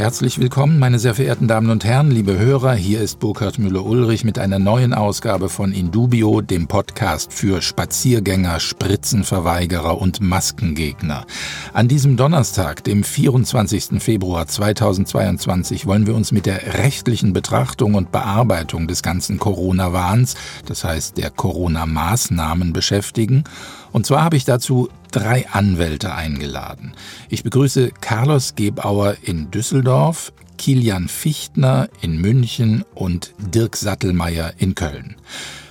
Herzlich 0.00 0.38
willkommen, 0.40 0.78
meine 0.78 0.98
sehr 0.98 1.14
verehrten 1.14 1.46
Damen 1.46 1.68
und 1.68 1.84
Herren, 1.84 2.10
liebe 2.10 2.38
Hörer. 2.38 2.72
Hier 2.72 3.02
ist 3.02 3.18
Burkhard 3.18 3.58
Müller-Ulrich 3.58 4.24
mit 4.24 4.38
einer 4.38 4.58
neuen 4.58 4.94
Ausgabe 4.94 5.50
von 5.50 5.72
Indubio, 5.72 6.40
dem 6.40 6.68
Podcast 6.68 7.34
für 7.34 7.60
Spaziergänger, 7.60 8.60
Spritzenverweigerer 8.60 10.00
und 10.00 10.22
Maskengegner. 10.22 11.26
An 11.74 11.86
diesem 11.86 12.16
Donnerstag, 12.16 12.82
dem 12.82 13.04
24. 13.04 14.02
Februar 14.02 14.46
2022, 14.46 15.84
wollen 15.84 16.06
wir 16.06 16.14
uns 16.14 16.32
mit 16.32 16.46
der 16.46 16.78
rechtlichen 16.78 17.34
Betrachtung 17.34 17.92
und 17.92 18.10
Bearbeitung 18.10 18.88
des 18.88 19.02
ganzen 19.02 19.38
Corona-Wahns, 19.38 20.34
das 20.64 20.82
heißt 20.82 21.18
der 21.18 21.28
Corona-Maßnahmen, 21.28 22.72
beschäftigen. 22.72 23.44
Und 23.92 24.06
zwar 24.06 24.24
habe 24.24 24.36
ich 24.36 24.44
dazu 24.44 24.88
drei 25.10 25.48
Anwälte 25.48 26.14
eingeladen. 26.14 26.92
Ich 27.28 27.42
begrüße 27.42 27.90
Carlos 28.00 28.54
Gebauer 28.54 29.16
in 29.22 29.50
Düsseldorf, 29.50 30.32
Kilian 30.58 31.08
Fichtner 31.08 31.88
in 32.00 32.20
München 32.20 32.84
und 32.94 33.34
Dirk 33.38 33.76
Sattelmeier 33.76 34.52
in 34.58 34.74
Köln. 34.74 35.16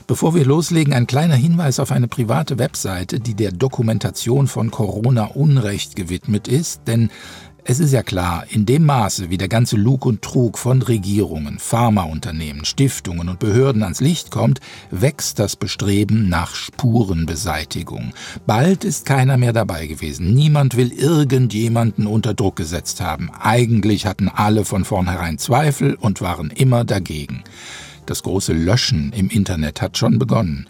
Bevor 0.07 0.33
wir 0.33 0.43
loslegen, 0.43 0.91
ein 0.91 1.05
kleiner 1.05 1.35
Hinweis 1.35 1.79
auf 1.79 1.91
eine 1.91 2.07
private 2.07 2.57
Webseite, 2.57 3.19
die 3.19 3.35
der 3.35 3.51
Dokumentation 3.51 4.47
von 4.47 4.71
Corona-Unrecht 4.71 5.95
gewidmet 5.95 6.47
ist, 6.47 6.87
denn 6.87 7.11
es 7.65 7.79
ist 7.79 7.91
ja 7.91 8.03
klar, 8.03 8.45
in 8.49 8.65
dem 8.65 8.85
Maße, 8.85 9.29
wie 9.29 9.37
der 9.37 9.47
ganze 9.47 9.75
Lug 9.75 10.05
und 10.05 10.21
Trug 10.21 10.57
von 10.57 10.81
Regierungen, 10.81 11.59
Pharmaunternehmen, 11.59 12.65
Stiftungen 12.65 13.29
und 13.29 13.39
Behörden 13.39 13.83
ans 13.83 14.01
Licht 14.01 14.31
kommt, 14.31 14.59
wächst 14.91 15.39
das 15.39 15.55
Bestreben 15.55 16.29
nach 16.29 16.55
Spurenbeseitigung. 16.55 18.13
Bald 18.45 18.83
ist 18.83 19.05
keiner 19.05 19.37
mehr 19.37 19.53
dabei 19.53 19.87
gewesen. 19.87 20.33
Niemand 20.33 20.77
will 20.77 20.91
irgendjemanden 20.91 22.07
unter 22.07 22.33
Druck 22.33 22.55
gesetzt 22.55 23.01
haben. 23.01 23.29
Eigentlich 23.39 24.05
hatten 24.05 24.29
alle 24.29 24.65
von 24.65 24.85
vornherein 24.85 25.37
Zweifel 25.37 25.95
und 25.95 26.21
waren 26.21 26.51
immer 26.51 26.83
dagegen. 26.83 27.43
Das 28.09 28.23
große 28.23 28.53
Löschen 28.53 29.13
im 29.13 29.29
Internet 29.29 29.83
hat 29.83 29.95
schon 29.95 30.17
begonnen. 30.17 30.67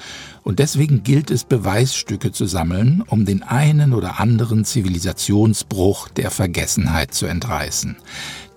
Und 0.50 0.58
deswegen 0.58 1.03
gilt 1.03 1.30
es, 1.30 1.44
Beweisstücke 1.44 2.31
zu 2.31 2.47
sammeln, 2.47 3.03
um 3.05 3.23
den 3.23 3.44
einen 3.44 3.94
oder 3.94 4.19
anderen 4.19 4.66
Zivilisationsbruch 4.66 6.08
der 6.08 6.31
Vergessenheit 6.31 7.14
zu 7.14 7.28
entreißen. 7.28 7.97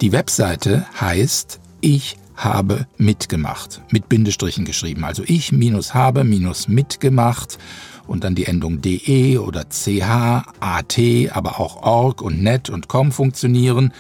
Die 0.01 0.11
Webseite 0.11 0.87
heißt 0.99 1.61
Ich 1.83 2.17
habe 2.35 2.87
mitgemacht, 2.97 3.83
mit 3.91 4.09
Bindestrichen 4.09 4.65
geschrieben. 4.65 5.05
Also 5.05 5.23
ich 5.27 5.53
minus 5.53 5.93
habe 5.93 6.25
minus 6.25 6.67
mitgemacht 6.67 7.59
und 8.07 8.25
dann 8.25 8.35
die 8.35 8.47
Endung 8.47 8.81
de 8.81 9.37
oder 9.37 9.67
ch, 9.67 10.01
at, 10.01 10.99
aber 11.31 11.61
auch 11.61 11.83
org 11.83 12.23
und 12.23 12.43
net 12.43 12.71
und 12.71 12.89
com 12.89 13.13
funktionieren. 13.13 13.93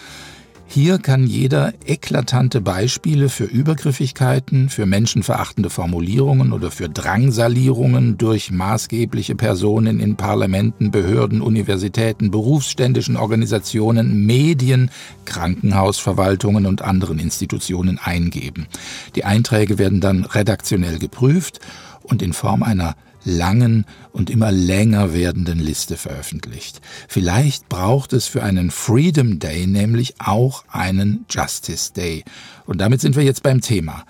Hier 0.74 0.96
kann 0.96 1.26
jeder 1.26 1.74
eklatante 1.84 2.62
Beispiele 2.62 3.28
für 3.28 3.44
Übergriffigkeiten, 3.44 4.70
für 4.70 4.86
menschenverachtende 4.86 5.68
Formulierungen 5.68 6.54
oder 6.54 6.70
für 6.70 6.88
Drangsalierungen 6.88 8.16
durch 8.16 8.50
maßgebliche 8.50 9.34
Personen 9.34 10.00
in 10.00 10.16
Parlamenten, 10.16 10.90
Behörden, 10.90 11.42
Universitäten, 11.42 12.30
berufsständischen 12.30 13.18
Organisationen, 13.18 14.24
Medien, 14.24 14.90
Krankenhausverwaltungen 15.26 16.64
und 16.64 16.80
anderen 16.80 17.18
Institutionen 17.18 17.98
eingeben. 17.98 18.66
Die 19.14 19.26
Einträge 19.26 19.76
werden 19.76 20.00
dann 20.00 20.24
redaktionell 20.24 20.98
geprüft 20.98 21.60
und 22.02 22.22
in 22.22 22.32
Form 22.32 22.62
einer 22.62 22.96
langen 23.24 23.86
und 24.12 24.30
immer 24.30 24.52
länger 24.52 25.14
werdenden 25.14 25.58
Liste 25.58 25.96
veröffentlicht. 25.96 26.80
Vielleicht 27.08 27.68
braucht 27.68 28.12
es 28.12 28.26
für 28.26 28.42
einen 28.42 28.70
Freedom 28.70 29.38
Day 29.38 29.66
nämlich 29.66 30.14
auch 30.18 30.64
einen 30.68 31.24
Justice 31.30 31.92
Day. 31.92 32.24
Und 32.66 32.80
damit 32.80 33.00
sind 33.00 33.16
wir 33.16 33.22
jetzt 33.22 33.42
beim 33.42 33.60
Thema. 33.60 34.04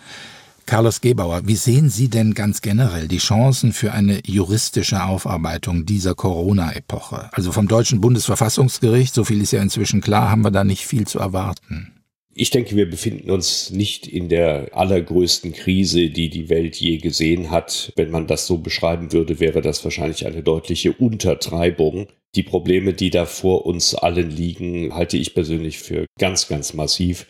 Carlos 0.66 1.00
Gebauer, 1.00 1.42
wie 1.44 1.56
sehen 1.56 1.90
Sie 1.90 2.08
denn 2.08 2.34
ganz 2.34 2.62
generell 2.62 3.08
die 3.08 3.18
Chancen 3.18 3.72
für 3.72 3.92
eine 3.92 4.20
juristische 4.24 5.02
Aufarbeitung 5.02 5.86
dieser 5.86 6.14
Corona-Epoche? 6.14 7.30
Also 7.32 7.52
vom 7.52 7.68
deutschen 7.68 8.00
Bundesverfassungsgericht, 8.00 9.12
so 9.12 9.24
viel 9.24 9.42
ist 9.42 9.52
ja 9.52 9.60
inzwischen 9.60 10.00
klar, 10.00 10.30
haben 10.30 10.44
wir 10.44 10.50
da 10.50 10.64
nicht 10.64 10.86
viel 10.86 11.06
zu 11.06 11.18
erwarten. 11.18 11.91
Ich 12.34 12.48
denke, 12.48 12.76
wir 12.76 12.88
befinden 12.88 13.30
uns 13.30 13.70
nicht 13.70 14.06
in 14.06 14.30
der 14.30 14.70
allergrößten 14.72 15.52
Krise, 15.52 16.08
die 16.08 16.30
die 16.30 16.48
Welt 16.48 16.76
je 16.76 16.96
gesehen 16.96 17.50
hat. 17.50 17.92
Wenn 17.94 18.10
man 18.10 18.26
das 18.26 18.46
so 18.46 18.58
beschreiben 18.58 19.12
würde, 19.12 19.38
wäre 19.38 19.60
das 19.60 19.84
wahrscheinlich 19.84 20.24
eine 20.26 20.42
deutliche 20.42 20.92
Untertreibung. 20.92 22.06
Die 22.34 22.42
Probleme, 22.42 22.94
die 22.94 23.10
da 23.10 23.26
vor 23.26 23.66
uns 23.66 23.94
allen 23.94 24.30
liegen, 24.30 24.94
halte 24.94 25.18
ich 25.18 25.34
persönlich 25.34 25.78
für 25.78 26.06
ganz, 26.18 26.48
ganz 26.48 26.72
massiv. 26.72 27.26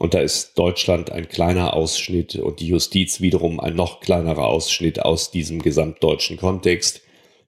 Und 0.00 0.14
da 0.14 0.20
ist 0.20 0.58
Deutschland 0.58 1.12
ein 1.12 1.28
kleiner 1.28 1.74
Ausschnitt 1.74 2.34
und 2.34 2.58
die 2.58 2.66
Justiz 2.66 3.20
wiederum 3.20 3.60
ein 3.60 3.76
noch 3.76 4.00
kleinerer 4.00 4.48
Ausschnitt 4.48 5.00
aus 5.00 5.30
diesem 5.30 5.62
gesamtdeutschen 5.62 6.36
Kontext. 6.36 7.02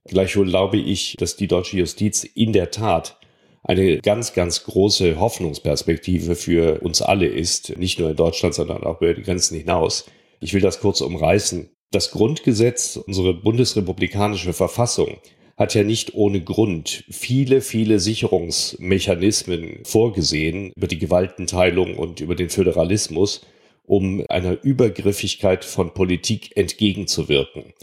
Gleichwohl 0.04 0.46
glaube 0.46 0.76
ich, 0.76 1.16
dass 1.18 1.34
die 1.34 1.48
deutsche 1.48 1.78
Justiz 1.78 2.22
in 2.22 2.52
der 2.52 2.70
Tat 2.70 3.18
eine 3.62 3.98
ganz, 3.98 4.32
ganz 4.32 4.64
große 4.64 5.18
Hoffnungsperspektive 5.20 6.34
für 6.34 6.80
uns 6.80 7.00
alle 7.00 7.26
ist, 7.26 7.76
nicht 7.78 7.98
nur 7.98 8.10
in 8.10 8.16
Deutschland, 8.16 8.54
sondern 8.54 8.82
auch 8.84 9.00
über 9.00 9.14
die 9.14 9.22
Grenzen 9.22 9.56
hinaus. 9.56 10.06
Ich 10.40 10.52
will 10.52 10.60
das 10.60 10.80
kurz 10.80 11.00
umreißen. 11.00 11.70
Das 11.92 12.10
Grundgesetz, 12.10 12.96
unsere 12.96 13.34
bundesrepublikanische 13.34 14.52
Verfassung, 14.52 15.18
hat 15.56 15.74
ja 15.74 15.84
nicht 15.84 16.14
ohne 16.14 16.40
Grund 16.40 17.04
viele, 17.10 17.60
viele 17.60 18.00
Sicherungsmechanismen 18.00 19.80
vorgesehen 19.84 20.72
über 20.74 20.88
die 20.88 20.98
Gewaltenteilung 20.98 21.96
und 21.96 22.20
über 22.20 22.34
den 22.34 22.50
Föderalismus, 22.50 23.42
um 23.84 24.24
einer 24.28 24.62
Übergriffigkeit 24.64 25.64
von 25.64 25.92
Politik 25.92 26.56
entgegenzuwirken. 26.56 27.74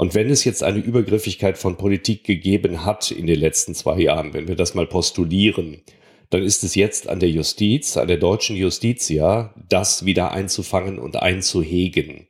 Und 0.00 0.14
wenn 0.14 0.30
es 0.30 0.44
jetzt 0.44 0.62
eine 0.62 0.78
Übergriffigkeit 0.78 1.58
von 1.58 1.76
Politik 1.76 2.24
gegeben 2.24 2.86
hat 2.86 3.10
in 3.10 3.26
den 3.26 3.38
letzten 3.38 3.74
zwei 3.74 3.98
Jahren, 4.00 4.32
wenn 4.32 4.48
wir 4.48 4.56
das 4.56 4.74
mal 4.74 4.86
postulieren, 4.86 5.82
dann 6.30 6.42
ist 6.42 6.64
es 6.64 6.74
jetzt 6.74 7.06
an 7.06 7.20
der 7.20 7.28
Justiz, 7.28 7.98
an 7.98 8.08
der 8.08 8.16
deutschen 8.16 8.56
Justitia, 8.56 9.52
das 9.68 10.06
wieder 10.06 10.32
einzufangen 10.32 10.98
und 10.98 11.16
einzuhegen. 11.16 12.26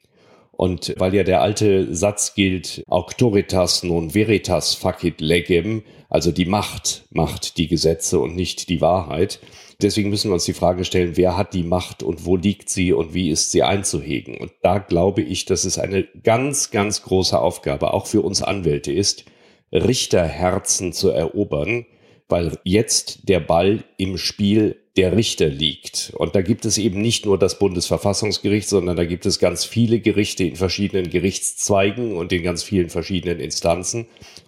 Und 0.50 0.96
weil 0.98 1.14
ja 1.14 1.22
der 1.22 1.42
alte 1.42 1.94
Satz 1.94 2.34
gilt, 2.34 2.82
auctoritas 2.88 3.84
non 3.84 4.14
veritas 4.14 4.74
facit 4.74 5.20
legem, 5.20 5.84
also 6.08 6.32
die 6.32 6.46
Macht 6.46 7.04
macht 7.10 7.56
die 7.56 7.68
Gesetze 7.68 8.18
und 8.18 8.34
nicht 8.34 8.68
die 8.68 8.80
Wahrheit, 8.80 9.38
Deswegen 9.82 10.10
müssen 10.10 10.30
wir 10.30 10.34
uns 10.34 10.44
die 10.44 10.52
Frage 10.52 10.84
stellen, 10.84 11.16
wer 11.16 11.36
hat 11.36 11.54
die 11.54 11.62
Macht 11.62 12.02
und 12.02 12.24
wo 12.26 12.36
liegt 12.36 12.68
sie 12.68 12.92
und 12.92 13.14
wie 13.14 13.30
ist 13.30 13.50
sie 13.50 13.62
einzuhegen? 13.62 14.36
Und 14.38 14.52
da 14.62 14.78
glaube 14.78 15.22
ich, 15.22 15.44
dass 15.44 15.64
es 15.64 15.78
eine 15.78 16.04
ganz, 16.22 16.70
ganz 16.70 17.02
große 17.02 17.38
Aufgabe 17.38 17.94
auch 17.94 18.06
für 18.06 18.22
uns 18.22 18.42
Anwälte 18.42 18.92
ist, 18.92 19.24
Richterherzen 19.72 20.92
zu 20.92 21.10
erobern, 21.10 21.86
weil 22.28 22.58
jetzt 22.64 23.28
der 23.28 23.40
Ball 23.40 23.84
im 23.96 24.18
Spiel 24.18 24.76
der 24.96 25.16
Richter 25.16 25.48
liegt. 25.48 26.12
Und 26.16 26.34
da 26.34 26.42
gibt 26.42 26.64
es 26.64 26.78
eben 26.78 27.00
nicht 27.00 27.24
nur 27.24 27.38
das 27.38 27.58
Bundesverfassungsgericht, 27.58 28.68
sondern 28.68 28.96
da 28.96 29.04
gibt 29.04 29.26
es 29.26 29.38
ganz 29.38 29.64
viele 29.64 30.00
Gerichte 30.00 30.44
in 30.44 30.56
verschiedenen 30.56 31.10
Gerichtszweigen 31.10 32.16
und 32.16 32.32
in 32.32 32.42
ganz 32.42 32.62
vielen 32.62 32.90
verschiedenen 32.90 33.40
Instanzen. 33.40 34.06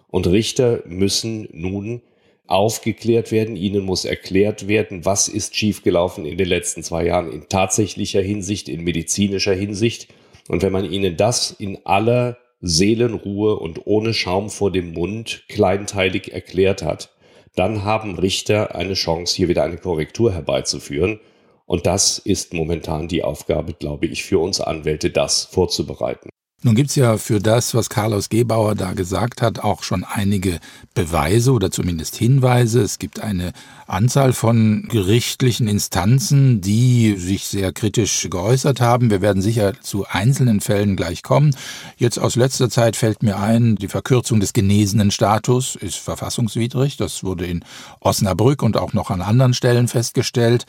Und 0.09 0.27
Richter 0.27 0.83
müssen 0.87 1.49
nun 1.53 2.03
aufgeklärt 2.47 3.33
werden. 3.33 3.57
Ihnen 3.57 3.85
muss 3.85 4.05
erklärt 4.05 4.69
werden, 4.69 5.05
was 5.05 5.29
ist 5.29 5.57
schiefgelaufen 5.57 6.25
in 6.25 6.39
den 6.39 6.49
letzten 6.49 6.83
zwei 6.83 7.07
Jahren 7.07 7.33
in 7.33 7.49
tatsächlicher 7.49 8.21
Hinsicht, 8.21 8.69
in 8.69 8.85
medizinischer 8.85 9.55
Hinsicht. 9.55 10.09
Und 10.49 10.63
wenn 10.63 10.73
man 10.73 10.91
Ihnen 10.91 11.17
das 11.17 11.51
in 11.51 11.79
aller 11.85 12.39
Seelenruhe 12.61 13.57
und 13.59 13.87
ohne 13.87 14.15
Schaum 14.15 14.51
vor 14.51 14.71
dem 14.71 14.93
Mund 14.93 15.45
kleinteilig 15.49 16.33
erklärt 16.33 16.83
hat, 16.83 17.11
dann 17.55 17.85
haben 17.85 18.19
Richter 18.19 18.75
eine 18.75 18.95
Chance, 18.95 19.37
hier 19.37 19.49
wieder 19.49 19.65
eine 19.65 19.77
Korrektur 19.77 20.33
herbeizuführen. 20.33 21.21
Und 21.67 21.87
das 21.87 22.19
ist 22.19 22.55
momentan 22.55 23.09
die 23.09 23.25
Aufgabe, 23.25 23.75
glaube 23.75 24.07
ich, 24.07 24.25
für 24.25 24.39
uns 24.39 24.61
Anwälte, 24.61 25.11
das 25.11 25.45
vorzubereiten. 25.45 26.32
Nun 26.65 26.77
gibt's 26.77 26.95
ja 26.95 27.19
für 27.19 27.41
das, 27.41 27.75
was 27.75 27.91
Carlos 27.91 28.29
Gebauer 28.29 28.77
da 28.77 28.93
gesagt 28.93 29.43
hat, 29.43 29.59
auch 29.59 29.83
schon 29.83 30.05
einige 30.05 30.61
Beweise 30.95 31.51
oder 31.51 31.73
zumindest 31.73 32.15
Hinweise. 32.15 32.83
Es 32.83 33.01
gibt 33.01 33.19
eine 33.19 33.53
Anzahl 33.89 34.33
von 34.33 34.87
gerichtlichen 34.89 35.67
Instanzen, 35.67 36.61
die 36.61 37.17
sich 37.17 37.49
sehr 37.49 37.73
kritisch 37.73 38.29
geäußert 38.31 38.81
haben. 38.81 39.11
Wir 39.11 39.21
werden 39.21 39.43
sicher 39.43 39.73
zu 39.81 40.07
einzelnen 40.09 40.61
Fällen 40.61 40.95
gleich 40.95 41.25
kommen. 41.25 41.57
Jetzt 41.97 42.21
aus 42.21 42.37
letzter 42.37 42.71
Zeit 42.71 42.95
fällt 42.95 43.25
mir 43.25 43.41
ein, 43.41 43.75
die 43.75 43.89
Verkürzung 43.89 44.39
des 44.39 44.53
genesenen 44.53 45.11
Status 45.11 45.75
ist 45.75 45.97
verfassungswidrig. 45.97 46.97
Das 46.97 47.25
wurde 47.25 47.45
in 47.45 47.65
Osnabrück 47.99 48.63
und 48.63 48.77
auch 48.77 48.93
noch 48.93 49.11
an 49.11 49.21
anderen 49.21 49.53
Stellen 49.53 49.89
festgestellt. 49.89 50.65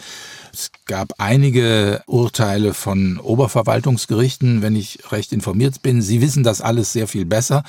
Es 0.51 0.71
gab 0.85 1.13
einige 1.19 2.01
Urteile 2.07 2.73
von 2.73 3.19
Oberverwaltungsgerichten, 3.19 4.63
wenn 4.63 4.75
ich 4.75 5.11
recht 5.11 5.33
informiert 5.33 5.82
bin. 5.83 6.01
Sie 6.01 6.21
wissen 6.21 6.43
das 6.43 6.61
alles 6.61 6.91
sehr 6.91 7.07
viel 7.07 7.25
besser. 7.25 7.63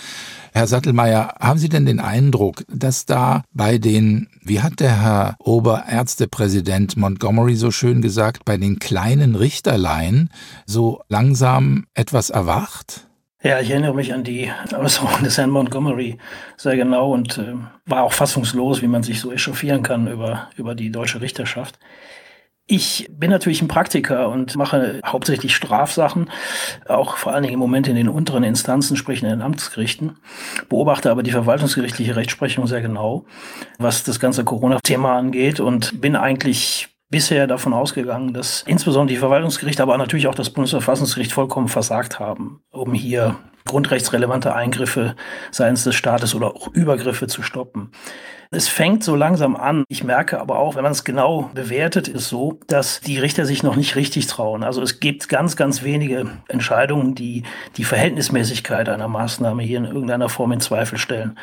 Herr 0.55 0.67
Sattelmeier, 0.67 1.35
haben 1.39 1.59
Sie 1.59 1.69
denn 1.69 1.85
den 1.85 2.01
Eindruck, 2.01 2.65
dass 2.69 3.05
da 3.05 3.43
bei 3.53 3.77
den, 3.77 4.29
wie 4.43 4.63
hat 4.63 4.81
der 4.81 5.03
Herr 5.03 5.37
Oberärztepräsident 5.41 6.97
Montgomery 6.97 7.57
so 7.57 7.71
schön 7.71 8.01
gesagt, 8.01 8.47
bei 8.47 8.57
den 8.57 8.79
kleinen 8.79 9.35
Richterlein 9.35 10.31
so 10.65 11.03
langsam 11.09 11.85
etwas 11.93 12.31
erwacht? 12.31 13.07
Ja, 13.43 13.61
ich 13.61 13.69
erinnere 13.69 13.95
mich 13.95 14.15
an 14.15 14.25
die 14.25 14.51
Äußerung 14.75 15.23
des 15.23 15.37
Herrn 15.37 15.51
Montgomery 15.51 16.17
sehr 16.57 16.77
genau 16.77 17.13
und 17.13 17.37
äh, 17.37 17.53
war 17.85 18.05
auch 18.05 18.13
fassungslos, 18.15 18.81
wie 18.81 18.87
man 18.87 19.03
sich 19.03 19.21
so 19.21 19.33
echauffieren 19.33 19.83
kann 19.83 20.07
über, 20.07 20.49
über 20.57 20.75
die 20.75 20.91
deutsche 20.91 21.21
Richterschaft. 21.21 21.79
Ich 22.67 23.11
bin 23.11 23.31
natürlich 23.31 23.61
ein 23.61 23.69
Praktiker 23.69 24.31
und 24.31 24.57
mache 24.57 25.01
hauptsächlich 25.05 25.55
Strafsachen, 25.55 26.31
auch 26.89 27.19
vor 27.19 27.35
allen 27.35 27.43
Dingen 27.43 27.55
im 27.55 27.61
Moment 27.61 27.89
in 27.89 27.95
den 27.95 28.09
unteren 28.09 28.43
Instanzen, 28.43 28.97
sprich 28.97 29.23
in 29.23 29.29
den 29.29 29.43
Amtsgerichten, 29.43 30.17
beobachte 30.71 31.11
aber 31.11 31.23
die 31.23 31.31
verwaltungsgerichtliche 31.31 32.17
Rechtsprechung 32.17 32.67
sehr 32.67 32.81
genau, 32.81 33.27
was 33.79 34.03
das 34.03 34.19
ganze 34.19 34.45
Corona-Thema 34.45 35.15
angeht 35.15 35.61
und 35.61 36.01
bin 36.01 36.17
eigentlich 36.17 36.89
bisher 37.11 37.47
davon 37.47 37.75
ausgegangen, 37.75 38.33
dass 38.33 38.65
insbesondere 38.67 39.15
die 39.15 39.21
Verwaltungsgerichte, 39.21 39.83
aber 39.83 39.99
natürlich 39.99 40.27
auch 40.27 40.35
das 40.35 40.49
Bundesverfassungsgericht 40.49 41.33
vollkommen 41.33 41.69
versagt 41.69 42.19
haben, 42.19 42.63
um 42.71 42.95
hier 42.95 43.37
grundrechtsrelevante 43.67 44.55
Eingriffe 44.55 45.17
seitens 45.51 45.85
des 45.85 45.95
Staates 45.95 46.35
oder 46.35 46.55
auch 46.55 46.69
Übergriffe 46.69 47.27
zu 47.29 47.43
stoppen. 47.43 47.91
Es 48.51 48.69
fängt 48.69 49.03
so 49.03 49.17
langsam 49.17 49.57
an. 49.57 49.85
Ich 49.89 50.05
merke 50.05 50.39
aber 50.39 50.59
auch, 50.59 50.77
wenn 50.77 50.83
man 50.83 50.93
es 50.93 51.03
genau 51.03 51.51
bewertet, 51.55 52.07
ist 52.07 52.29
so, 52.29 52.61
dass 52.67 53.01
die 53.01 53.19
Richter 53.19 53.47
sich 53.47 53.63
noch 53.63 53.75
nicht 53.75 53.97
richtig 53.97 54.27
trauen. 54.27 54.63
Also 54.65 54.83
es 54.83 55.01
gibt 55.01 55.31
ganz, 55.31 55.57
ganz 55.57 55.83
wenige 55.83 56.27
Entscheidungen, 56.47 57.15
die 57.15 57.43
die 57.79 57.85
Verhältnismäßigkeit 57.85 58.89
einer 58.91 59.09
Maßnahme 59.09 59.63
hier 59.63 59.79
in 59.79 59.87
irgendeiner 59.87 60.29
Form 60.29 60.53
in 60.53 60.61
Zweifel 60.61 60.99
stellen. 60.99 61.39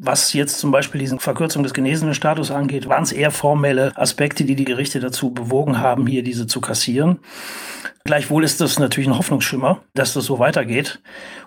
Was 0.00 0.32
jetzt 0.32 0.60
zum 0.60 0.70
Beispiel 0.70 1.00
diesen 1.00 1.18
Verkürzung 1.18 1.64
des 1.64 1.74
genesenen 1.74 2.14
Status 2.14 2.52
angeht, 2.52 2.88
waren 2.88 3.02
es 3.02 3.10
eher 3.10 3.32
formelle 3.32 3.96
Aspekte, 3.96 4.44
die 4.44 4.54
die 4.54 4.64
Gerichte 4.64 5.00
dazu 5.00 5.34
bewogen 5.34 5.80
haben, 5.80 6.06
hier 6.06 6.22
diese 6.22 6.46
zu 6.46 6.60
kassieren. 6.60 7.18
Gleichwohl 8.08 8.42
ist 8.42 8.62
das 8.62 8.78
natürlich 8.78 9.06
ein 9.06 9.18
Hoffnungsschimmer, 9.18 9.82
dass 9.92 10.14
das 10.14 10.24
so 10.24 10.38
weitergeht 10.38 10.98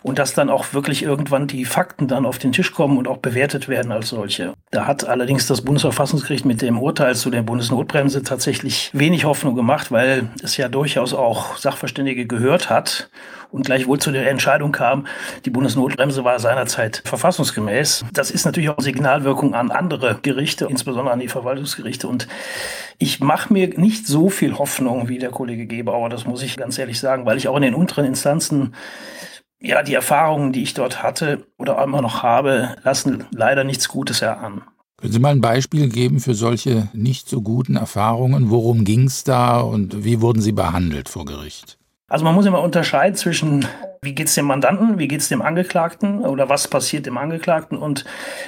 und 0.03 0.19
dass 0.19 0.35
dann 0.35 0.51
auch 0.51 0.75
wirklich 0.75 1.01
irgendwann 1.01 1.47
die 1.47 1.65
Fakten 1.65 2.07
dann 2.07 2.23
auf 2.23 2.37
den 2.37 2.51
Tisch 2.51 2.71
kommen 2.71 2.99
und 2.99 3.07
auch 3.07 3.17
bewertet 3.17 3.67
werden 3.67 3.91
als 3.91 4.09
solche. 4.09 4.53
Da 4.69 4.85
hat 4.85 5.03
allerdings 5.03 5.47
das 5.47 5.63
Bundesverfassungsgericht 5.63 6.45
mit 6.45 6.61
dem 6.61 6.77
Urteil 6.77 7.15
zu 7.15 7.31
der 7.31 7.41
Bundesnotbremse 7.41 8.21
tatsächlich 8.21 8.91
wenig 8.93 9.25
Hoffnung 9.25 9.55
gemacht, 9.55 9.91
weil 9.91 10.29
es 10.43 10.55
ja 10.55 10.69
durchaus 10.69 11.15
auch 11.15 11.57
Sachverständige 11.57 12.27
gehört 12.27 12.69
hat 12.69 13.09
und 13.51 13.65
gleichwohl 13.65 13.99
zu 13.99 14.11
der 14.11 14.29
Entscheidung 14.29 14.71
kam, 14.71 15.07
die 15.45 15.49
Bundesnotbremse 15.49 16.23
war 16.23 16.39
seinerzeit 16.39 17.01
verfassungsgemäß. 17.05 18.05
Das 18.13 18.31
ist 18.31 18.45
natürlich 18.45 18.69
auch 18.69 18.79
Signalwirkung 18.79 19.53
an 19.53 19.71
andere 19.71 20.19
Gerichte, 20.21 20.67
insbesondere 20.69 21.13
an 21.13 21.19
die 21.19 21.27
Verwaltungsgerichte. 21.27 22.07
Und 22.07 22.27
ich 22.97 23.19
mache 23.19 23.51
mir 23.51 23.67
nicht 23.79 24.07
so 24.07 24.29
viel 24.29 24.57
Hoffnung 24.57 25.09
wie 25.09 25.19
der 25.19 25.31
Kollege 25.31 25.65
Gebauer, 25.65 26.09
das 26.09 26.25
muss 26.25 26.43
ich 26.43 26.50
ganz 26.57 26.77
ehrlich 26.77 26.99
sagen, 26.99 27.25
weil 27.25 27.37
ich 27.37 27.47
auch 27.47 27.55
in 27.55 27.63
den 27.63 27.75
unteren 27.75 28.05
Instanzen 28.05 28.73
ja, 29.61 29.83
die 29.83 29.93
Erfahrungen, 29.93 30.51
die 30.51 30.63
ich 30.63 30.73
dort 30.73 31.03
hatte 31.03 31.45
oder 31.57 31.81
immer 31.83 32.01
noch 32.01 32.23
habe, 32.23 32.75
lassen 32.83 33.25
leider 33.31 33.63
nichts 33.63 33.87
Gutes 33.87 34.21
erahnen. 34.21 34.63
Können 34.97 35.13
Sie 35.13 35.19
mal 35.19 35.29
ein 35.29 35.41
Beispiel 35.41 35.89
geben 35.89 36.19
für 36.19 36.35
solche 36.35 36.89
nicht 36.93 37.27
so 37.29 37.41
guten 37.41 37.75
Erfahrungen? 37.75 38.49
Worum 38.49 38.85
ging 38.85 39.05
es 39.05 39.23
da 39.23 39.59
und 39.59 40.03
wie 40.03 40.21
wurden 40.21 40.41
Sie 40.41 40.51
behandelt 40.51 41.09
vor 41.09 41.25
Gericht? 41.25 41.77
Also 42.11 42.25
man 42.25 42.35
muss 42.35 42.45
immer 42.45 42.61
unterscheiden 42.61 43.15
zwischen, 43.15 43.65
wie 44.01 44.13
geht's 44.13 44.35
dem 44.35 44.43
Mandanten, 44.43 44.99
wie 44.99 45.07
geht's 45.07 45.29
dem 45.29 45.41
Angeklagten 45.41 46.25
oder 46.25 46.49
was 46.49 46.67
passiert 46.67 47.05
dem 47.05 47.17
Angeklagten 47.17 47.77
und 47.77 48.03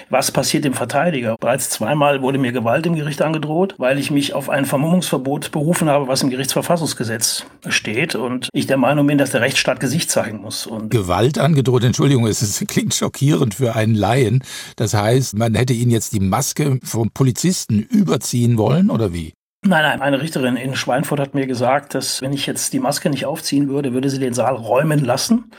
was 0.10 0.31
passiert 0.31 0.65
dem 0.65 0.74
Verteidiger. 0.74 1.38
Bereits 1.39 1.69
zweimal 1.69 2.21
wurde 2.21 2.39
mir 2.39 2.51
Gewalt 2.51 2.86
im 2.86 2.95
Gericht 2.95 3.21
angedroht, 3.21 3.75
weil 3.77 4.00
ich 4.00 4.12
mich 4.12 4.33
auf 4.33 4.50
ein 4.50 4.65
Vermummungsverbot 4.65 5.54
berufen 5.54 5.88
habe, 5.88 6.10
was 6.10 6.24
im 6.24 6.30
Gerichtsverfassungsgesetz 6.30 7.45
steht 7.69 8.15
und 8.15 8.50
ich 8.51 8.68
der 8.68 8.75
Meinung 8.75 9.07
bin, 9.07 9.18
dass 9.18 9.31
der 9.31 9.39
Rechtsstaat 9.39 9.80
Gesicht 9.80 10.12
zeigen 10.12 10.42
muss. 10.42 10.68
Und 10.68 10.89
Gewalt 10.89 11.39
angedroht, 11.39 11.86
Entschuldigung, 11.86 12.27
es 12.27 12.66
klingt 12.68 12.94
schockierend 12.94 13.54
für 13.54 13.77
einen 13.77 13.95
Laien. 13.95 14.44
Das 14.75 14.94
heißt, 14.94 15.38
man 15.38 15.56
hätte 15.56 15.71
Ihnen 15.71 15.92
jetzt 15.92 16.12
die 16.12 16.19
Maske 16.19 16.80
vom 16.83 17.12
Polizisten 17.12 17.80
überziehen 17.80 18.57
wollen 18.57 18.89
oder 18.89 19.13
wie? 19.13 19.31
Nein, 19.65 19.83
nein, 19.83 20.01
eine 20.01 20.21
Richterin 20.21 20.57
in 20.57 20.75
Schweinfurt 20.75 21.21
hat 21.21 21.33
mir 21.33 21.48
gesagt, 21.48 21.95
dass 21.95 22.21
wenn 22.21 22.33
ich 22.33 22.45
jetzt 22.45 22.74
die 22.74 22.80
Maske 22.80 23.10
nicht 23.10 23.25
aufziehen 23.25 23.69
würde, 23.69 23.94
würde 23.94 24.10
sie 24.10 24.19
den 24.19 24.33
Saal 24.33 24.56
räumen 24.56 25.06
lassen. 25.06 25.51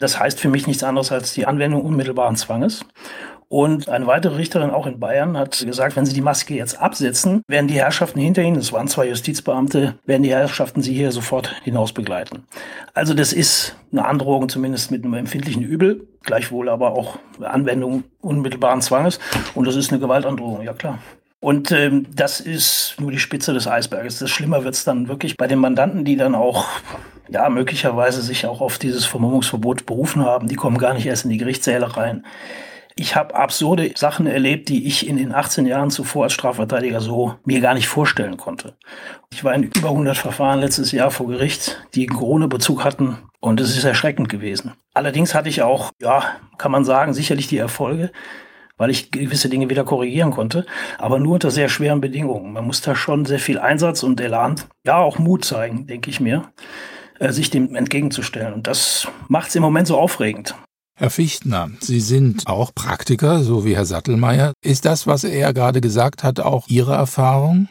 Das 0.00 0.18
heißt 0.18 0.40
für 0.40 0.48
mich 0.48 0.66
nichts 0.66 0.82
anderes 0.82 1.12
als 1.12 1.32
die 1.32 1.46
Anwendung 1.46 1.82
unmittelbaren 1.82 2.34
Zwanges. 2.34 2.84
Und 3.48 3.88
eine 3.88 4.08
weitere 4.08 4.34
Richterin 4.34 4.70
auch 4.70 4.88
in 4.88 4.98
Bayern 4.98 5.38
hat 5.38 5.64
gesagt, 5.64 5.94
wenn 5.94 6.04
Sie 6.04 6.14
die 6.14 6.20
Maske 6.20 6.54
jetzt 6.54 6.80
absetzen, 6.80 7.42
werden 7.46 7.68
die 7.68 7.74
Herrschaften 7.74 8.18
hinter 8.18 8.42
Ihnen, 8.42 8.56
es 8.56 8.72
waren 8.72 8.88
zwei 8.88 9.08
Justizbeamte, 9.08 9.94
werden 10.04 10.24
die 10.24 10.30
Herrschaften 10.30 10.82
Sie 10.82 10.92
hier 10.92 11.12
sofort 11.12 11.54
hinaus 11.62 11.92
begleiten. 11.92 12.42
Also 12.94 13.14
das 13.14 13.32
ist 13.32 13.76
eine 13.92 14.04
Androhung 14.04 14.48
zumindest 14.48 14.90
mit 14.90 15.04
einem 15.04 15.14
empfindlichen 15.14 15.62
Übel, 15.62 16.08
gleichwohl 16.24 16.68
aber 16.68 16.94
auch 16.94 17.20
Anwendung 17.40 18.02
unmittelbaren 18.20 18.82
Zwanges. 18.82 19.20
Und 19.54 19.68
das 19.68 19.76
ist 19.76 19.92
eine 19.92 20.00
Gewaltandrohung, 20.00 20.62
ja 20.62 20.72
klar. 20.72 20.98
Und 21.40 21.70
ähm, 21.70 22.06
das 22.14 22.40
ist 22.40 22.96
nur 22.98 23.10
die 23.10 23.18
Spitze 23.18 23.52
des 23.52 23.68
Eisberges. 23.68 24.18
Das 24.18 24.30
Schlimmer 24.30 24.64
wird 24.64 24.74
es 24.74 24.84
dann 24.84 25.08
wirklich 25.08 25.36
bei 25.36 25.46
den 25.46 25.58
Mandanten, 25.58 26.04
die 26.04 26.16
dann 26.16 26.34
auch 26.34 26.66
ja 27.28 27.48
möglicherweise 27.48 28.22
sich 28.22 28.46
auch 28.46 28.60
auf 28.60 28.78
dieses 28.78 29.04
Vermummungsverbot 29.04 29.86
berufen 29.86 30.24
haben. 30.24 30.48
Die 30.48 30.56
kommen 30.56 30.78
gar 30.78 30.94
nicht 30.94 31.06
erst 31.06 31.24
in 31.24 31.30
die 31.30 31.38
Gerichtssäle 31.38 31.96
rein. 31.96 32.24
Ich 32.98 33.14
habe 33.14 33.34
absurde 33.34 33.92
Sachen 33.94 34.26
erlebt, 34.26 34.70
die 34.70 34.86
ich 34.86 35.06
in 35.06 35.18
den 35.18 35.34
18 35.34 35.66
Jahren 35.66 35.90
zuvor 35.90 36.24
als 36.24 36.32
Strafverteidiger 36.32 37.02
so 37.02 37.34
mir 37.44 37.60
gar 37.60 37.74
nicht 37.74 37.88
vorstellen 37.88 38.38
konnte. 38.38 38.74
Ich 39.30 39.44
war 39.44 39.54
in 39.54 39.64
über 39.64 39.90
100 39.90 40.16
Verfahren 40.16 40.60
letztes 40.60 40.92
Jahr 40.92 41.10
vor 41.10 41.26
Gericht, 41.26 41.86
die 41.94 42.06
Corona-Bezug 42.06 42.84
hatten 42.84 43.18
und 43.38 43.60
es 43.60 43.76
ist 43.76 43.84
erschreckend 43.84 44.30
gewesen. 44.30 44.72
Allerdings 44.94 45.34
hatte 45.34 45.50
ich 45.50 45.60
auch, 45.60 45.92
ja, 46.00 46.24
kann 46.56 46.72
man 46.72 46.86
sagen, 46.86 47.12
sicherlich 47.12 47.48
die 47.48 47.58
Erfolge, 47.58 48.12
weil 48.76 48.90
ich 48.90 49.10
gewisse 49.10 49.48
Dinge 49.48 49.70
wieder 49.70 49.84
korrigieren 49.84 50.30
konnte, 50.30 50.66
aber 50.98 51.18
nur 51.18 51.34
unter 51.34 51.50
sehr 51.50 51.68
schweren 51.68 52.00
Bedingungen. 52.00 52.52
Man 52.52 52.66
muss 52.66 52.80
da 52.80 52.94
schon 52.94 53.24
sehr 53.24 53.38
viel 53.38 53.58
Einsatz 53.58 54.02
und 54.02 54.20
Elan, 54.20 54.56
ja 54.84 54.98
auch 54.98 55.18
Mut 55.18 55.44
zeigen, 55.44 55.86
denke 55.86 56.10
ich 56.10 56.20
mir, 56.20 56.52
äh, 57.18 57.32
sich 57.32 57.50
dem 57.50 57.74
entgegenzustellen. 57.74 58.54
Und 58.54 58.66
das 58.66 59.08
macht 59.28 59.48
es 59.48 59.54
im 59.54 59.62
Moment 59.62 59.88
so 59.88 59.98
aufregend. 59.98 60.54
Herr 60.98 61.10
Fichtner, 61.10 61.70
Sie 61.80 62.00
sind 62.00 62.46
auch 62.46 62.74
Praktiker, 62.74 63.42
so 63.42 63.66
wie 63.66 63.76
Herr 63.76 63.84
Sattelmeier. 63.84 64.54
Ist 64.62 64.86
das, 64.86 65.06
was 65.06 65.24
er 65.24 65.52
gerade 65.52 65.82
gesagt 65.82 66.22
hat, 66.22 66.40
auch 66.40 66.68
Ihre 66.68 66.94
Erfahrung? 66.94 67.68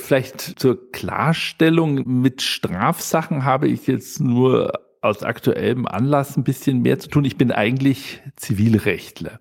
Vielleicht 0.00 0.58
zur 0.58 0.90
Klarstellung, 0.92 2.04
mit 2.06 2.42
Strafsachen 2.42 3.44
habe 3.44 3.68
ich 3.68 3.86
jetzt 3.86 4.20
nur 4.20 4.72
aus 5.02 5.22
aktuellem 5.22 5.86
Anlass 5.86 6.36
ein 6.36 6.44
bisschen 6.44 6.82
mehr 6.82 6.98
zu 6.98 7.08
tun. 7.08 7.24
Ich 7.24 7.38
bin 7.38 7.52
eigentlich 7.52 8.20
Zivilrechtler. 8.36 9.38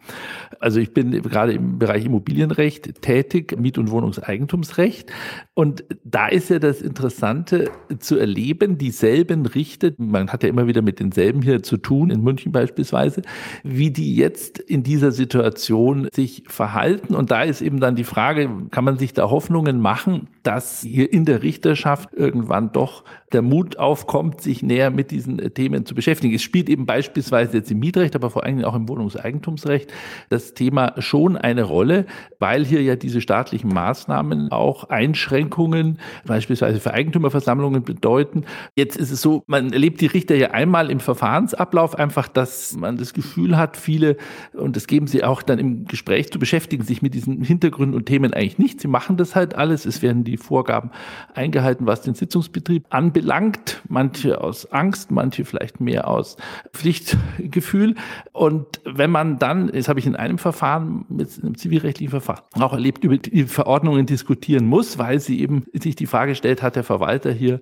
Also 0.59 0.79
ich 0.79 0.93
bin 0.93 1.11
gerade 1.21 1.53
im 1.53 1.79
Bereich 1.79 2.05
Immobilienrecht 2.05 3.01
tätig, 3.01 3.57
Miet- 3.59 3.77
und 3.77 3.91
Wohnungseigentumsrecht. 3.91 5.11
Und 5.53 5.83
da 6.05 6.27
ist 6.27 6.49
ja 6.49 6.59
das 6.59 6.81
Interessante 6.81 7.71
zu 7.99 8.17
erleben, 8.17 8.77
dieselben 8.77 9.45
Richter, 9.45 9.91
man 9.97 10.29
hat 10.29 10.43
ja 10.43 10.49
immer 10.49 10.67
wieder 10.67 10.81
mit 10.81 10.99
denselben 10.99 11.41
hier 11.41 11.61
zu 11.61 11.75
tun, 11.75 12.09
in 12.09 12.21
München 12.21 12.53
beispielsweise, 12.53 13.21
wie 13.63 13.91
die 13.91 14.15
jetzt 14.15 14.59
in 14.59 14.83
dieser 14.83 15.11
Situation 15.11 16.07
sich 16.13 16.43
verhalten. 16.47 17.15
Und 17.15 17.31
da 17.31 17.43
ist 17.43 17.61
eben 17.61 17.81
dann 17.81 17.95
die 17.95 18.05
Frage, 18.05 18.49
kann 18.71 18.85
man 18.85 18.97
sich 18.97 19.13
da 19.13 19.29
Hoffnungen 19.29 19.81
machen, 19.81 20.29
dass 20.49 20.81
hier 20.81 21.13
in 21.13 21.25
der 21.25 21.43
Richterschaft 21.43 22.11
irgendwann 22.15 22.71
doch 22.71 23.03
der 23.33 23.43
Mut 23.43 23.77
aufkommt, 23.77 24.41
sich 24.41 24.63
näher 24.63 24.89
mit 24.89 25.11
diesen 25.11 25.37
Themen 25.53 25.85
zu 25.85 25.93
beschäftigen. 25.93 26.33
Es 26.33 26.41
spielt 26.41 26.69
eben 26.69 26.87
beispielsweise 26.87 27.57
jetzt 27.57 27.69
im 27.69 27.77
Mietrecht, 27.77 28.15
aber 28.15 28.31
vor 28.31 28.43
allem 28.43 28.63
auch 28.63 28.73
im 28.73 28.89
Wohnungseigentumsrecht 28.89 29.93
das 30.29 30.55
Thema 30.55 30.95
schon 30.97 31.37
eine 31.37 31.61
Rolle, 31.61 32.07
weil 32.39 32.65
hier 32.65 32.81
ja 32.81 32.95
diese 32.95 33.21
staatlichen 33.21 33.71
Maßnahmen 33.71 34.51
auch 34.51 34.85
Einschränkungen 34.85 35.99
beispielsweise 36.25 36.79
für 36.79 36.95
Eigentümerversammlungen 36.95 37.83
bedeuten. 37.83 38.45
Jetzt 38.75 38.97
ist 38.97 39.11
es 39.11 39.21
so, 39.21 39.43
man 39.45 39.71
erlebt 39.71 40.01
die 40.01 40.07
Richter 40.07 40.35
ja 40.35 40.49
einmal 40.49 40.89
im 40.89 40.99
Verfahrensablauf 40.99 41.93
einfach, 41.93 42.27
dass 42.27 42.75
man 42.75 42.97
das 42.97 43.13
Gefühl 43.13 43.55
hat, 43.55 43.77
viele, 43.77 44.17
und 44.53 44.75
das 44.75 44.87
geben 44.87 45.05
sie 45.05 45.23
auch 45.23 45.43
dann 45.43 45.59
im 45.59 45.85
Gespräch 45.85 46.31
zu 46.31 46.39
beschäftigen, 46.39 46.83
sich 46.83 47.03
mit 47.03 47.13
diesen 47.13 47.43
Hintergründen 47.43 47.95
und 47.95 48.07
Themen 48.07 48.33
eigentlich 48.33 48.57
nicht. 48.57 48.81
Sie 48.81 48.87
machen 48.87 49.15
das 49.15 49.35
halt 49.35 49.53
alles. 49.53 49.85
Es 49.85 50.01
werden 50.01 50.23
die 50.23 50.38
Vorgaben 50.39 50.91
eingehalten, 51.33 51.85
was 51.85 52.01
den 52.01 52.15
Sitzungsbetrieb 52.15 52.85
anbelangt. 52.89 53.81
Manche 53.87 54.41
aus 54.41 54.71
Angst, 54.71 55.11
manche 55.11 55.45
vielleicht 55.45 55.79
mehr 55.79 56.07
aus 56.07 56.37
Pflichtgefühl. 56.73 57.95
Und 58.31 58.81
wenn 58.85 59.11
man 59.11 59.37
dann, 59.37 59.71
das 59.71 59.87
habe 59.87 59.99
ich 59.99 60.07
in 60.07 60.15
einem 60.15 60.37
Verfahren, 60.37 61.05
mit 61.09 61.29
einem 61.41 61.57
zivilrechtlichen 61.57 62.11
Verfahren, 62.11 62.43
auch 62.59 62.73
erlebt, 62.73 63.03
über 63.03 63.17
die 63.17 63.43
Verordnungen 63.43 64.05
diskutieren 64.05 64.65
muss, 64.65 64.97
weil 64.97 65.19
sie 65.19 65.41
eben 65.41 65.65
sich 65.73 65.95
die 65.95 66.07
Frage 66.07 66.35
stellt, 66.35 66.61
hat 66.61 66.75
der 66.75 66.83
Verwalter 66.83 67.31
hier 67.31 67.59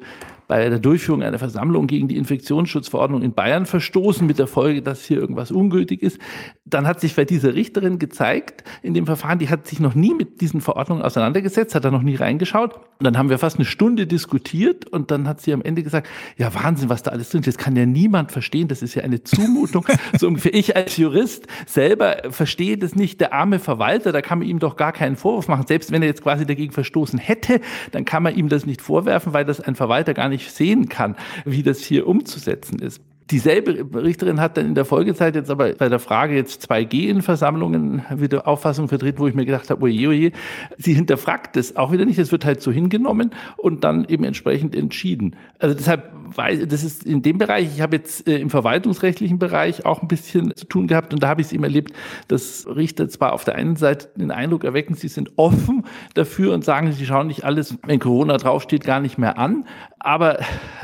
bei 0.48 0.70
der 0.70 0.80
Durchführung 0.80 1.24
einer 1.24 1.39
Versammlung 1.39 1.88
gegen 1.88 2.08
die 2.08 2.18
Infektionsschutzverordnung 2.18 3.22
in 3.22 3.34
Bayern 3.34 3.66
verstoßen, 3.66 4.25
mit 4.25 4.39
der 4.39 4.48
Folge, 4.48 4.82
dass 4.82 5.04
hier 5.04 5.18
irgendwas 5.18 5.51
ungültig 5.51 6.01
ist. 6.01 6.20
Dann 6.66 6.88
hat 6.88 7.01
sich 7.01 7.16
bei 7.16 7.25
dieser 7.25 7.54
Richterin 7.54 8.00
gezeigt, 8.00 8.63
in 8.82 8.94
dem 8.94 9.06
Verfahren, 9.06 9.39
die 9.39 9.50
hat 9.50 9.68
sich 9.68 9.80
noch 9.80 9.96
nie 9.96 10.13
mit 10.13 10.42
diesen 10.42 10.62
Verordnungen 10.62 11.04
auseinandergesetzt, 11.04 11.75
hat 11.75 11.84
da 11.84 11.92
noch 11.92 12.01
nie 12.01 12.16
reingeschaut. 12.16 12.75
Und 12.75 13.04
dann 13.04 13.18
haben 13.18 13.30
wir 13.30 13.38
fast 13.38 13.58
eine 13.58 13.66
Stunde 13.66 14.08
diskutiert 14.08 14.86
und 14.86 15.12
dann 15.12 15.27
hat 15.27 15.42
sie 15.42 15.54
am 15.54 15.62
Ende 15.62 15.84
gesagt, 15.84 16.08
ja 16.38 16.54
Wahnsinn, 16.54 16.89
was 16.89 17.04
da 17.04 17.12
alles 17.12 17.30
drin 17.30 17.42
ist. 17.42 17.48
Das 17.48 17.58
kann 17.58 17.75
ja 17.75 17.86
niemand 17.86 18.32
verstehen, 18.32 18.68
das 18.68 18.82
ist 18.82 18.96
ja 18.96 19.04
eine 19.04 19.24
Zumutung. 19.24 19.86
so 20.18 20.27
ungefähr 20.27 20.54
ich 20.54 20.75
als 20.75 20.98
Jurist 20.98 21.48
selber 21.66 22.18
verstehe 22.30 22.77
das 22.77 22.96
nicht. 22.96 23.22
Der 23.22 23.34
arme 23.34 23.60
Verwalter, 23.60 24.12
da 24.12 24.22
kann 24.22 24.39
man 24.39 24.48
ihm 24.48 24.60
doch 24.60 24.77
gar 24.77 24.94
keinen 24.94 25.16
Vorwurf 25.16 25.48
machen. 25.48 25.68
Selbst 25.68 25.92
wenn 25.92 26.01
er 26.01 26.08
jetzt 26.08 26.24
quasi 26.24 26.46
dagegen 26.46 26.72
verstoßen 26.72 27.20
hätte, 27.20 27.60
dann 27.92 28.06
kann 28.06 28.24
man 28.24 28.36
ihm 28.36 28.50
das 28.50 28.66
nicht 28.66 28.82
vorwerfen, 28.82 29.34
weil 29.34 29.46
das 29.46 29.60
ein 29.60 29.75
Verwalter 29.75 30.13
gar 30.13 30.30
nicht 30.30 30.37
nicht 30.38 30.51
sehen 30.51 30.89
kann, 30.89 31.15
wie 31.46 31.63
das 31.63 31.84
hier 31.84 32.08
umzusetzen 32.08 32.79
ist. 32.79 33.01
Dieselbe 33.29 33.86
Richterin 34.01 34.39
hat 34.39 34.56
dann 34.56 34.67
in 34.67 34.75
der 34.75 34.86
Folgezeit 34.86 35.36
jetzt 35.36 35.50
aber 35.50 35.74
bei 35.74 35.89
der 35.89 36.00
Frage 36.00 36.34
jetzt 36.34 36.72
2G 36.72 37.10
in 37.10 37.22
Versammlungen 37.22 38.03
wieder 38.15 38.48
Auffassung 38.48 38.88
vertreten, 38.88 39.20
wo 39.20 39.27
ich 39.27 39.36
mir 39.36 39.46
gedacht 39.46 39.70
habe, 39.70 39.84
oje, 39.84 40.08
oje, 40.08 40.32
sie 40.77 40.94
hinterfragt 40.94 41.58
das 41.58 41.75
auch 41.75 41.91
wieder 41.91 42.06
nicht, 42.06 42.20
es 42.20 42.32
wird 42.32 42.46
halt 42.46 42.62
so 42.62 42.72
hingenommen 42.72 43.32
und 43.58 43.84
dann 43.84 44.06
eben 44.06 44.24
entsprechend 44.24 44.77
entschieden. 44.77 45.36
Also 45.60 45.75
deshalb, 45.75 46.10
weil 46.36 46.67
das 46.67 46.86
ist 46.86 47.03
in 47.03 47.22
dem 47.22 47.38
Bereich, 47.38 47.67
ich 47.75 47.82
habe 47.82 47.98
jetzt 47.98 48.29
äh, 48.29 48.38
im 48.38 48.50
verwaltungsrechtlichen 48.50 49.39
Bereich 49.39 49.86
auch 49.86 50.01
ein 50.01 50.08
bisschen 50.08 50.56
zu 50.56 50.65
tun 50.65 50.88
gehabt 50.88 51.13
und 51.13 51.22
da 51.22 51.27
habe 51.27 51.41
ich 51.41 51.48
es 51.48 51.53
eben 51.53 51.65
erlebt, 51.65 51.91
dass 52.29 52.65
Richter 52.65 53.10
zwar 53.10 53.34
auf 53.34 53.44
der 53.44 53.56
einen 53.56 53.75
Seite 53.75 54.08
den 54.15 54.32
Eindruck 54.32 54.63
erwecken, 54.63 54.96
sie 54.96 55.10
sind 55.10 55.32
offen 55.36 55.84
dafür 56.13 56.53
und 56.53 56.63
sagen, 56.63 56.94
sie 56.94 57.06
schauen 57.06 57.27
nicht 57.27 57.44
alles, 57.44 57.77
wenn 57.86 58.00
Corona 58.00 58.38
draufsteht, 58.38 58.86
gar 58.86 59.01
nicht 59.01 59.17
mehr 59.17 59.38
an, 59.38 59.65
aber 60.00 60.39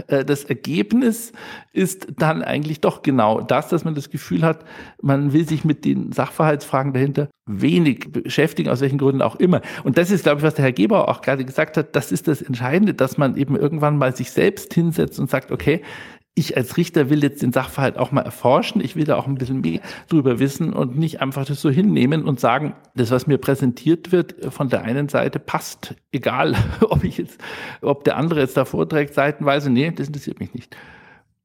äh, 0.07 0.25
das 0.25 0.43
Ergebnis 0.45 1.31
ist 1.71 2.07
dann 2.17 2.41
eigentlich 2.41 2.81
doch 2.81 3.01
genau 3.01 3.41
das, 3.41 3.69
dass 3.69 3.85
man 3.85 3.95
das 3.95 4.09
Gefühl 4.09 4.43
hat, 4.43 4.65
man 5.01 5.33
will 5.33 5.47
sich 5.47 5.63
mit 5.63 5.85
den 5.85 6.11
Sachverhaltsfragen 6.11 6.93
dahinter 6.93 7.29
wenig 7.45 8.11
beschäftigen, 8.11 8.69
aus 8.69 8.81
welchen 8.81 8.97
Gründen 8.97 9.21
auch 9.21 9.35
immer. 9.35 9.61
Und 9.83 9.97
das 9.97 10.11
ist, 10.11 10.23
glaube 10.23 10.39
ich, 10.39 10.43
was 10.43 10.55
der 10.55 10.65
Herr 10.65 10.71
Geber 10.71 11.09
auch 11.09 11.21
gerade 11.21 11.45
gesagt 11.45 11.77
hat, 11.77 11.95
das 11.95 12.11
ist 12.11 12.27
das 12.27 12.41
Entscheidende, 12.41 12.93
dass 12.93 13.17
man 13.17 13.35
eben 13.37 13.55
irgendwann 13.55 13.97
mal 13.97 14.15
sich 14.15 14.31
selbst 14.31 14.73
hinsetzt 14.73 15.19
und 15.19 15.29
sagt, 15.29 15.51
okay, 15.51 15.81
ich 16.35 16.57
als 16.57 16.77
Richter 16.77 17.09
will 17.09 17.21
jetzt 17.21 17.43
den 17.43 17.53
Sachverhalt 17.53 17.97
auch 17.97 18.11
mal 18.11 18.21
erforschen. 18.21 18.81
Ich 18.83 18.95
will 18.95 19.03
da 19.03 19.17
auch 19.17 19.27
ein 19.27 19.35
bisschen 19.35 19.61
mehr 19.61 19.81
drüber 20.09 20.39
wissen 20.39 20.73
und 20.73 20.97
nicht 20.97 21.21
einfach 21.21 21.45
das 21.45 21.61
so 21.61 21.69
hinnehmen 21.69 22.23
und 22.23 22.39
sagen, 22.39 22.73
das, 22.95 23.11
was 23.11 23.27
mir 23.27 23.37
präsentiert 23.37 24.11
wird 24.11 24.35
von 24.51 24.69
der 24.69 24.81
einen 24.81 25.09
Seite, 25.09 25.39
passt. 25.39 25.95
Egal, 26.11 26.55
ob 26.81 27.03
ich 27.03 27.17
jetzt, 27.17 27.39
ob 27.81 28.03
der 28.03 28.17
andere 28.17 28.39
jetzt 28.39 28.57
da 28.57 28.65
vorträgt, 28.65 29.13
seitenweise. 29.13 29.69
Nee, 29.69 29.91
das 29.91 30.07
interessiert 30.07 30.39
mich 30.39 30.53
nicht 30.53 30.75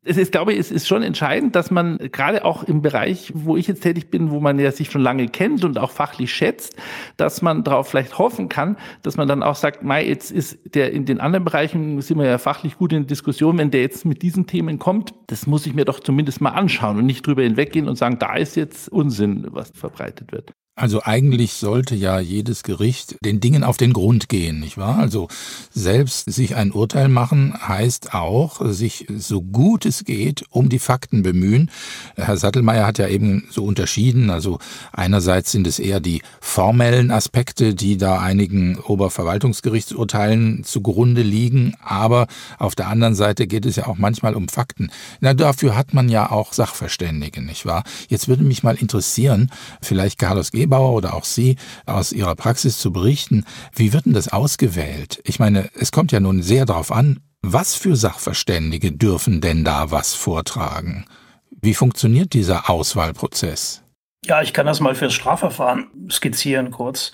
es 0.05 0.17
ist, 0.17 0.33
glaube 0.33 0.53
ich, 0.53 0.59
es 0.59 0.71
ist 0.71 0.87
schon 0.87 1.03
entscheidend, 1.03 1.57
dass 1.57 1.71
man 1.71 1.99
gerade 1.99 2.45
auch 2.45 2.63
im 2.63 2.83
Bereich, 2.83 3.33
wo 3.35 3.57
ich 3.57 3.67
jetzt 3.67 3.83
tätig 3.83 4.11
bin, 4.11 4.31
wo 4.31 4.41
man 4.41 4.59
ja 4.59 4.71
sich 4.71 4.91
schon 4.91 5.03
lange 5.03 5.29
kennt 5.29 5.65
und 5.65 5.79
auch 5.79 5.91
fachlich 5.91 6.33
schätzt, 6.33 6.77
dass 7.17 7.43
man 7.43 7.65
darauf 7.65 7.89
vielleicht 7.89 8.19
hoffen 8.19 8.49
kann, 8.49 8.77
dass 9.03 9.17
man 9.17 9.27
dann 9.27 9.43
auch 9.43 9.57
sagt, 9.57 9.83
Mai, 9.83 10.07
jetzt 10.07 10.31
ist 10.31 10.59
der 10.75 10.93
in 10.93 11.05
den 11.05 11.21
anderen 11.21 11.45
Bereichen 11.45 12.01
sind 12.01 12.19
wir 12.19 12.27
ja 12.27 12.39
fachlich 12.39 12.79
gut 12.79 12.93
in 12.93 13.07
Diskussion, 13.07 13.59
wenn 13.59 13.71
der 13.71 13.83
jetzt 13.83 14.05
mit 14.05 14.23
diesen 14.23 14.47
Themen 14.47 14.79
kommt, 14.79 15.15
das 15.27 15.47
muss 15.47 15.67
ich 15.67 15.75
mir 15.75 15.85
doch 15.85 16.01
zumindest 16.01 16.41
mal 16.41 16.51
anschauen 16.51 16.99
und 16.99 17.07
nicht 17.07 17.27
drüber 17.27 17.43
hinweggehen 17.43 17.89
und 17.89 17.97
sagen, 17.97 18.19
da 18.19 18.37
ist 18.37 18.57
jetzt 18.57 18.89
Unsinn, 18.89 19.49
was 19.51 19.71
verbreitet 19.75 20.33
wird. 20.33 20.53
Also 20.79 21.03
eigentlich 21.03 21.55
sollte 21.55 21.97
ja 21.97 22.21
jedes 22.21 22.63
Gericht 22.63 23.17
den 23.25 23.41
Dingen 23.41 23.65
auf 23.65 23.79
den 23.79 23.93
Grund 23.93 24.29
gehen, 24.29 24.61
nicht 24.61 24.79
wahr? 24.79 24.99
Also 24.99 25.27
selbst 25.73 26.33
sich 26.33 26.55
ein 26.55 26.71
Urteil 26.71 27.09
machen 27.09 27.53
heißt 27.67 28.15
auch, 28.15 28.61
sich 28.65 29.07
so 29.17 29.43
gut 29.43 29.87
es 29.87 30.05
geht 30.05 30.45
um 30.51 30.69
die 30.69 30.79
Fakten 30.79 31.25
bemühen. 31.25 31.69
Herr 32.15 32.37
Sattelmeier 32.37 32.87
hat 32.87 32.99
ja 32.99 33.09
eben 33.09 33.49
so 33.51 33.65
unterschieden. 33.65 34.31
Also 34.31 34.61
einerseits 34.93 35.51
sind 35.51 35.67
es 35.67 35.81
eher 35.81 35.99
die 35.99 36.23
formellen 36.41 37.11
Aspekte, 37.11 37.75
die 37.75 37.97
da 37.97 38.21
einigen 38.21 38.79
Oberverwaltungsgerichtsurteilen 38.79 40.63
zugrunde 40.63 41.23
liegen. 41.23 41.75
Aber 41.83 42.29
auf 42.57 42.77
der 42.77 42.87
anderen 42.87 43.17
Seite 43.17 43.49
geht 43.49 43.67
es 43.67 43.75
ja 43.75 43.89
auch 43.89 43.99
manchmal 43.99 44.37
um 44.37 44.49
Fakten. 44.49 44.93
Na, 45.19 45.35
dafür 45.35 45.75
hat 45.75 45.93
man 45.93 46.09
ja 46.09 46.31
auch 46.31 46.53
Sachverständige, 46.53 47.43
nicht 47.43 47.67
wahr? 47.67 47.83
Jetzt 48.09 48.29
würde 48.29 48.45
mich 48.45 48.63
mal 48.63 48.77
interessieren, 48.77 49.51
vielleicht 49.83 50.21
Carlos 50.21 50.53
Geber, 50.53 50.68
Gebauer 50.69 50.93
oder 50.93 51.15
auch 51.15 51.25
Sie 51.25 51.57
aus 51.87 52.13
Ihrer 52.13 52.35
Praxis 52.35 52.79
zu 52.79 52.93
berichten, 52.93 53.45
wie 53.75 53.95
wird 53.95 54.05
denn 54.05 54.13
das 54.13 54.29
ausgewählt? 54.29 55.19
Ich 55.25 55.39
meine, 55.39 55.71
es 55.75 55.93
kommt 55.93 56.13
ja 56.13 56.21
nun 56.21 56.43
sehr 56.43 56.67
darauf 56.67 56.93
an, 56.93 57.21
was 57.41 57.75
für 57.75 57.97
Sachverständige 57.97 58.93
dürfen 58.93 59.41
denn 59.41 59.65
da 59.65 59.91
was 59.91 60.13
vortragen? 60.13 61.07
Wie 61.51 61.73
funktioniert 61.73 62.35
dieser 62.35 62.69
Auswahlprozess? 62.69 63.83
Ja, 64.27 64.43
ich 64.43 64.53
kann 64.53 64.67
das 64.67 64.81
mal 64.81 64.95
fürs 64.95 65.15
Strafverfahren 65.15 65.87
skizzieren 66.11 66.71
kurz. 66.71 67.13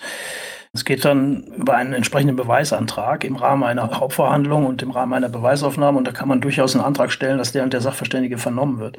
Es 0.75 0.83
geht 0.83 1.05
dann 1.05 1.43
über 1.57 1.75
einen 1.75 1.93
entsprechenden 1.93 2.35
Beweisantrag 2.35 3.23
im 3.23 3.37
Rahmen 3.37 3.63
einer 3.63 3.89
Hauptverhandlung 3.97 4.65
und 4.65 4.81
im 4.81 4.91
Rahmen 4.91 5.13
einer 5.13 5.29
Beweisaufnahme. 5.29 5.97
Und 5.97 6.05
da 6.05 6.11
kann 6.11 6.27
man 6.27 6.41
durchaus 6.41 6.75
einen 6.75 6.83
Antrag 6.83 7.13
stellen, 7.13 7.37
dass 7.37 7.53
der 7.53 7.63
und 7.63 7.71
der 7.71 7.79
Sachverständige 7.79 8.37
vernommen 8.37 8.79
wird. 8.79 8.97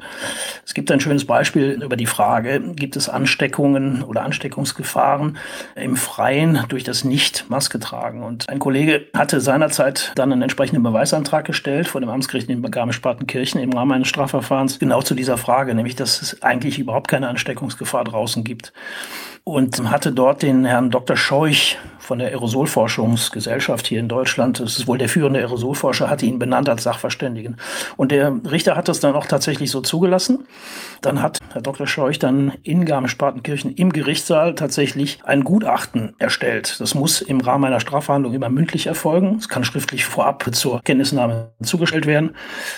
Es 0.65 0.73
gibt 0.73 0.91
ein 0.91 0.99
schönes 0.99 1.25
Beispiel 1.25 1.79
über 1.83 1.95
die 1.95 2.07
Frage, 2.07 2.61
gibt 2.73 2.95
es 2.95 3.09
Ansteckungen 3.09 4.01
oder 4.01 4.23
Ansteckungsgefahren 4.23 5.37
im 5.75 5.97
Freien 5.97 6.63
durch 6.67 6.83
das 6.83 7.03
Nicht-Maske 7.03 7.79
tragen? 7.79 8.23
Und 8.23 8.49
ein 8.49 8.57
Kollege 8.57 9.05
hatte 9.13 9.39
seinerzeit 9.39 10.13
dann 10.15 10.31
einen 10.31 10.41
entsprechenden 10.41 10.81
Beweisantrag 10.81 11.45
gestellt 11.45 11.87
vor 11.87 12.01
dem 12.01 12.09
Amtsgericht 12.09 12.49
in 12.49 12.63
Garmisch-Partenkirchen 12.63 13.61
im 13.61 13.71
Rahmen 13.71 13.91
eines 13.91 14.07
Strafverfahrens 14.07 14.79
genau 14.79 15.03
zu 15.03 15.13
dieser 15.13 15.37
Frage, 15.37 15.75
nämlich 15.75 15.95
dass 15.95 16.23
es 16.23 16.41
eigentlich 16.41 16.79
überhaupt 16.79 17.07
keine 17.07 17.27
Ansteckungsgefahr 17.27 18.03
draußen 18.03 18.43
gibt 18.43 18.73
und 19.47 19.89
hatte 19.89 20.11
dort 20.11 20.41
den 20.41 20.65
Herrn 20.65 20.91
Dr. 20.91 21.15
Scheuch 21.15 21.77
von 22.07 22.19
der 22.19 22.29
Aerosolforschungsgesellschaft 22.29 23.85
hier 23.85 23.99
in 23.99 24.07
Deutschland, 24.07 24.61
das 24.61 24.77
ist 24.77 24.87
wohl 24.87 24.97
der 24.97 25.09
führende 25.09 25.41
Aerosolforscher, 25.41 26.09
hatte 26.09 26.25
ihn 26.25 26.39
benannt 26.39 26.69
als 26.69 26.83
Sachverständigen. 26.83 27.57
Und 27.97 28.13
der 28.13 28.33
Richter 28.49 28.77
hat 28.77 28.87
das 28.87 29.01
dann 29.01 29.13
auch 29.13 29.25
tatsächlich 29.25 29.71
so 29.71 29.81
zugelassen. 29.81 30.47
Dann 31.01 31.21
hat 31.21 31.39
Herr 31.51 31.61
Dr. 31.61 31.85
Scheuch 31.85 32.17
dann 32.17 32.53
in 32.63 32.85
Garmisch-Partenkirchen 32.85 33.75
im 33.75 33.91
Gerichtssaal 33.91 34.55
tatsächlich 34.55 35.19
ein 35.25 35.43
Gutachten 35.43 36.15
erstellt. 36.17 36.79
Das 36.79 36.95
muss 36.95 37.19
im 37.19 37.41
Rahmen 37.41 37.65
einer 37.65 37.81
Strafverhandlung 37.81 38.33
immer 38.33 38.47
mündlich 38.47 38.87
erfolgen. 38.87 39.35
Es 39.37 39.49
kann 39.49 39.65
schriftlich 39.65 40.05
vorab 40.05 40.47
zur 40.55 40.81
Kenntnisnahme 40.83 41.51
zugestellt 41.61 42.05
werden. 42.05 42.35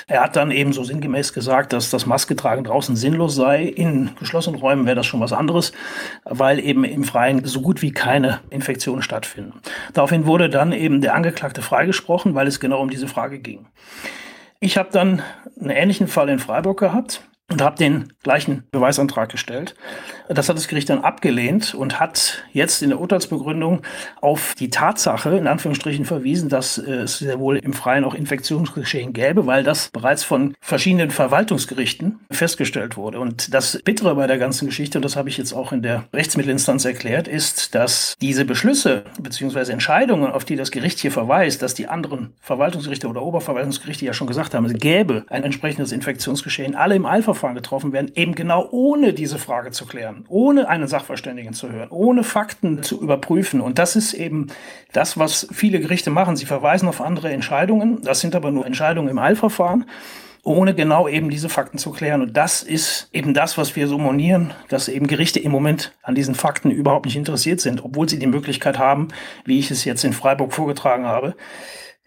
Er 0.08 0.24
hat 0.24 0.38
dann 0.38 0.50
eben 0.50 0.74
so 0.74 0.84
sinngemäß 0.84 1.34
gesagt, 1.34 1.72
dass 1.72 1.92
das 1.92 2.08
Masketragen 2.08 2.64
draußen 2.64 2.96
sinnlos 2.96 3.36
sei. 3.36 3.66
In 3.66 4.10
geschlossenen 4.20 4.60
Räumen 4.60 4.88
wäre 4.88 4.96
das 4.96 5.06
schon 5.06 5.20
was 5.20 5.34
anderes, 5.34 5.72
weil 6.26 6.60
eben 6.60 6.84
im 6.84 7.04
Freien 7.04 7.46
so 7.46 7.62
gut 7.62 7.84
wie 7.84 7.92
keine 7.92 8.40
Infektion 8.50 9.04
stattfindet 9.04 9.19
stattfinden. 9.20 9.62
Daraufhin 9.94 10.26
wurde 10.26 10.50
dann 10.50 10.72
eben 10.72 11.02
der 11.02 11.14
Angeklagte 11.14 11.62
freigesprochen, 11.62 12.36
weil 12.36 12.48
es 12.48 12.60
genau 12.60 12.82
um 12.82 12.90
diese 12.90 13.08
Frage 13.08 13.40
ging. 13.40 13.68
Ich 14.60 14.78
habe 14.78 14.90
dann 14.92 15.22
einen 15.60 15.70
ähnlichen 15.70 16.08
Fall 16.08 16.30
in 16.30 16.40
Freiburg 16.40 16.80
gehabt. 16.80 17.24
Und 17.52 17.62
habe 17.62 17.78
den 17.78 18.14
gleichen 18.24 18.64
Beweisantrag 18.72 19.30
gestellt. 19.30 19.76
Das 20.28 20.48
hat 20.48 20.58
das 20.58 20.68
Gericht 20.68 20.90
dann 20.90 21.04
abgelehnt 21.04 21.74
und 21.74 22.00
hat 22.00 22.44
jetzt 22.54 22.84
in 22.84 22.90
der 22.90 23.00
Urteilsbegründung 23.00 23.82
auf 24.22 24.54
die 24.54 24.70
Tatsache 24.70 25.36
in 25.36 25.48
Anführungsstrichen 25.48 26.06
verwiesen, 26.06 26.50
dass 26.50 26.78
es 26.78 27.18
sehr 27.18 27.40
wohl 27.40 27.58
im 27.58 27.74
Freien 27.74 28.04
auch 28.04 28.14
Infektionsgeschehen 28.14 29.14
gäbe, 29.14 29.48
weil 29.48 29.64
das 29.64 29.90
bereits 29.90 30.24
von 30.24 30.54
verschiedenen 30.62 31.10
Verwaltungsgerichten 31.10 32.20
festgestellt 32.30 32.96
wurde. 32.96 33.20
Und 33.20 33.54
das 33.56 33.82
Bittere 33.84 34.14
bei 34.14 34.28
der 34.28 34.38
ganzen 34.38 34.68
Geschichte, 34.68 35.00
und 35.00 35.04
das 35.04 35.16
habe 35.16 35.30
ich 35.30 35.38
jetzt 35.38 35.54
auch 35.54 35.72
in 35.72 35.82
der 35.82 36.06
Rechtsmittelinstanz 36.14 36.86
erklärt, 36.86 37.28
ist, 37.28 37.74
dass 37.74 38.16
diese 38.22 38.46
Beschlüsse 38.46 39.06
bzw. 39.20 39.72
Entscheidungen, 39.72 40.32
auf 40.32 40.46
die 40.46 40.56
das 40.56 40.70
Gericht 40.70 41.00
hier 41.00 41.12
verweist, 41.12 41.64
dass 41.64 41.74
die 41.74 41.88
anderen 41.88 42.34
Verwaltungsgerichte 42.42 43.08
oder 43.08 43.24
Oberverwaltungsgerichte 43.24 44.06
ja 44.06 44.14
schon 44.14 44.28
gesagt 44.28 44.54
haben, 44.54 44.66
es 44.66 44.74
gäbe 44.74 45.26
ein 45.30 45.44
entsprechendes 45.44 45.92
Infektionsgeschehen, 45.92 46.76
alle 46.76 46.96
im 46.96 47.08
Eilverfahren 47.08 47.39
getroffen 47.42 47.94
werden, 47.94 48.12
eben 48.16 48.36
genau 48.36 48.68
ohne 48.72 49.14
diese 49.14 49.40
Frage 49.40 49.72
zu 49.72 49.86
klären, 49.86 50.26
ohne 50.28 50.68
einen 50.68 50.88
Sachverständigen 50.88 51.54
zu 51.54 51.72
hören, 51.72 51.90
ohne 51.90 52.24
Fakten 52.24 52.84
zu 52.84 53.02
überprüfen. 53.02 53.62
Und 53.62 53.80
das 53.80 53.96
ist 53.96 54.14
eben 54.14 54.48
das, 54.92 55.18
was 55.18 55.48
viele 55.52 55.80
Gerichte 55.80 56.10
machen. 56.10 56.36
Sie 56.36 56.46
verweisen 56.46 56.88
auf 56.88 57.02
andere 57.02 57.32
Entscheidungen. 57.32 58.02
Das 58.04 58.20
sind 58.20 58.36
aber 58.36 58.52
nur 58.52 58.66
Entscheidungen 58.66 59.10
im 59.10 59.20
Eilverfahren 59.20 59.86
ohne 60.44 60.74
genau 60.74 61.08
eben 61.08 61.30
diese 61.30 61.50
Fakten 61.50 61.78
zu 61.78 61.92
klären. 61.92 62.22
Und 62.22 62.38
das 62.38 62.64
ist 62.64 63.10
eben 63.12 63.34
das, 63.34 63.58
was 63.58 63.76
wir 63.76 63.88
so 63.88 63.98
monieren, 63.98 64.54
dass 64.70 64.88
eben 64.88 65.08
Gerichte 65.08 65.40
im 65.40 65.52
Moment 65.52 65.94
an 66.02 66.16
diesen 66.16 66.36
Fakten 66.36 66.72
überhaupt 66.72 67.06
nicht 67.06 67.18
interessiert 67.18 67.62
sind, 67.62 67.84
obwohl 67.84 68.08
sie 68.08 68.20
die 68.20 68.28
Möglichkeit 68.28 68.80
haben, 68.80 69.10
wie 69.46 69.60
ich 69.60 69.70
es 69.70 69.86
jetzt 69.86 70.04
in 70.04 70.14
Freiburg 70.14 70.54
vorgetragen 70.54 71.06
habe. 71.06 71.36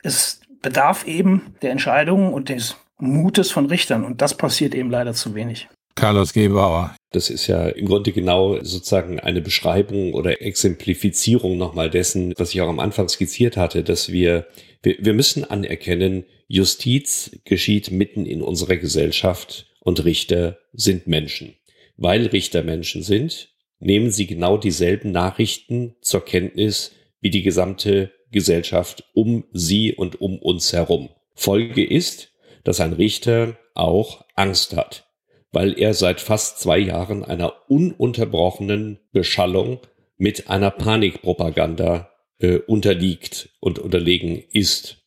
Es 0.02 0.40
bedarf 0.62 1.06
eben 1.06 1.54
der 1.62 1.72
Entscheidungen 1.72 2.32
und 2.32 2.48
des 2.48 2.76
Mutes 3.02 3.50
von 3.50 3.66
Richtern. 3.66 4.04
Und 4.04 4.22
das 4.22 4.36
passiert 4.36 4.74
eben 4.74 4.90
leider 4.90 5.12
zu 5.12 5.34
wenig. 5.34 5.68
Carlos 5.94 6.32
Gebauer. 6.32 6.96
Das 7.10 7.28
ist 7.28 7.46
ja 7.48 7.68
im 7.68 7.86
Grunde 7.86 8.12
genau 8.12 8.62
sozusagen 8.62 9.20
eine 9.20 9.42
Beschreibung 9.42 10.14
oder 10.14 10.40
Exemplifizierung 10.40 11.58
nochmal 11.58 11.90
dessen, 11.90 12.32
was 12.38 12.54
ich 12.54 12.60
auch 12.62 12.68
am 12.68 12.78
Anfang 12.78 13.08
skizziert 13.08 13.58
hatte, 13.58 13.82
dass 13.82 14.10
wir, 14.10 14.46
wir, 14.82 14.96
wir 15.00 15.12
müssen 15.12 15.44
anerkennen, 15.44 16.24
Justiz 16.48 17.38
geschieht 17.44 17.90
mitten 17.90 18.24
in 18.24 18.40
unserer 18.40 18.76
Gesellschaft 18.76 19.66
und 19.80 20.04
Richter 20.04 20.58
sind 20.72 21.06
Menschen. 21.06 21.56
Weil 21.96 22.26
Richter 22.26 22.62
Menschen 22.62 23.02
sind, 23.02 23.50
nehmen 23.78 24.10
sie 24.10 24.26
genau 24.26 24.56
dieselben 24.56 25.12
Nachrichten 25.12 25.96
zur 26.00 26.24
Kenntnis 26.24 26.92
wie 27.20 27.30
die 27.30 27.42
gesamte 27.42 28.12
Gesellschaft 28.30 29.04
um 29.12 29.44
sie 29.52 29.92
und 29.92 30.20
um 30.20 30.38
uns 30.38 30.72
herum. 30.72 31.10
Folge 31.34 31.84
ist, 31.84 32.31
dass 32.64 32.80
ein 32.80 32.92
Richter 32.92 33.56
auch 33.74 34.24
Angst 34.34 34.76
hat, 34.76 35.06
weil 35.50 35.78
er 35.78 35.94
seit 35.94 36.20
fast 36.20 36.60
zwei 36.60 36.78
Jahren 36.78 37.24
einer 37.24 37.54
ununterbrochenen 37.68 39.00
Beschallung 39.12 39.80
mit 40.16 40.48
einer 40.48 40.70
Panikpropaganda 40.70 42.10
äh, 42.38 42.58
unterliegt 42.58 43.50
und 43.60 43.78
unterlegen 43.78 44.42
ist. 44.52 44.98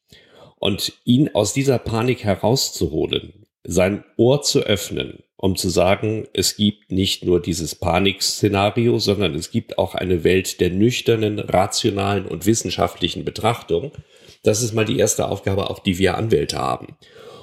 Und 0.57 0.93
ihn 1.03 1.29
aus 1.33 1.53
dieser 1.53 1.77
Panik 1.77 2.23
herauszuholen, 2.23 3.45
sein 3.63 4.03
Ohr 4.17 4.41
zu 4.41 4.61
öffnen, 4.61 5.23
um 5.37 5.55
zu 5.55 5.69
sagen, 5.69 6.27
es 6.33 6.55
gibt 6.55 6.91
nicht 6.91 7.23
nur 7.23 7.41
dieses 7.41 7.75
Panikszenario, 7.75 8.99
sondern 8.99 9.35
es 9.35 9.51
gibt 9.51 9.77
auch 9.77 9.95
eine 9.95 10.23
Welt 10.23 10.59
der 10.59 10.69
nüchternen, 10.69 11.39
rationalen 11.39 12.25
und 12.25 12.45
wissenschaftlichen 12.45 13.25
Betrachtung. 13.25 13.91
Das 14.43 14.61
ist 14.61 14.73
mal 14.73 14.85
die 14.85 14.97
erste 14.97 15.27
Aufgabe, 15.27 15.69
auch 15.69 15.79
die 15.79 15.97
wir 15.97 16.17
Anwälte 16.17 16.57
haben. 16.57 16.97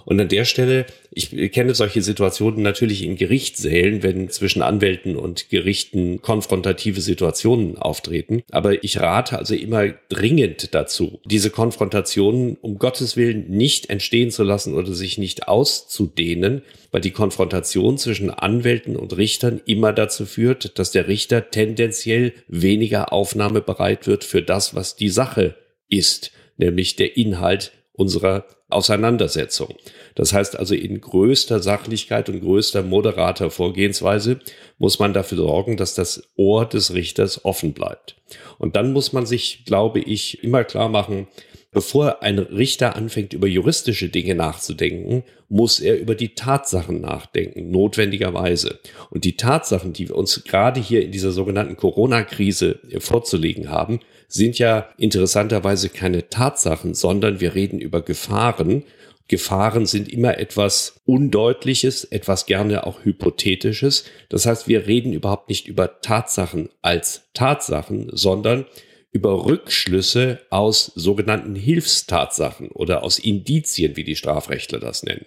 Und 0.04 0.20
an 0.20 0.28
der 0.28 0.44
Stelle, 0.44 0.86
ich 1.10 1.30
kenne 1.52 1.74
solche 1.74 2.02
Situationen 2.02 2.62
natürlich 2.62 3.02
in 3.02 3.16
Gerichtssälen, 3.16 4.02
wenn 4.02 4.30
zwischen 4.30 4.62
Anwälten 4.62 5.16
und 5.16 5.50
Gerichten 5.50 6.22
konfrontative 6.22 7.00
Situationen 7.00 7.78
auftreten. 7.78 8.42
Aber 8.50 8.82
ich 8.82 9.00
rate 9.00 9.38
also 9.38 9.54
immer 9.54 9.88
dringend 10.08 10.74
dazu, 10.74 11.20
diese 11.24 11.50
Konfrontationen 11.50 12.56
um 12.60 12.78
Gottes 12.78 13.16
Willen 13.16 13.50
nicht 13.50 13.90
entstehen 13.90 14.30
zu 14.30 14.42
lassen 14.42 14.74
oder 14.74 14.92
sich 14.92 15.18
nicht 15.18 15.48
auszudehnen, 15.48 16.62
weil 16.90 17.00
die 17.00 17.10
Konfrontation 17.10 17.98
zwischen 17.98 18.30
Anwälten 18.30 18.96
und 18.96 19.16
Richtern 19.16 19.60
immer 19.66 19.92
dazu 19.92 20.26
führt, 20.26 20.78
dass 20.78 20.92
der 20.92 21.08
Richter 21.08 21.50
tendenziell 21.50 22.32
weniger 22.48 23.12
aufnahmebereit 23.12 24.06
wird 24.06 24.24
für 24.24 24.42
das, 24.42 24.74
was 24.74 24.96
die 24.96 25.08
Sache 25.08 25.56
ist, 25.88 26.32
nämlich 26.56 26.96
der 26.96 27.16
Inhalt 27.16 27.72
unserer 27.92 28.46
Auseinandersetzung. 28.72 29.74
Das 30.14 30.32
heißt 30.32 30.58
also, 30.58 30.74
in 30.74 31.00
größter 31.00 31.60
Sachlichkeit 31.60 32.28
und 32.28 32.40
größter 32.40 32.82
moderater 32.82 33.50
Vorgehensweise 33.50 34.40
muss 34.78 34.98
man 34.98 35.12
dafür 35.12 35.38
sorgen, 35.38 35.76
dass 35.76 35.94
das 35.94 36.22
Ohr 36.36 36.66
des 36.66 36.94
Richters 36.94 37.44
offen 37.44 37.72
bleibt. 37.72 38.16
Und 38.58 38.76
dann 38.76 38.92
muss 38.92 39.12
man 39.12 39.26
sich, 39.26 39.64
glaube 39.64 40.00
ich, 40.00 40.42
immer 40.42 40.64
klar 40.64 40.88
machen, 40.88 41.28
bevor 41.72 42.22
ein 42.22 42.38
Richter 42.38 42.96
anfängt, 42.96 43.32
über 43.32 43.46
juristische 43.46 44.08
Dinge 44.10 44.34
nachzudenken, 44.34 45.24
muss 45.48 45.80
er 45.80 45.98
über 45.98 46.14
die 46.14 46.34
Tatsachen 46.34 47.00
nachdenken, 47.00 47.70
notwendigerweise. 47.70 48.78
Und 49.10 49.24
die 49.24 49.36
Tatsachen, 49.36 49.92
die 49.92 50.08
wir 50.08 50.16
uns 50.16 50.44
gerade 50.44 50.80
hier 50.80 51.02
in 51.02 51.12
dieser 51.12 51.32
sogenannten 51.32 51.76
Corona-Krise 51.76 52.80
vorzulegen 52.98 53.70
haben, 53.70 54.00
sind 54.32 54.58
ja 54.58 54.88
interessanterweise 54.96 55.90
keine 55.90 56.30
Tatsachen, 56.30 56.94
sondern 56.94 57.40
wir 57.40 57.54
reden 57.54 57.80
über 57.80 58.00
Gefahren. 58.00 58.84
Gefahren 59.28 59.84
sind 59.84 60.10
immer 60.10 60.38
etwas 60.38 61.00
Undeutliches, 61.04 62.04
etwas 62.04 62.46
gerne 62.46 62.86
auch 62.86 63.04
Hypothetisches. 63.04 64.04
Das 64.30 64.46
heißt, 64.46 64.68
wir 64.68 64.86
reden 64.86 65.12
überhaupt 65.12 65.50
nicht 65.50 65.68
über 65.68 66.00
Tatsachen 66.00 66.70
als 66.80 67.28
Tatsachen, 67.34 68.08
sondern 68.12 68.64
über 69.10 69.44
Rückschlüsse 69.44 70.40
aus 70.48 70.92
sogenannten 70.94 71.54
Hilfstatsachen 71.54 72.70
oder 72.70 73.02
aus 73.02 73.18
Indizien, 73.18 73.96
wie 73.98 74.04
die 74.04 74.16
Strafrechtler 74.16 74.80
das 74.80 75.02
nennen. 75.02 75.26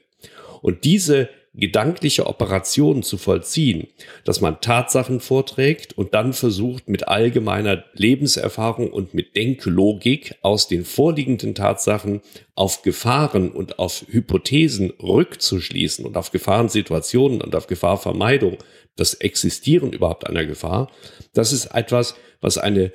Und 0.63 0.83
diese 0.83 1.29
gedankliche 1.57 2.27
Operationen 2.27 3.03
zu 3.03 3.17
vollziehen, 3.17 3.87
dass 4.23 4.41
man 4.41 4.61
Tatsachen 4.61 5.19
vorträgt 5.19 5.97
und 5.97 6.13
dann 6.13 6.33
versucht 6.33 6.89
mit 6.89 7.07
allgemeiner 7.07 7.83
Lebenserfahrung 7.93 8.91
und 8.91 9.13
mit 9.13 9.35
Denklogik 9.35 10.35
aus 10.41 10.67
den 10.67 10.85
vorliegenden 10.85 11.55
Tatsachen 11.55 12.21
auf 12.55 12.81
Gefahren 12.81 13.51
und 13.51 13.79
auf 13.79 14.05
Hypothesen 14.09 14.91
rückzuschließen 15.01 16.05
und 16.05 16.17
auf 16.17 16.31
Gefahrensituationen 16.31 17.41
und 17.41 17.55
auf 17.55 17.67
Gefahrvermeidung, 17.67 18.57
das 18.95 19.13
Existieren 19.13 19.93
überhaupt 19.93 20.27
einer 20.27 20.45
Gefahr, 20.45 20.91
das 21.33 21.51
ist 21.53 21.67
etwas, 21.67 22.15
was 22.41 22.57
eine 22.57 22.91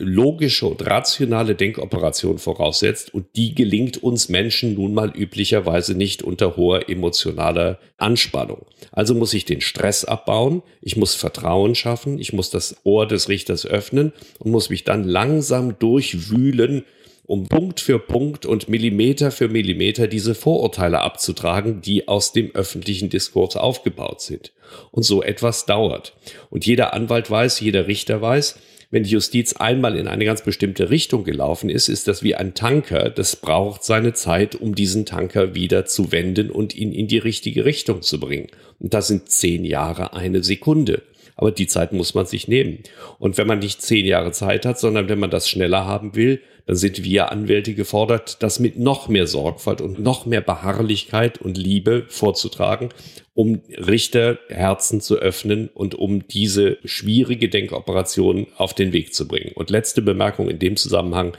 hochlogische 0.00 0.66
und 0.66 0.84
rationale 0.86 1.54
Denkoperation 1.54 2.38
voraussetzt 2.38 3.12
und 3.14 3.26
die 3.36 3.54
gelingt 3.54 4.02
uns 4.02 4.28
Menschen 4.28 4.74
nun 4.74 4.94
mal 4.94 5.10
üblicherweise 5.14 5.94
nicht 5.94 6.22
unter 6.22 6.56
hoher 6.56 6.88
emotionaler 6.88 7.78
Anspannung. 7.98 8.64
Also 8.92 9.14
muss 9.14 9.34
ich 9.34 9.44
den 9.44 9.60
Stress 9.60 10.04
abbauen, 10.04 10.62
ich 10.80 10.96
muss 10.96 11.14
Vertrauen 11.14 11.74
schaffen, 11.74 12.18
ich 12.18 12.32
muss 12.32 12.50
das 12.50 12.76
Ohr 12.84 13.06
des 13.06 13.28
Richters 13.28 13.66
öffnen 13.66 14.12
und 14.38 14.50
muss 14.50 14.70
mich 14.70 14.84
dann 14.84 15.04
langsam 15.04 15.78
durchwühlen, 15.78 16.84
um 17.26 17.46
Punkt 17.46 17.78
für 17.78 18.00
Punkt 18.00 18.44
und 18.44 18.68
Millimeter 18.68 19.30
für 19.30 19.48
Millimeter 19.48 20.08
diese 20.08 20.34
Vorurteile 20.34 21.00
abzutragen, 21.00 21.80
die 21.80 22.08
aus 22.08 22.32
dem 22.32 22.50
öffentlichen 22.54 23.08
Diskurs 23.08 23.56
aufgebaut 23.56 24.20
sind. 24.20 24.52
Und 24.90 25.04
so 25.04 25.22
etwas 25.22 25.66
dauert. 25.66 26.14
Und 26.50 26.66
jeder 26.66 26.92
Anwalt 26.92 27.30
weiß, 27.30 27.60
jeder 27.60 27.86
Richter 27.86 28.20
weiß, 28.20 28.58
wenn 28.90 29.04
die 29.04 29.10
Justiz 29.10 29.54
einmal 29.54 29.96
in 29.96 30.08
eine 30.08 30.24
ganz 30.24 30.42
bestimmte 30.42 30.90
Richtung 30.90 31.22
gelaufen 31.22 31.70
ist, 31.70 31.88
ist 31.88 32.08
das 32.08 32.22
wie 32.24 32.34
ein 32.34 32.54
Tanker. 32.54 33.08
Das 33.08 33.36
braucht 33.36 33.84
seine 33.84 34.14
Zeit, 34.14 34.56
um 34.56 34.74
diesen 34.74 35.06
Tanker 35.06 35.54
wieder 35.54 35.86
zu 35.86 36.10
wenden 36.10 36.50
und 36.50 36.74
ihn 36.74 36.92
in 36.92 37.06
die 37.06 37.18
richtige 37.18 37.64
Richtung 37.64 38.02
zu 38.02 38.18
bringen. 38.18 38.48
Und 38.80 38.92
das 38.92 39.06
sind 39.06 39.28
zehn 39.30 39.64
Jahre 39.64 40.14
eine 40.14 40.42
Sekunde. 40.42 41.02
Aber 41.40 41.52
die 41.52 41.66
Zeit 41.66 41.92
muss 41.94 42.12
man 42.12 42.26
sich 42.26 42.48
nehmen. 42.48 42.80
Und 43.18 43.38
wenn 43.38 43.46
man 43.46 43.60
nicht 43.60 43.80
zehn 43.80 44.04
Jahre 44.04 44.30
Zeit 44.30 44.66
hat, 44.66 44.78
sondern 44.78 45.08
wenn 45.08 45.18
man 45.18 45.30
das 45.30 45.48
schneller 45.48 45.86
haben 45.86 46.14
will, 46.14 46.42
dann 46.66 46.76
sind 46.76 47.02
wir 47.02 47.32
Anwälte 47.32 47.72
gefordert, 47.72 48.42
das 48.42 48.60
mit 48.60 48.78
noch 48.78 49.08
mehr 49.08 49.26
Sorgfalt 49.26 49.80
und 49.80 49.98
noch 49.98 50.26
mehr 50.26 50.42
Beharrlichkeit 50.42 51.38
und 51.40 51.56
Liebe 51.56 52.04
vorzutragen, 52.08 52.90
um 53.32 53.62
Richterherzen 53.70 55.00
zu 55.00 55.16
öffnen 55.16 55.70
und 55.72 55.94
um 55.94 56.28
diese 56.28 56.76
schwierige 56.84 57.48
Denkoperation 57.48 58.46
auf 58.58 58.74
den 58.74 58.92
Weg 58.92 59.14
zu 59.14 59.26
bringen. 59.26 59.52
Und 59.54 59.70
letzte 59.70 60.02
Bemerkung 60.02 60.50
in 60.50 60.58
dem 60.58 60.76
Zusammenhang. 60.76 61.36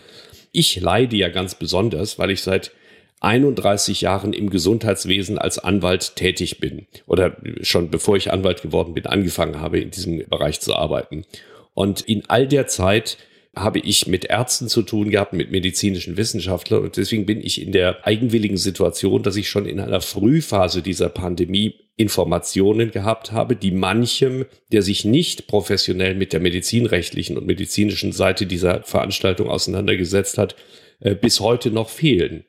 Ich 0.52 0.82
leide 0.82 1.16
ja 1.16 1.30
ganz 1.30 1.54
besonders, 1.54 2.18
weil 2.18 2.32
ich 2.32 2.42
seit 2.42 2.72
31 3.22 4.02
Jahren 4.02 4.34
im 4.34 4.50
Gesundheitswesen 4.50 5.38
als 5.38 5.60
Anwalt 5.60 6.16
tätig 6.16 6.60
bin 6.60 6.88
oder 7.06 7.38
schon 7.62 7.90
bevor 7.90 8.18
ich 8.18 8.34
Anwalt 8.34 8.62
geworden 8.62 8.94
bin, 8.94 9.06
angefangen 9.06 9.62
habe, 9.62 9.80
in 9.80 9.92
diesem 9.92 10.18
Bereich 10.30 10.60
zu 10.60 10.76
arbeiten. 10.76 11.24
Und 11.74 12.02
in 12.02 12.24
all 12.28 12.48
der 12.48 12.68
Zeit 12.68 13.18
habe 13.56 13.80
ich 13.80 14.08
mit 14.08 14.26
Ärzten 14.26 14.70
zu 14.70 14.82
tun 14.82 15.10
gehabt, 15.10 15.34
mit 15.34 15.52
medizinischen 15.52 16.16
Wissenschaftlern. 16.16 16.84
Und 16.84 16.96
deswegen 16.96 17.26
bin 17.26 17.42
ich 17.42 17.62
in 17.62 17.74
der 17.74 18.08
eigenwilligen 18.08 18.58
Situation, 18.58 19.24
dass 19.24 19.36
ich 19.36 19.50
schon 19.50 19.66
in 19.66 19.80
einer 19.80 20.00
Frühphase 20.00 20.82
dieser 20.82 21.10
Pandemie 21.10 21.76
Informationen 21.98 22.92
gehabt 22.92 23.34
habe, 23.34 23.58
die 23.58 23.72
manchem, 23.72 24.46
der 24.72 24.82
sich 24.82 25.04
nicht 25.04 25.48
professionell 25.48 26.16
mit 26.16 26.32
der 26.32 26.40
medizinrechtlichen 26.40 27.38
und 27.38 27.46
medizinischen 27.46 28.14
Seite 28.14 28.46
dieser 28.46 28.84
Veranstaltung 28.84 29.50
auseinandergesetzt 29.50 30.38
hat, 30.38 30.56
äh, 31.02 31.14
bis 31.14 31.42
heute 31.42 31.72
noch 31.72 31.90
fehlen. 31.90 32.46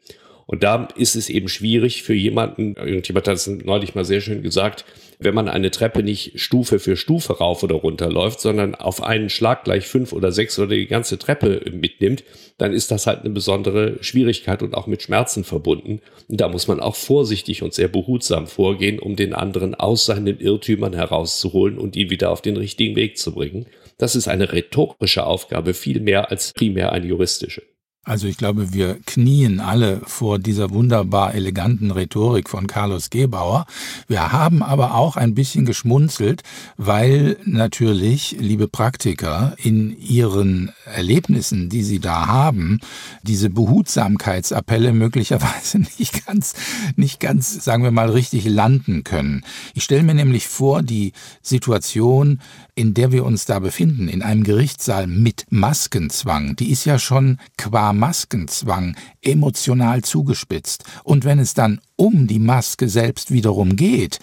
Und 0.47 0.63
da 0.63 0.89
ist 0.97 1.15
es 1.15 1.29
eben 1.29 1.49
schwierig 1.49 2.03
für 2.03 2.15
jemanden, 2.15 2.75
irgendjemand 2.77 3.29
hat 3.29 3.37
es 3.37 3.47
neulich 3.47 3.95
mal 3.95 4.05
sehr 4.05 4.21
schön 4.21 4.43
gesagt, 4.43 4.85
wenn 5.25 5.35
man 5.35 5.49
eine 5.49 5.71
Treppe 5.71 6.03
nicht 6.03 6.41
Stufe 6.41 6.79
für 6.79 6.97
Stufe 6.97 7.39
rauf 7.39 7.63
oder 7.63 7.77
runter 7.77 8.11
läuft, 8.11 8.41
sondern 8.41 8.75
auf 8.75 9.03
einen 9.03 9.31
Schlag 9.31 9.65
gleich 9.65 9.87
fünf 9.87 10.13
oder 10.13 10.33
sechs 10.33 10.59
oder 10.59 10.75
die 10.75 10.87
ganze 10.87 11.19
Treppe 11.19 11.63
mitnimmt, 11.73 12.25
dann 12.59 12.73
ist 12.73 12.91
das 12.91 13.07
halt 13.07 13.21
eine 13.21 13.31
besondere 13.31 14.03
Schwierigkeit 14.03 14.63
und 14.63 14.75
auch 14.75 14.87
mit 14.87 15.03
Schmerzen 15.03 15.45
verbunden. 15.45 16.01
Und 16.29 16.41
da 16.41 16.49
muss 16.49 16.69
man 16.69 16.81
auch 16.81 16.97
vorsichtig 16.97 17.63
und 17.63 17.75
sehr 17.75 17.89
behutsam 17.89 18.47
vorgehen, 18.47 18.99
um 18.99 19.17
den 19.17 19.33
anderen 19.33 19.75
aus 19.75 20.07
seinen 20.07 20.39
Irrtümern 20.41 20.95
herauszuholen 20.95 21.79
und 21.79 21.97
ihn 21.97 22.11
wieder 22.11 22.31
auf 22.31 22.43
den 22.43 22.57
richtigen 22.57 22.97
Weg 22.97 23.19
zu 23.19 23.33
bringen. 23.33 23.67
Das 23.99 24.17
ist 24.17 24.29
eine 24.29 24.53
rhetorische 24.53 25.25
Aufgabe, 25.25 25.75
viel 25.75 26.01
mehr 26.01 26.31
als 26.31 26.53
primär 26.53 26.93
eine 26.93 27.07
juristische. 27.07 27.63
Also 28.05 28.27
ich 28.27 28.37
glaube, 28.37 28.73
wir 28.73 28.99
knien 29.07 29.61
alle 29.61 30.01
vor 30.05 30.41
dieser 30.41 30.71
wunderbar 30.71 31.37
eleganten 31.37 31.93
Rhetorik 31.93 32.51
von 32.51 32.67
Carlos 32.67 33.11
Gebauer. 33.11 33.65
Wir 34.09 34.33
haben 34.33 34.65
aber 34.65 34.97
auch 34.97 35.15
ein 35.15 35.37
bisschen 35.37 35.67
geschmunzelt, 35.67 36.43
weil 36.77 37.37
natürlich, 37.45 38.35
liebe 38.41 38.67
Praktiker, 38.67 39.55
in 39.57 39.97
ihren 39.97 40.73
Erlebnissen, 40.85 41.69
die 41.69 41.85
sie 41.85 42.01
da 42.01 42.27
haben, 42.27 42.81
diese 43.23 43.51
Behutsamkeitsappelle 43.51 44.93
möglicherweise 44.93 45.79
nicht 45.99 46.27
ganz, 46.27 46.55
nicht 46.97 47.21
ganz, 47.21 47.63
sagen 47.65 47.85
wir 47.85 47.93
mal, 47.93 48.11
richtig 48.11 48.47
landen 48.47 49.05
können. 49.05 49.45
Ich 49.75 49.85
stelle 49.85 50.03
mir 50.03 50.15
nämlich 50.15 50.49
vor, 50.49 50.83
die 50.83 51.13
Situation, 51.41 52.41
in 52.75 52.95
der 52.95 53.13
wir 53.13 53.25
uns 53.25 53.45
da 53.45 53.61
befinden, 53.61 54.09
in 54.09 54.23
einem 54.23 54.43
Gerichtssaal 54.43 55.07
mit 55.07 55.47
Maskenzwang, 55.51 56.57
die 56.57 56.73
ist 56.73 56.85
ja 56.85 56.99
schon 56.99 57.39
qua 57.57 57.92
Maskenzwang 57.93 58.97
emotional 59.21 60.03
zugespitzt. 60.03 60.85
Und 61.05 61.25
wenn 61.25 61.39
es 61.39 61.55
dann 61.55 61.81
um 61.97 62.27
die 62.27 62.41
Maske 62.41 62.89
selbst 62.89 63.31
wiederum 63.31 63.77
geht, 63.77 64.19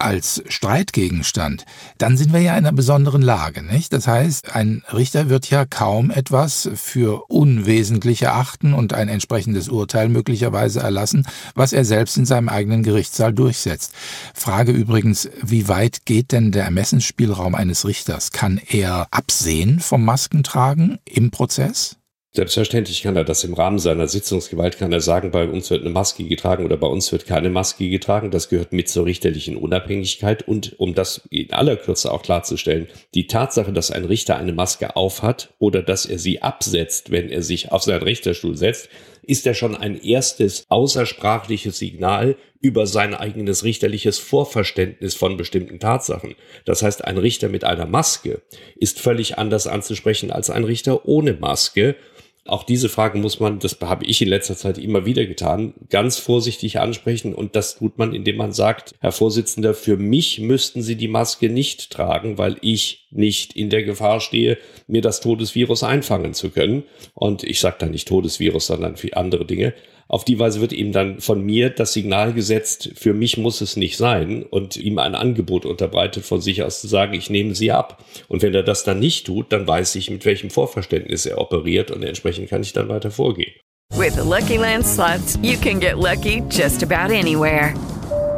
als 0.00 0.42
Streitgegenstand, 0.48 1.64
dann 1.98 2.16
sind 2.16 2.32
wir 2.32 2.40
ja 2.40 2.52
in 2.52 2.64
einer 2.64 2.72
besonderen 2.72 3.22
Lage, 3.22 3.62
nicht? 3.62 3.92
Das 3.92 4.08
heißt, 4.08 4.54
ein 4.54 4.82
Richter 4.92 5.28
wird 5.28 5.50
ja 5.50 5.66
kaum 5.66 6.10
etwas 6.10 6.70
für 6.74 7.24
unwesentlich 7.28 8.22
erachten 8.22 8.72
und 8.72 8.94
ein 8.94 9.08
entsprechendes 9.08 9.68
Urteil 9.68 10.08
möglicherweise 10.08 10.80
erlassen, 10.80 11.26
was 11.54 11.72
er 11.72 11.84
selbst 11.84 12.16
in 12.16 12.26
seinem 12.26 12.48
eigenen 12.48 12.82
Gerichtssaal 12.82 13.32
durchsetzt. 13.32 13.92
Frage 14.34 14.72
übrigens, 14.72 15.28
wie 15.42 15.68
weit 15.68 16.06
geht 16.06 16.32
denn 16.32 16.50
der 16.50 16.64
Ermessensspielraum 16.64 17.54
eines 17.54 17.86
Richters? 17.86 18.32
Kann 18.32 18.60
er 18.68 19.06
absehen 19.10 19.80
vom 19.80 20.04
Maskentragen 20.04 20.98
im 21.04 21.30
Prozess? 21.30 21.99
Selbstverständlich 22.32 23.02
kann 23.02 23.16
er 23.16 23.24
das 23.24 23.42
im 23.42 23.54
Rahmen 23.54 23.80
seiner 23.80 24.06
Sitzungsgewalt, 24.06 24.78
kann 24.78 24.92
er 24.92 25.00
sagen, 25.00 25.32
bei 25.32 25.48
uns 25.48 25.68
wird 25.68 25.80
eine 25.80 25.90
Maske 25.90 26.22
getragen 26.22 26.64
oder 26.64 26.76
bei 26.76 26.86
uns 26.86 27.10
wird 27.10 27.26
keine 27.26 27.50
Maske 27.50 27.90
getragen. 27.90 28.30
Das 28.30 28.48
gehört 28.48 28.72
mit 28.72 28.88
zur 28.88 29.04
richterlichen 29.04 29.56
Unabhängigkeit. 29.56 30.46
Und 30.46 30.78
um 30.78 30.94
das 30.94 31.22
in 31.30 31.52
aller 31.52 31.76
Kürze 31.76 32.12
auch 32.12 32.22
klarzustellen, 32.22 32.86
die 33.14 33.26
Tatsache, 33.26 33.72
dass 33.72 33.90
ein 33.90 34.04
Richter 34.04 34.36
eine 34.36 34.52
Maske 34.52 34.94
aufhat 34.94 35.54
oder 35.58 35.82
dass 35.82 36.06
er 36.06 36.20
sie 36.20 36.40
absetzt, 36.40 37.10
wenn 37.10 37.30
er 37.30 37.42
sich 37.42 37.72
auf 37.72 37.82
seinen 37.82 38.04
Richterstuhl 38.04 38.56
setzt, 38.56 38.88
ist 39.22 39.44
ja 39.44 39.52
schon 39.52 39.76
ein 39.76 40.00
erstes 40.00 40.64
außersprachliches 40.68 41.78
Signal 41.78 42.36
über 42.60 42.86
sein 42.86 43.14
eigenes 43.14 43.64
richterliches 43.64 44.18
Vorverständnis 44.18 45.14
von 45.14 45.36
bestimmten 45.36 45.80
Tatsachen. 45.80 46.34
Das 46.64 46.82
heißt, 46.82 47.04
ein 47.04 47.18
Richter 47.18 47.48
mit 47.48 47.64
einer 47.64 47.86
Maske 47.86 48.42
ist 48.76 49.00
völlig 49.00 49.38
anders 49.38 49.66
anzusprechen 49.66 50.30
als 50.30 50.50
ein 50.50 50.64
Richter 50.64 51.06
ohne 51.06 51.34
Maske. 51.34 51.96
Auch 52.46 52.64
diese 52.64 52.88
Fragen 52.88 53.20
muss 53.20 53.38
man, 53.38 53.58
das 53.58 53.78
habe 53.82 54.06
ich 54.06 54.22
in 54.22 54.28
letzter 54.28 54.56
Zeit 54.56 54.78
immer 54.78 55.04
wieder 55.04 55.26
getan, 55.26 55.74
ganz 55.90 56.16
vorsichtig 56.16 56.80
ansprechen. 56.80 57.34
Und 57.34 57.54
das 57.54 57.76
tut 57.76 57.98
man, 57.98 58.14
indem 58.14 58.36
man 58.36 58.52
sagt, 58.52 58.94
Herr 59.00 59.12
Vorsitzender, 59.12 59.74
für 59.74 59.98
mich 59.98 60.40
müssten 60.40 60.82
Sie 60.82 60.96
die 60.96 61.08
Maske 61.08 61.50
nicht 61.50 61.90
tragen, 61.90 62.38
weil 62.38 62.56
ich 62.62 63.06
nicht 63.10 63.54
in 63.54 63.68
der 63.68 63.82
Gefahr 63.82 64.20
stehe, 64.20 64.56
mir 64.86 65.02
das 65.02 65.20
Todesvirus 65.20 65.82
einfangen 65.82 66.32
zu 66.32 66.50
können. 66.50 66.84
Und 67.14 67.44
ich 67.44 67.60
sage 67.60 67.76
da 67.78 67.86
nicht 67.86 68.08
Todesvirus, 68.08 68.66
sondern 68.66 68.96
für 68.96 69.16
andere 69.16 69.44
Dinge. 69.44 69.74
Auf 70.10 70.24
die 70.24 70.40
Weise 70.40 70.60
wird 70.60 70.72
ihm 70.72 70.90
dann 70.90 71.20
von 71.20 71.40
mir 71.40 71.70
das 71.70 71.92
Signal 71.92 72.32
gesetzt, 72.32 72.90
für 72.96 73.14
mich 73.14 73.38
muss 73.38 73.60
es 73.60 73.76
nicht 73.76 73.96
sein 73.96 74.42
und 74.42 74.76
ihm 74.76 74.98
ein 74.98 75.14
Angebot 75.14 75.64
unterbreitet 75.64 76.24
von 76.24 76.40
sich 76.40 76.64
aus 76.64 76.80
zu 76.80 76.88
sagen, 76.88 77.14
ich 77.14 77.30
nehme 77.30 77.54
sie 77.54 77.70
ab. 77.70 78.04
Und 78.26 78.42
wenn 78.42 78.52
er 78.52 78.64
das 78.64 78.82
dann 78.82 78.98
nicht 78.98 79.24
tut, 79.24 79.52
dann 79.52 79.68
weiß 79.68 79.94
ich, 79.94 80.10
mit 80.10 80.24
welchem 80.24 80.50
Vorverständnis 80.50 81.26
er 81.26 81.38
operiert 81.38 81.92
und 81.92 82.02
entsprechend 82.02 82.50
kann 82.50 82.62
ich 82.62 82.72
dann 82.72 82.88
weiter 82.88 83.12
vorgehen. 83.12 83.52
With 83.96 84.16
the 84.16 84.28
Lucky 84.28 84.56
Land 84.56 84.84
slots, 84.84 85.38
you 85.42 85.56
can 85.56 85.78
get 85.78 85.96
lucky 85.96 86.42
just 86.50 86.82
about 86.82 87.14
anywhere. 87.14 87.72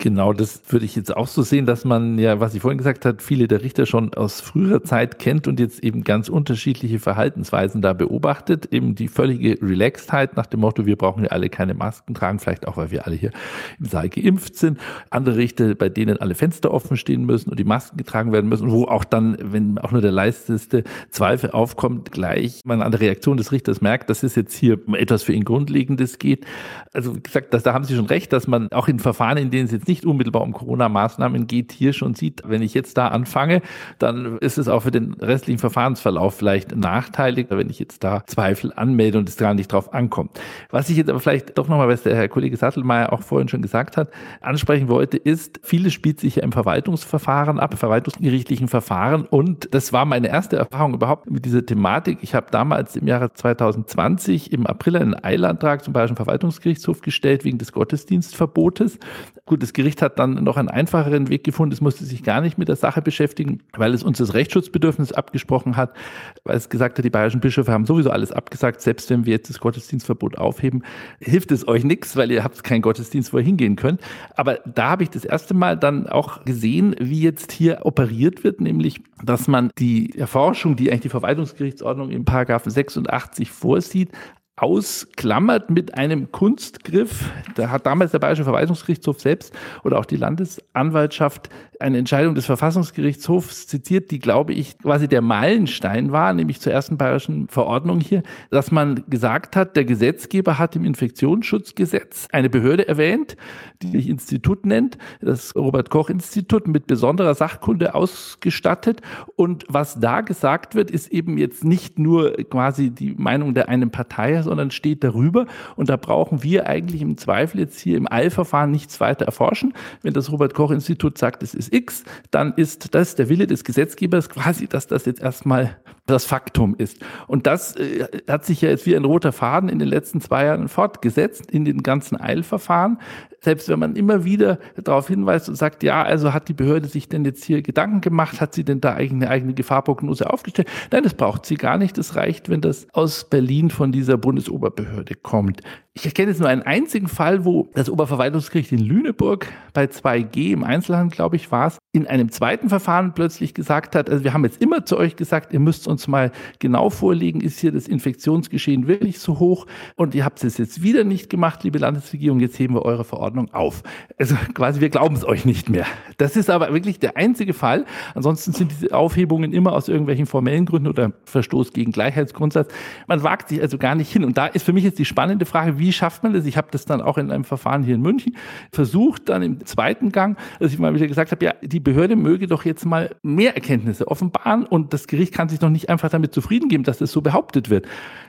Genau, 0.00 0.32
das 0.32 0.62
würde 0.68 0.84
ich 0.84 0.94
jetzt 0.94 1.16
auch 1.16 1.26
so 1.26 1.42
sehen, 1.42 1.66
dass 1.66 1.84
man 1.84 2.20
ja, 2.20 2.38
was 2.38 2.54
ich 2.54 2.60
vorhin 2.60 2.78
gesagt 2.78 3.04
hat, 3.04 3.20
viele 3.20 3.48
der 3.48 3.62
Richter 3.62 3.84
schon 3.84 4.14
aus 4.14 4.40
früherer 4.40 4.84
Zeit 4.84 5.18
kennt 5.18 5.48
und 5.48 5.58
jetzt 5.58 5.82
eben 5.82 6.04
ganz 6.04 6.28
unterschiedliche 6.28 7.00
Verhaltensweisen 7.00 7.82
da 7.82 7.94
beobachtet. 7.94 8.66
Eben 8.72 8.94
die 8.94 9.08
völlige 9.08 9.58
Relaxedheit 9.60 10.36
nach 10.36 10.46
dem 10.46 10.60
Motto, 10.60 10.86
wir 10.86 10.94
brauchen 10.94 11.24
ja 11.24 11.30
alle 11.30 11.48
keine 11.48 11.74
Masken 11.74 12.14
tragen, 12.14 12.38
vielleicht 12.38 12.68
auch, 12.68 12.76
weil 12.76 12.92
wir 12.92 13.08
alle 13.08 13.16
hier 13.16 13.32
im 13.80 13.86
Saal 13.86 14.08
geimpft 14.08 14.54
sind. 14.54 14.78
Andere 15.10 15.36
Richter, 15.36 15.74
bei 15.74 15.88
denen 15.88 16.18
alle 16.18 16.36
Fenster 16.36 16.72
offen 16.72 16.96
stehen 16.96 17.26
müssen 17.26 17.50
und 17.50 17.58
die 17.58 17.64
Masken 17.64 17.96
getragen 17.96 18.30
werden 18.30 18.48
müssen, 18.48 18.70
wo 18.70 18.84
auch 18.84 19.02
dann, 19.02 19.36
wenn 19.42 19.78
auch 19.78 19.90
nur 19.90 20.00
der 20.00 20.12
leisteste 20.12 20.84
Zweifel 21.10 21.50
aufkommt, 21.50 22.12
gleich 22.12 22.60
man 22.64 22.82
an 22.82 22.92
der 22.92 23.00
Reaktion 23.00 23.36
des 23.36 23.50
Richters 23.50 23.80
merkt, 23.80 24.10
dass 24.10 24.22
es 24.22 24.36
jetzt 24.36 24.54
hier 24.54 24.78
etwas 24.92 25.24
für 25.24 25.32
ihn 25.32 25.42
Grundlegendes 25.42 26.20
geht. 26.20 26.46
Also 26.92 27.14
gesagt, 27.14 27.52
das, 27.52 27.64
da 27.64 27.74
haben 27.74 27.82
Sie 27.82 27.96
schon 27.96 28.06
recht, 28.06 28.32
dass 28.32 28.46
man 28.46 28.70
auch 28.70 28.86
in 28.86 29.00
Verfahren, 29.00 29.38
in 29.38 29.50
denen 29.50 29.64
es 29.64 29.72
jetzt 29.72 29.87
nicht 29.88 30.04
unmittelbar 30.04 30.42
um 30.42 30.52
Corona-Maßnahmen 30.52 31.46
geht, 31.46 31.72
hier 31.72 31.92
schon 31.92 32.14
sieht, 32.14 32.42
wenn 32.44 32.62
ich 32.62 32.74
jetzt 32.74 32.96
da 32.96 33.08
anfange, 33.08 33.62
dann 33.98 34.38
ist 34.38 34.58
es 34.58 34.68
auch 34.68 34.82
für 34.82 34.90
den 34.90 35.14
restlichen 35.14 35.58
Verfahrensverlauf 35.58 36.34
vielleicht 36.34 36.76
nachteilig, 36.76 37.46
wenn 37.50 37.70
ich 37.70 37.78
jetzt 37.78 38.04
da 38.04 38.22
Zweifel 38.26 38.72
anmelde 38.76 39.18
und 39.18 39.28
es 39.28 39.36
gar 39.36 39.54
nicht 39.54 39.72
drauf 39.72 39.92
ankommt. 39.92 40.38
Was 40.70 40.88
ich 40.90 40.96
jetzt 40.96 41.10
aber 41.10 41.20
vielleicht 41.20 41.58
doch 41.58 41.68
nochmal, 41.68 41.88
was 41.88 42.02
der 42.02 42.14
Herr 42.14 42.28
Kollege 42.28 42.56
Sattelmeier 42.56 43.12
auch 43.12 43.22
vorhin 43.22 43.48
schon 43.48 43.62
gesagt 43.62 43.96
hat, 43.96 44.10
ansprechen 44.40 44.88
wollte, 44.88 45.16
ist, 45.16 45.60
vieles 45.62 45.92
spielt 45.92 46.20
sich 46.20 46.36
ja 46.36 46.42
im 46.42 46.52
Verwaltungsverfahren 46.52 47.58
ab, 47.58 47.78
verwaltungsgerichtlichen 47.78 48.68
Verfahren 48.68 49.24
und 49.24 49.72
das 49.72 49.92
war 49.92 50.04
meine 50.04 50.28
erste 50.28 50.56
Erfahrung 50.56 50.94
überhaupt 50.94 51.30
mit 51.30 51.44
dieser 51.44 51.64
Thematik. 51.64 52.18
Ich 52.22 52.34
habe 52.34 52.48
damals 52.50 52.96
im 52.96 53.06
Jahre 53.06 53.32
2020 53.32 54.52
im 54.52 54.66
April 54.66 54.96
einen 54.96 55.14
Eilantrag 55.14 55.84
zum 55.84 55.92
Bayerischen 55.92 56.16
Verwaltungsgerichtshof 56.16 57.00
gestellt 57.00 57.44
wegen 57.44 57.58
des 57.58 57.72
Gottesdienstverbotes. 57.72 58.98
Gut, 59.46 59.62
es 59.62 59.72
Gericht 59.78 60.02
hat 60.02 60.18
dann 60.18 60.42
noch 60.42 60.56
einen 60.56 60.68
einfacheren 60.68 61.28
Weg 61.28 61.44
gefunden. 61.44 61.72
Es 61.72 61.80
musste 61.80 62.04
sich 62.04 62.24
gar 62.24 62.40
nicht 62.40 62.58
mit 62.58 62.66
der 62.66 62.74
Sache 62.74 63.00
beschäftigen, 63.00 63.60
weil 63.76 63.94
es 63.94 64.02
uns 64.02 64.18
das 64.18 64.34
Rechtsschutzbedürfnis 64.34 65.12
abgesprochen 65.12 65.76
hat, 65.76 65.94
weil 66.42 66.56
es 66.56 66.68
gesagt 66.68 66.98
hat, 66.98 67.04
die 67.04 67.10
bayerischen 67.10 67.38
Bischöfe 67.38 67.70
haben 67.70 67.86
sowieso 67.86 68.10
alles 68.10 68.32
abgesagt. 68.32 68.80
Selbst 68.80 69.08
wenn 69.08 69.24
wir 69.24 69.34
jetzt 69.34 69.48
das 69.50 69.60
Gottesdienstverbot 69.60 70.36
aufheben, 70.36 70.82
hilft 71.20 71.52
es 71.52 71.68
euch 71.68 71.84
nichts, 71.84 72.16
weil 72.16 72.32
ihr 72.32 72.42
habt 72.42 72.64
keinen 72.64 72.82
Gottesdienst, 72.82 73.32
wo 73.32 73.38
ihr 73.38 73.44
hingehen 73.44 73.76
könnt. 73.76 74.00
Aber 74.34 74.58
da 74.64 74.90
habe 74.90 75.04
ich 75.04 75.10
das 75.10 75.24
erste 75.24 75.54
Mal 75.54 75.76
dann 75.76 76.08
auch 76.08 76.44
gesehen, 76.44 76.96
wie 76.98 77.22
jetzt 77.22 77.52
hier 77.52 77.86
operiert 77.86 78.42
wird, 78.42 78.60
nämlich, 78.60 79.00
dass 79.22 79.46
man 79.46 79.70
die 79.78 80.18
Erforschung, 80.18 80.74
die 80.74 80.90
eigentlich 80.90 81.02
die 81.02 81.08
Verwaltungsgerichtsordnung 81.10 82.10
im 82.10 82.24
Paragraphen 82.24 82.72
86 82.72 83.52
vorsieht, 83.52 84.10
ausklammert 84.58 85.70
mit 85.70 85.94
einem 85.94 86.32
Kunstgriff. 86.32 87.30
Da 87.54 87.70
hat 87.70 87.86
damals 87.86 88.12
der 88.12 88.18
Bayerische 88.18 88.44
Verwaltungsgerichtshof 88.44 89.20
selbst 89.20 89.54
oder 89.84 89.98
auch 89.98 90.04
die 90.04 90.16
Landesanwaltschaft 90.16 91.48
eine 91.80 91.98
Entscheidung 91.98 92.34
des 92.34 92.46
Verfassungsgerichtshofs 92.46 93.66
zitiert, 93.68 94.10
die, 94.10 94.18
glaube 94.18 94.52
ich, 94.52 94.78
quasi 94.78 95.06
der 95.06 95.22
Meilenstein 95.22 96.10
war, 96.10 96.32
nämlich 96.34 96.60
zur 96.60 96.72
ersten 96.72 96.98
bayerischen 96.98 97.48
Verordnung 97.48 98.00
hier, 98.00 98.22
dass 98.50 98.72
man 98.72 99.04
gesagt 99.08 99.54
hat, 99.54 99.76
der 99.76 99.84
Gesetzgeber 99.84 100.58
hat 100.58 100.74
im 100.74 100.84
Infektionsschutzgesetz 100.84 102.26
eine 102.32 102.50
Behörde 102.50 102.88
erwähnt, 102.88 103.36
die 103.82 103.90
sich 103.90 104.08
Institut 104.08 104.66
nennt, 104.66 104.98
das 105.20 105.54
Robert-Koch-Institut 105.54 106.66
mit 106.66 106.88
besonderer 106.88 107.34
Sachkunde 107.34 107.94
ausgestattet. 107.94 109.00
Und 109.36 109.64
was 109.68 110.00
da 110.00 110.20
gesagt 110.22 110.74
wird, 110.74 110.90
ist 110.90 111.12
eben 111.12 111.38
jetzt 111.38 111.62
nicht 111.64 111.98
nur 111.98 112.32
quasi 112.50 112.90
die 112.90 113.14
Meinung 113.14 113.54
der 113.54 113.68
einen 113.68 113.90
Partei, 113.90 114.42
sondern 114.48 114.70
steht 114.70 115.04
darüber. 115.04 115.46
Und 115.76 115.88
da 115.88 115.96
brauchen 115.96 116.42
wir 116.42 116.66
eigentlich 116.66 117.02
im 117.02 117.16
Zweifel 117.16 117.60
jetzt 117.60 117.78
hier 117.78 117.96
im 117.96 118.10
Eilverfahren 118.10 118.70
nichts 118.70 118.98
weiter 119.00 119.26
erforschen. 119.26 119.74
Wenn 120.02 120.14
das 120.14 120.32
Robert-Koch-Institut 120.32 121.18
sagt, 121.18 121.42
es 121.42 121.54
ist 121.54 121.72
X, 121.72 122.04
dann 122.30 122.54
ist 122.54 122.94
das 122.94 123.14
der 123.14 123.28
Wille 123.28 123.46
des 123.46 123.64
Gesetzgebers 123.64 124.28
quasi, 124.28 124.66
dass 124.66 124.86
das 124.86 125.04
jetzt 125.04 125.20
erstmal 125.20 125.76
das 126.08 126.24
Faktum 126.24 126.74
ist. 126.76 126.98
Und 127.26 127.46
das 127.46 127.76
äh, 127.76 128.06
hat 128.28 128.44
sich 128.44 128.60
ja 128.62 128.70
jetzt 128.70 128.86
wie 128.86 128.96
ein 128.96 129.04
roter 129.04 129.32
Faden 129.32 129.68
in 129.68 129.78
den 129.78 129.88
letzten 129.88 130.20
zwei 130.20 130.46
Jahren 130.46 130.68
fortgesetzt 130.68 131.50
in 131.50 131.64
den 131.64 131.82
ganzen 131.82 132.20
Eilverfahren 132.20 132.98
selbst 133.40 133.68
wenn 133.68 133.78
man 133.78 133.96
immer 133.96 134.24
wieder 134.24 134.58
darauf 134.76 135.08
hinweist 135.08 135.48
und 135.48 135.54
sagt, 135.54 135.82
ja, 135.82 136.02
also 136.02 136.32
hat 136.32 136.48
die 136.48 136.54
Behörde 136.54 136.88
sich 136.88 137.08
denn 137.08 137.24
jetzt 137.24 137.44
hier 137.44 137.62
Gedanken 137.62 138.00
gemacht, 138.00 138.40
hat 138.40 138.54
sie 138.54 138.64
denn 138.64 138.80
da 138.80 138.94
eine 138.94 139.30
eigene 139.30 139.54
Gefahrprognose 139.54 140.28
aufgestellt? 140.30 140.68
Nein, 140.90 141.04
das 141.04 141.14
braucht 141.14 141.46
sie 141.46 141.56
gar 141.56 141.78
nicht. 141.78 141.96
Das 141.98 142.16
reicht, 142.16 142.48
wenn 142.48 142.60
das 142.60 142.86
aus 142.92 143.28
Berlin 143.28 143.70
von 143.70 143.92
dieser 143.92 144.16
Bundesoberbehörde 144.16 145.14
kommt. 145.14 145.60
Ich 145.98 146.06
erkenne 146.06 146.30
jetzt 146.30 146.38
nur 146.38 146.48
einen 146.48 146.62
einzigen 146.62 147.08
Fall, 147.08 147.44
wo 147.44 147.70
das 147.74 147.90
Oberverwaltungsgericht 147.90 148.70
in 148.70 148.78
Lüneburg 148.78 149.48
bei 149.72 149.86
2G 149.86 150.52
im 150.52 150.62
Einzelhandel, 150.62 151.16
glaube 151.16 151.34
ich, 151.34 151.50
war 151.50 151.66
es, 151.66 151.78
in 151.92 152.06
einem 152.06 152.30
zweiten 152.30 152.68
Verfahren 152.68 153.14
plötzlich 153.14 153.52
gesagt 153.52 153.96
hat, 153.96 154.08
also 154.08 154.22
wir 154.22 154.32
haben 154.32 154.44
jetzt 154.44 154.62
immer 154.62 154.84
zu 154.84 154.96
euch 154.96 155.16
gesagt, 155.16 155.52
ihr 155.52 155.58
müsst 155.58 155.88
uns 155.88 156.06
mal 156.06 156.30
genau 156.60 156.90
vorlegen, 156.90 157.40
ist 157.40 157.58
hier 157.58 157.72
das 157.72 157.88
Infektionsgeschehen 157.88 158.86
wirklich 158.86 159.18
so 159.18 159.40
hoch 159.40 159.66
und 159.96 160.14
ihr 160.14 160.24
habt 160.24 160.44
es 160.44 160.56
jetzt 160.56 160.82
wieder 160.82 161.02
nicht 161.02 161.30
gemacht, 161.30 161.64
liebe 161.64 161.78
Landesregierung, 161.78 162.38
jetzt 162.38 162.56
heben 162.60 162.74
wir 162.74 162.82
eure 162.82 163.04
Verordnung 163.04 163.52
auf. 163.52 163.82
Also 164.18 164.36
quasi, 164.54 164.80
wir 164.80 164.90
glauben 164.90 165.16
es 165.16 165.24
euch 165.24 165.44
nicht 165.44 165.68
mehr. 165.68 165.86
Das 166.18 166.36
ist 166.36 166.48
aber 166.48 166.72
wirklich 166.72 167.00
der 167.00 167.16
einzige 167.16 167.54
Fall. 167.54 167.86
Ansonsten 168.14 168.52
sind 168.52 168.70
diese 168.70 168.94
Aufhebungen 168.94 169.52
immer 169.52 169.72
aus 169.72 169.88
irgendwelchen 169.88 170.26
formellen 170.26 170.66
Gründen 170.66 170.88
oder 170.88 171.12
Verstoß 171.24 171.72
gegen 171.72 171.90
Gleichheitsgrundsatz. 171.90 172.72
Man 173.08 173.24
wagt 173.24 173.48
sich 173.48 173.60
also 173.60 173.78
gar 173.78 173.96
nicht 173.96 174.12
hin. 174.12 174.24
Und 174.24 174.38
da 174.38 174.46
ist 174.46 174.64
für 174.64 174.72
mich 174.72 174.84
jetzt 174.84 174.98
die 174.98 175.04
spannende 175.04 175.46
Frage, 175.46 175.78
wie 175.78 175.87
wie 175.88 175.92
schafft 175.94 176.22
man 176.22 176.34
das? 176.34 176.44
Ich 176.44 176.58
habe 176.58 176.68
das 176.70 176.84
dann 176.84 177.00
auch 177.00 177.16
in 177.16 177.30
einem 177.30 177.44
Verfahren 177.44 177.82
hier 177.82 177.94
in 177.94 178.02
München 178.02 178.36
versucht, 178.70 179.30
dann 179.30 179.40
im 179.40 179.64
zweiten 179.64 180.12
Gang, 180.12 180.36
dass 180.60 180.70
ich 180.70 180.78
mal 180.78 180.94
wieder 180.94 181.06
gesagt 181.06 181.32
habe, 181.32 181.42
ja, 181.42 181.54
die 181.62 181.80
Behörde 181.80 182.14
möge 182.14 182.46
doch 182.46 182.66
jetzt 182.66 182.84
mal 182.84 183.16
mehr 183.22 183.54
Erkenntnisse 183.54 184.06
offenbaren 184.06 184.66
und 184.66 184.92
das 184.92 185.06
Gericht 185.06 185.32
kann 185.32 185.48
sich 185.48 185.60
doch 185.60 185.70
nicht 185.70 185.88
einfach 185.88 186.10
damit 186.10 186.34
zufrieden 186.34 186.68
geben, 186.68 186.84
dass 186.84 186.98
das 186.98 187.10
so 187.10 187.22
behauptet 187.22 187.70
wird. 187.70 187.86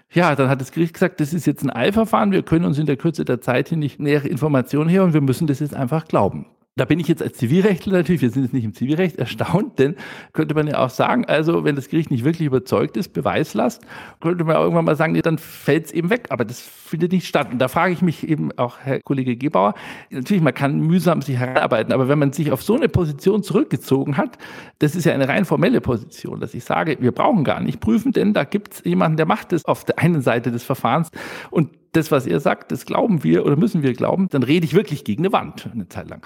Ja, 0.09 0.37
dann 0.37 0.47
hat 0.47 0.61
das 0.61 0.71
Gericht 0.71 0.93
gesagt, 0.93 1.19
das 1.19 1.33
ist 1.33 1.45
jetzt 1.45 1.63
ein 1.63 1.69
Eilverfahren, 1.69 2.31
wir 2.31 2.43
können 2.43 2.63
uns 2.63 2.79
in 2.79 2.85
der 2.85 2.95
Kürze 2.95 3.25
der 3.25 3.41
Zeit 3.41 3.67
hier 3.67 3.77
nicht 3.77 3.99
nähere 3.99 4.29
Informationen 4.29 4.89
her 4.89 5.03
und 5.03 5.13
wir 5.13 5.19
müssen 5.19 5.45
das 5.45 5.59
jetzt 5.59 5.75
einfach 5.75 6.05
glauben. 6.05 6.45
Da 6.75 6.85
bin 6.85 6.99
ich 6.99 7.09
jetzt 7.09 7.21
als 7.21 7.37
Zivilrechtler 7.37 7.91
natürlich, 7.91 8.21
wir 8.21 8.29
sind 8.29 8.43
jetzt 8.43 8.53
nicht 8.53 8.63
im 8.63 8.73
Zivilrecht, 8.73 9.17
erstaunt, 9.17 9.79
denn 9.79 9.95
könnte 10.31 10.55
man 10.55 10.65
ja 10.65 10.79
auch 10.79 10.89
sagen, 10.89 11.25
also 11.25 11.65
wenn 11.65 11.75
das 11.75 11.89
Gericht 11.89 12.09
nicht 12.09 12.23
wirklich 12.23 12.45
überzeugt 12.45 12.95
ist, 12.95 13.09
Beweislast, 13.09 13.85
könnte 14.21 14.45
man 14.45 14.55
irgendwann 14.55 14.85
mal 14.85 14.95
sagen, 14.95 15.11
nee, 15.11 15.21
dann 15.21 15.39
fällt 15.39 15.87
es 15.87 15.91
eben 15.91 16.09
weg. 16.09 16.27
Aber 16.29 16.45
das 16.45 16.61
findet 16.61 17.11
nicht 17.11 17.27
statt. 17.27 17.49
Und 17.51 17.59
da 17.59 17.67
frage 17.67 17.91
ich 17.93 18.01
mich 18.01 18.27
eben 18.27 18.51
auch, 18.57 18.77
Herr 18.79 19.01
Kollege 19.01 19.35
Gebauer, 19.35 19.73
natürlich, 20.09 20.41
man 20.41 20.53
kann 20.53 20.79
mühsam 20.79 21.21
sich 21.21 21.37
heranarbeiten, 21.37 21.91
aber 21.91 22.07
wenn 22.07 22.19
man 22.19 22.31
sich 22.31 22.51
auf 22.51 22.63
so 22.63 22.75
eine 22.75 22.87
Position 22.87 23.43
zurückgezogen 23.43 24.15
hat, 24.15 24.37
das 24.77 24.95
ist 24.95 25.05
ja 25.05 25.13
eine 25.13 25.27
rein 25.27 25.43
formelle 25.43 25.81
Position, 25.81 26.39
dass 26.39 26.53
ich 26.53 26.63
sage, 26.63 26.97
wir 27.01 27.11
brauchen 27.11 27.43
gar 27.43 27.59
nicht 27.59 27.81
prüfen, 27.81 28.13
denn 28.13 28.33
da 28.33 28.45
gibt 28.45 28.75
es 28.75 28.83
jemanden, 28.85 29.17
der 29.17 29.25
macht 29.25 29.51
das 29.51 29.65
auf 29.65 29.83
der 29.83 29.99
einen 29.99 30.21
Seite 30.21 30.51
des 30.51 30.63
Verfahrens 30.63 31.09
und 31.51 31.71
das, 31.91 32.11
was 32.11 32.27
er 32.27 32.39
sagt, 32.39 32.71
das 32.71 32.85
glauben 32.85 33.23
wir 33.23 33.45
oder 33.45 33.55
müssen 33.55 33.83
wir 33.83 33.93
glauben, 33.93 34.27
dann 34.29 34.43
rede 34.43 34.65
ich 34.65 34.73
wirklich 34.73 35.03
gegen 35.03 35.23
eine 35.23 35.33
Wand 35.33 35.69
eine 35.71 35.87
Zeit 35.87 36.09
lang. 36.09 36.21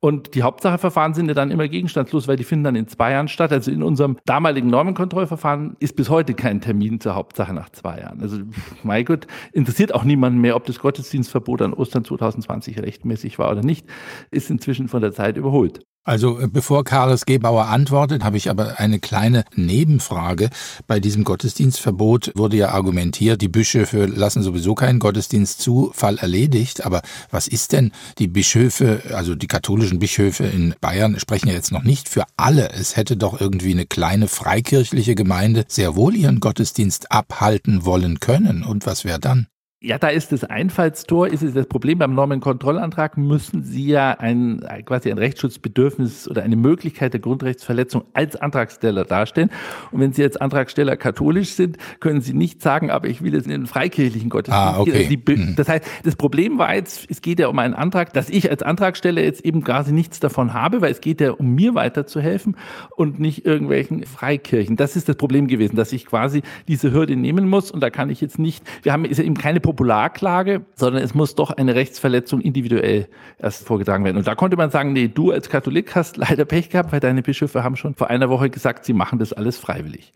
Und 0.00 0.36
die 0.36 0.44
Hauptsacheverfahren 0.44 1.14
sind 1.14 1.26
ja 1.26 1.34
dann 1.34 1.50
immer 1.50 1.66
gegenstandslos, 1.66 2.28
weil 2.28 2.36
die 2.36 2.44
finden 2.44 2.64
dann 2.64 2.76
in 2.76 2.86
zwei 2.86 3.10
Jahren 3.12 3.26
statt. 3.26 3.50
Also 3.50 3.72
in 3.72 3.82
unserem 3.82 4.16
damaligen 4.26 4.68
Normenkontrollverfahren 4.68 5.76
ist 5.80 5.96
bis 5.96 6.08
heute 6.08 6.34
kein 6.34 6.60
Termin 6.60 7.00
zur 7.00 7.16
Hauptsache 7.16 7.52
nach 7.52 7.70
zwei 7.70 7.98
Jahren. 7.98 8.20
Also 8.20 8.38
mein 8.84 9.04
Gott, 9.04 9.26
interessiert 9.52 9.92
auch 9.92 10.04
niemanden 10.04 10.40
mehr, 10.40 10.54
ob 10.54 10.66
das 10.66 10.78
Gottesdienstverbot 10.78 11.62
an 11.62 11.74
Ostern 11.74 12.04
2020 12.04 12.80
rechtmäßig 12.80 13.40
war 13.40 13.50
oder 13.50 13.62
nicht, 13.62 13.86
ist 14.30 14.50
inzwischen 14.50 14.86
von 14.86 15.02
der 15.02 15.12
Zeit 15.12 15.36
überholt. 15.36 15.80
Also 16.08 16.40
äh, 16.40 16.48
bevor 16.48 16.84
Carlos 16.84 17.26
Gebauer 17.26 17.66
antwortet, 17.66 18.24
habe 18.24 18.38
ich 18.38 18.48
aber 18.48 18.80
eine 18.80 18.98
kleine 18.98 19.44
Nebenfrage. 19.54 20.48
Bei 20.86 21.00
diesem 21.00 21.22
Gottesdienstverbot 21.22 22.32
wurde 22.34 22.56
ja 22.56 22.70
argumentiert, 22.70 23.42
die 23.42 23.48
Bischöfe 23.48 24.06
lassen 24.06 24.42
sowieso 24.42 24.74
keinen 24.74 25.00
Gottesdienst 25.00 25.60
zu, 25.60 25.92
Fall 25.94 26.16
erledigt. 26.16 26.86
Aber 26.86 27.02
was 27.30 27.46
ist 27.46 27.72
denn 27.72 27.92
die 28.16 28.26
Bischöfe, 28.26 29.02
also 29.12 29.34
die 29.34 29.48
katholischen 29.48 29.98
Bischöfe 29.98 30.44
in 30.44 30.74
Bayern 30.80 31.20
sprechen 31.20 31.48
ja 31.48 31.54
jetzt 31.54 31.72
noch 31.72 31.84
nicht 31.84 32.08
für 32.08 32.24
alle. 32.38 32.70
Es 32.70 32.96
hätte 32.96 33.18
doch 33.18 33.38
irgendwie 33.38 33.72
eine 33.72 33.84
kleine 33.84 34.28
freikirchliche 34.28 35.14
Gemeinde 35.14 35.66
sehr 35.68 35.94
wohl 35.94 36.16
ihren 36.16 36.40
Gottesdienst 36.40 37.12
abhalten 37.12 37.84
wollen 37.84 38.18
können. 38.18 38.62
Und 38.62 38.86
was 38.86 39.04
wäre 39.04 39.20
dann? 39.20 39.46
Ja, 39.80 39.96
da 39.96 40.08
ist 40.08 40.32
das 40.32 40.42
Einfallstor, 40.42 41.28
ist 41.28 41.44
es 41.44 41.54
das 41.54 41.66
Problem 41.66 41.98
beim 41.98 42.12
Normenkontrollantrag, 42.12 43.16
müssen 43.16 43.62
Sie 43.62 43.86
ja 43.86 44.10
ein, 44.10 44.60
quasi 44.84 45.08
ein 45.08 45.18
Rechtsschutzbedürfnis 45.18 46.28
oder 46.28 46.42
eine 46.42 46.56
Möglichkeit 46.56 47.12
der 47.12 47.20
Grundrechtsverletzung 47.20 48.02
als 48.12 48.34
Antragsteller 48.34 49.04
darstellen. 49.04 49.50
Und 49.92 50.00
wenn 50.00 50.12
Sie 50.12 50.20
jetzt 50.20 50.42
Antragsteller 50.42 50.96
katholisch 50.96 51.50
sind, 51.50 51.76
können 52.00 52.22
Sie 52.22 52.32
nicht 52.32 52.60
sagen, 52.60 52.90
aber 52.90 53.06
ich 53.06 53.22
will 53.22 53.34
jetzt 53.34 53.44
in 53.44 53.52
den 53.52 53.66
freikirchlichen 53.66 54.30
Gottesdienst. 54.30 54.60
Ah, 54.60 54.80
okay. 54.80 55.06
Also 55.26 55.42
mhm. 55.42 55.54
Das 55.54 55.68
heißt, 55.68 55.84
das 56.02 56.16
Problem 56.16 56.58
war 56.58 56.74
jetzt, 56.74 57.08
es 57.08 57.22
geht 57.22 57.38
ja 57.38 57.46
um 57.46 57.60
einen 57.60 57.74
Antrag, 57.74 58.12
dass 58.12 58.30
ich 58.30 58.50
als 58.50 58.64
Antragsteller 58.64 59.22
jetzt 59.22 59.44
eben 59.44 59.62
quasi 59.62 59.92
nichts 59.92 60.18
davon 60.18 60.54
habe, 60.54 60.80
weil 60.80 60.90
es 60.90 61.00
geht 61.00 61.20
ja 61.20 61.30
um 61.30 61.54
mir 61.54 61.76
weiterzuhelfen 61.76 62.56
und 62.96 63.20
nicht 63.20 63.46
irgendwelchen 63.46 64.04
Freikirchen. 64.06 64.74
Das 64.74 64.96
ist 64.96 65.08
das 65.08 65.14
Problem 65.14 65.46
gewesen, 65.46 65.76
dass 65.76 65.92
ich 65.92 66.04
quasi 66.04 66.42
diese 66.66 66.90
Hürde 66.90 67.14
nehmen 67.14 67.48
muss 67.48 67.70
und 67.70 67.80
da 67.80 67.90
kann 67.90 68.10
ich 68.10 68.20
jetzt 68.20 68.40
nicht, 68.40 68.64
wir 68.82 68.92
haben 68.92 69.04
ist 69.04 69.18
ja 69.18 69.24
eben 69.24 69.36
keine 69.36 69.60
Popularklage, 69.68 70.62
sondern 70.76 71.02
es 71.02 71.12
muss 71.14 71.34
doch 71.34 71.50
eine 71.50 71.74
Rechtsverletzung 71.74 72.40
individuell 72.40 73.06
erst 73.38 73.66
vorgetragen 73.66 74.02
werden. 74.02 74.16
Und 74.16 74.26
da 74.26 74.34
konnte 74.34 74.56
man 74.56 74.70
sagen, 74.70 74.94
nee, 74.94 75.08
du 75.08 75.30
als 75.30 75.50
Katholik 75.50 75.94
hast 75.94 76.16
leider 76.16 76.46
Pech 76.46 76.70
gehabt, 76.70 76.90
weil 76.90 77.00
deine 77.00 77.20
Bischöfe 77.20 77.62
haben 77.62 77.76
schon 77.76 77.94
vor 77.94 78.08
einer 78.08 78.30
Woche 78.30 78.48
gesagt, 78.48 78.86
sie 78.86 78.94
machen 78.94 79.18
das 79.18 79.34
alles 79.34 79.58
freiwillig. 79.58 80.14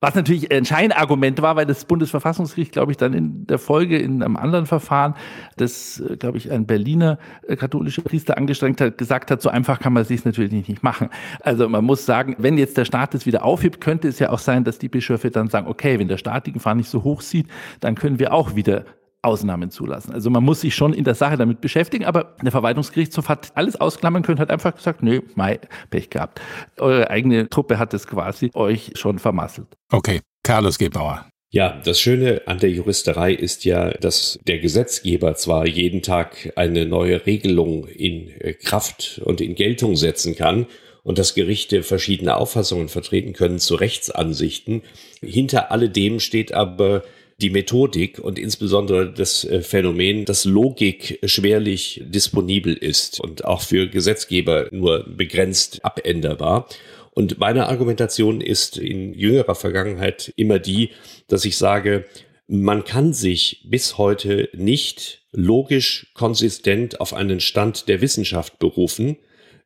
Was 0.00 0.14
natürlich 0.14 0.52
ein 0.52 0.66
Scheinargument 0.66 1.40
war, 1.40 1.56
weil 1.56 1.64
das 1.64 1.86
Bundesverfassungsgericht, 1.86 2.70
glaube 2.70 2.92
ich, 2.92 2.98
dann 2.98 3.14
in 3.14 3.46
der 3.46 3.58
Folge 3.58 3.96
in 3.96 4.22
einem 4.22 4.36
anderen 4.36 4.66
Verfahren, 4.66 5.14
das, 5.56 6.00
äh, 6.00 6.18
glaube 6.18 6.36
ich, 6.36 6.50
ein 6.50 6.66
Berliner 6.66 7.18
äh, 7.48 7.56
katholischer 7.56 8.02
Priester 8.02 8.36
angestrengt 8.36 8.78
hat, 8.82 8.98
gesagt 8.98 9.30
hat, 9.30 9.40
so 9.40 9.48
einfach 9.48 9.80
kann 9.80 9.94
man 9.94 10.02
es 10.02 10.08
sich 10.08 10.22
natürlich 10.26 10.52
nicht 10.52 10.82
machen. 10.82 11.08
Also 11.40 11.66
man 11.70 11.82
muss 11.82 12.04
sagen, 12.04 12.36
wenn 12.38 12.58
jetzt 12.58 12.76
der 12.76 12.84
Staat 12.84 13.14
es 13.14 13.24
wieder 13.24 13.42
aufhebt, 13.42 13.80
könnte 13.80 14.06
es 14.08 14.18
ja 14.18 14.28
auch 14.30 14.38
sein, 14.38 14.64
dass 14.64 14.78
die 14.78 14.90
Bischöfe 14.90 15.30
dann 15.30 15.48
sagen, 15.48 15.66
okay, 15.66 15.98
wenn 15.98 16.08
der 16.08 16.18
Staat 16.18 16.46
die 16.46 16.52
Gefahr 16.52 16.74
nicht 16.74 16.90
so 16.90 17.02
hoch 17.02 17.22
sieht, 17.22 17.46
dann 17.80 17.94
können 17.94 18.18
wir 18.18 18.34
auch 18.34 18.54
wieder 18.54 18.84
Ausnahmen 19.26 19.70
zulassen. 19.70 20.14
Also 20.14 20.30
man 20.30 20.42
muss 20.42 20.62
sich 20.62 20.74
schon 20.74 20.94
in 20.94 21.04
der 21.04 21.14
Sache 21.14 21.36
damit 21.36 21.60
beschäftigen, 21.60 22.04
aber 22.04 22.36
der 22.42 22.52
Verwaltungsgerichtshof 22.52 23.28
hat 23.28 23.50
alles 23.54 23.76
ausklammern 23.76 24.22
können, 24.22 24.38
hat 24.38 24.50
einfach 24.50 24.74
gesagt, 24.74 25.02
nö, 25.02 25.20
Mai, 25.34 25.58
Pech 25.90 26.08
gehabt. 26.08 26.40
Eure 26.78 27.10
eigene 27.10 27.50
Truppe 27.50 27.78
hat 27.78 27.92
es 27.92 28.06
quasi 28.06 28.50
euch 28.54 28.92
schon 28.94 29.18
vermasselt. 29.18 29.68
Okay, 29.92 30.20
Carlos 30.42 30.78
Gebauer. 30.78 31.26
Ja, 31.50 31.80
das 31.84 32.00
Schöne 32.00 32.42
an 32.46 32.58
der 32.58 32.70
Juristerei 32.70 33.32
ist 33.32 33.64
ja, 33.64 33.90
dass 33.90 34.38
der 34.46 34.58
Gesetzgeber 34.58 35.34
zwar 35.36 35.66
jeden 35.66 36.02
Tag 36.02 36.52
eine 36.56 36.86
neue 36.86 37.24
Regelung 37.24 37.86
in 37.86 38.30
Kraft 38.62 39.20
und 39.24 39.40
in 39.40 39.54
Geltung 39.54 39.96
setzen 39.96 40.34
kann 40.36 40.66
und 41.02 41.18
dass 41.18 41.34
Gerichte 41.34 41.84
verschiedene 41.84 42.36
Auffassungen 42.36 42.88
vertreten 42.88 43.32
können 43.32 43.58
zu 43.60 43.76
Rechtsansichten. 43.76 44.82
Hinter 45.22 45.70
alledem 45.70 46.18
steht 46.18 46.52
aber 46.52 47.04
die 47.38 47.50
Methodik 47.50 48.18
und 48.18 48.38
insbesondere 48.38 49.12
das 49.12 49.44
äh, 49.44 49.60
Phänomen, 49.60 50.24
dass 50.24 50.44
Logik 50.44 51.18
schwerlich 51.24 52.02
disponibel 52.06 52.74
ist 52.74 53.20
und 53.20 53.44
auch 53.44 53.60
für 53.60 53.88
Gesetzgeber 53.88 54.68
nur 54.70 55.04
begrenzt 55.06 55.84
abänderbar. 55.84 56.68
Und 57.12 57.38
meine 57.38 57.68
Argumentation 57.68 58.40
ist 58.40 58.78
in 58.78 59.14
jüngerer 59.14 59.54
Vergangenheit 59.54 60.32
immer 60.36 60.58
die, 60.58 60.90
dass 61.28 61.44
ich 61.44 61.56
sage, 61.56 62.04
man 62.46 62.84
kann 62.84 63.12
sich 63.12 63.64
bis 63.68 63.98
heute 63.98 64.48
nicht 64.54 65.22
logisch 65.32 66.12
konsistent 66.14 67.00
auf 67.00 67.12
einen 67.12 67.40
Stand 67.40 67.88
der 67.88 68.00
Wissenschaft 68.00 68.58
berufen, 68.58 69.16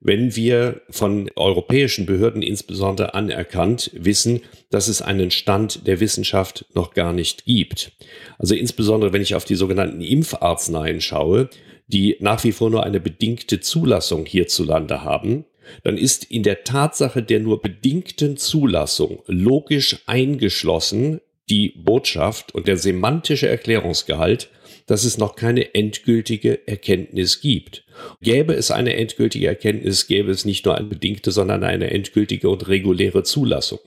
wenn 0.01 0.35
wir 0.35 0.81
von 0.89 1.31
europäischen 1.37 2.07
Behörden 2.07 2.43
insbesondere 2.43 3.15
anerkannt 3.15 3.91
wissen, 3.95 4.41
dass 4.71 4.89
es 4.89 5.03
einen 5.03 5.31
Stand 5.31 5.87
der 5.87 6.01
Wissenschaft 6.01 6.65
noch 6.75 6.95
gar 6.95 7.13
nicht 7.13 7.45
gibt. 7.45 7.93
Also 8.39 8.55
insbesondere 8.55 9.13
wenn 9.13 9.23
ich 9.23 9.35
auf 9.35 9.45
die 9.45 9.57
sogenannten 9.57 10.01
Impfarzneien 10.01 11.01
schaue, 11.01 11.51
die 11.87 12.17
nach 12.21 12.45
wie 12.45 12.53
vor 12.53 12.71
nur 12.71 12.85
eine 12.85 13.01
bedingte 13.01 13.61
Zulassung 13.61 14.25
hierzulande 14.25 15.05
haben, 15.05 15.45
dann 15.85 15.99
ist 15.99 16.25
in 16.25 16.43
der 16.43 16.65
Tatsache 16.65 17.23
der 17.23 17.41
nur 17.41 17.61
bedingten 17.61 18.37
Zulassung 18.37 19.23
logisch 19.27 19.99
eingeschlossen 20.07 21.21
die 21.51 21.75
Botschaft 21.77 22.55
und 22.55 22.69
der 22.69 22.77
semantische 22.77 23.49
Erklärungsgehalt, 23.49 24.51
dass 24.91 25.05
es 25.05 25.19
noch 25.19 25.37
keine 25.37 25.73
endgültige 25.77 26.67
Erkenntnis 26.67 27.41
gibt. 27.41 27.85
Gäbe 28.23 28.55
es 28.55 28.73
eine 28.73 28.97
endgültige 28.97 29.47
Erkenntnis, 29.47 30.09
gäbe 30.09 30.33
es 30.33 30.45
nicht 30.45 30.65
nur 30.65 30.77
eine 30.77 30.89
bedingte, 30.89 31.31
sondern 31.31 31.63
eine 31.63 31.93
endgültige 31.93 32.49
und 32.49 32.67
reguläre 32.67 33.23
Zulassung. 33.23 33.79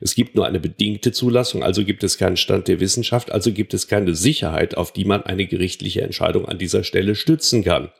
Es 0.00 0.16
gibt 0.16 0.34
nur 0.34 0.46
eine 0.46 0.58
bedingte 0.58 1.12
Zulassung, 1.12 1.62
also 1.62 1.84
gibt 1.84 2.02
es 2.02 2.18
keinen 2.18 2.36
Stand 2.36 2.66
der 2.66 2.80
Wissenschaft, 2.80 3.30
also 3.30 3.52
gibt 3.52 3.72
es 3.72 3.86
keine 3.86 4.16
Sicherheit, 4.16 4.76
auf 4.76 4.92
die 4.92 5.04
man 5.04 5.22
eine 5.22 5.46
gerichtliche 5.46 6.02
Entscheidung 6.02 6.46
an 6.46 6.58
dieser 6.58 6.82
Stelle 6.82 7.14
stützen 7.14 7.62
kann. 7.62 7.90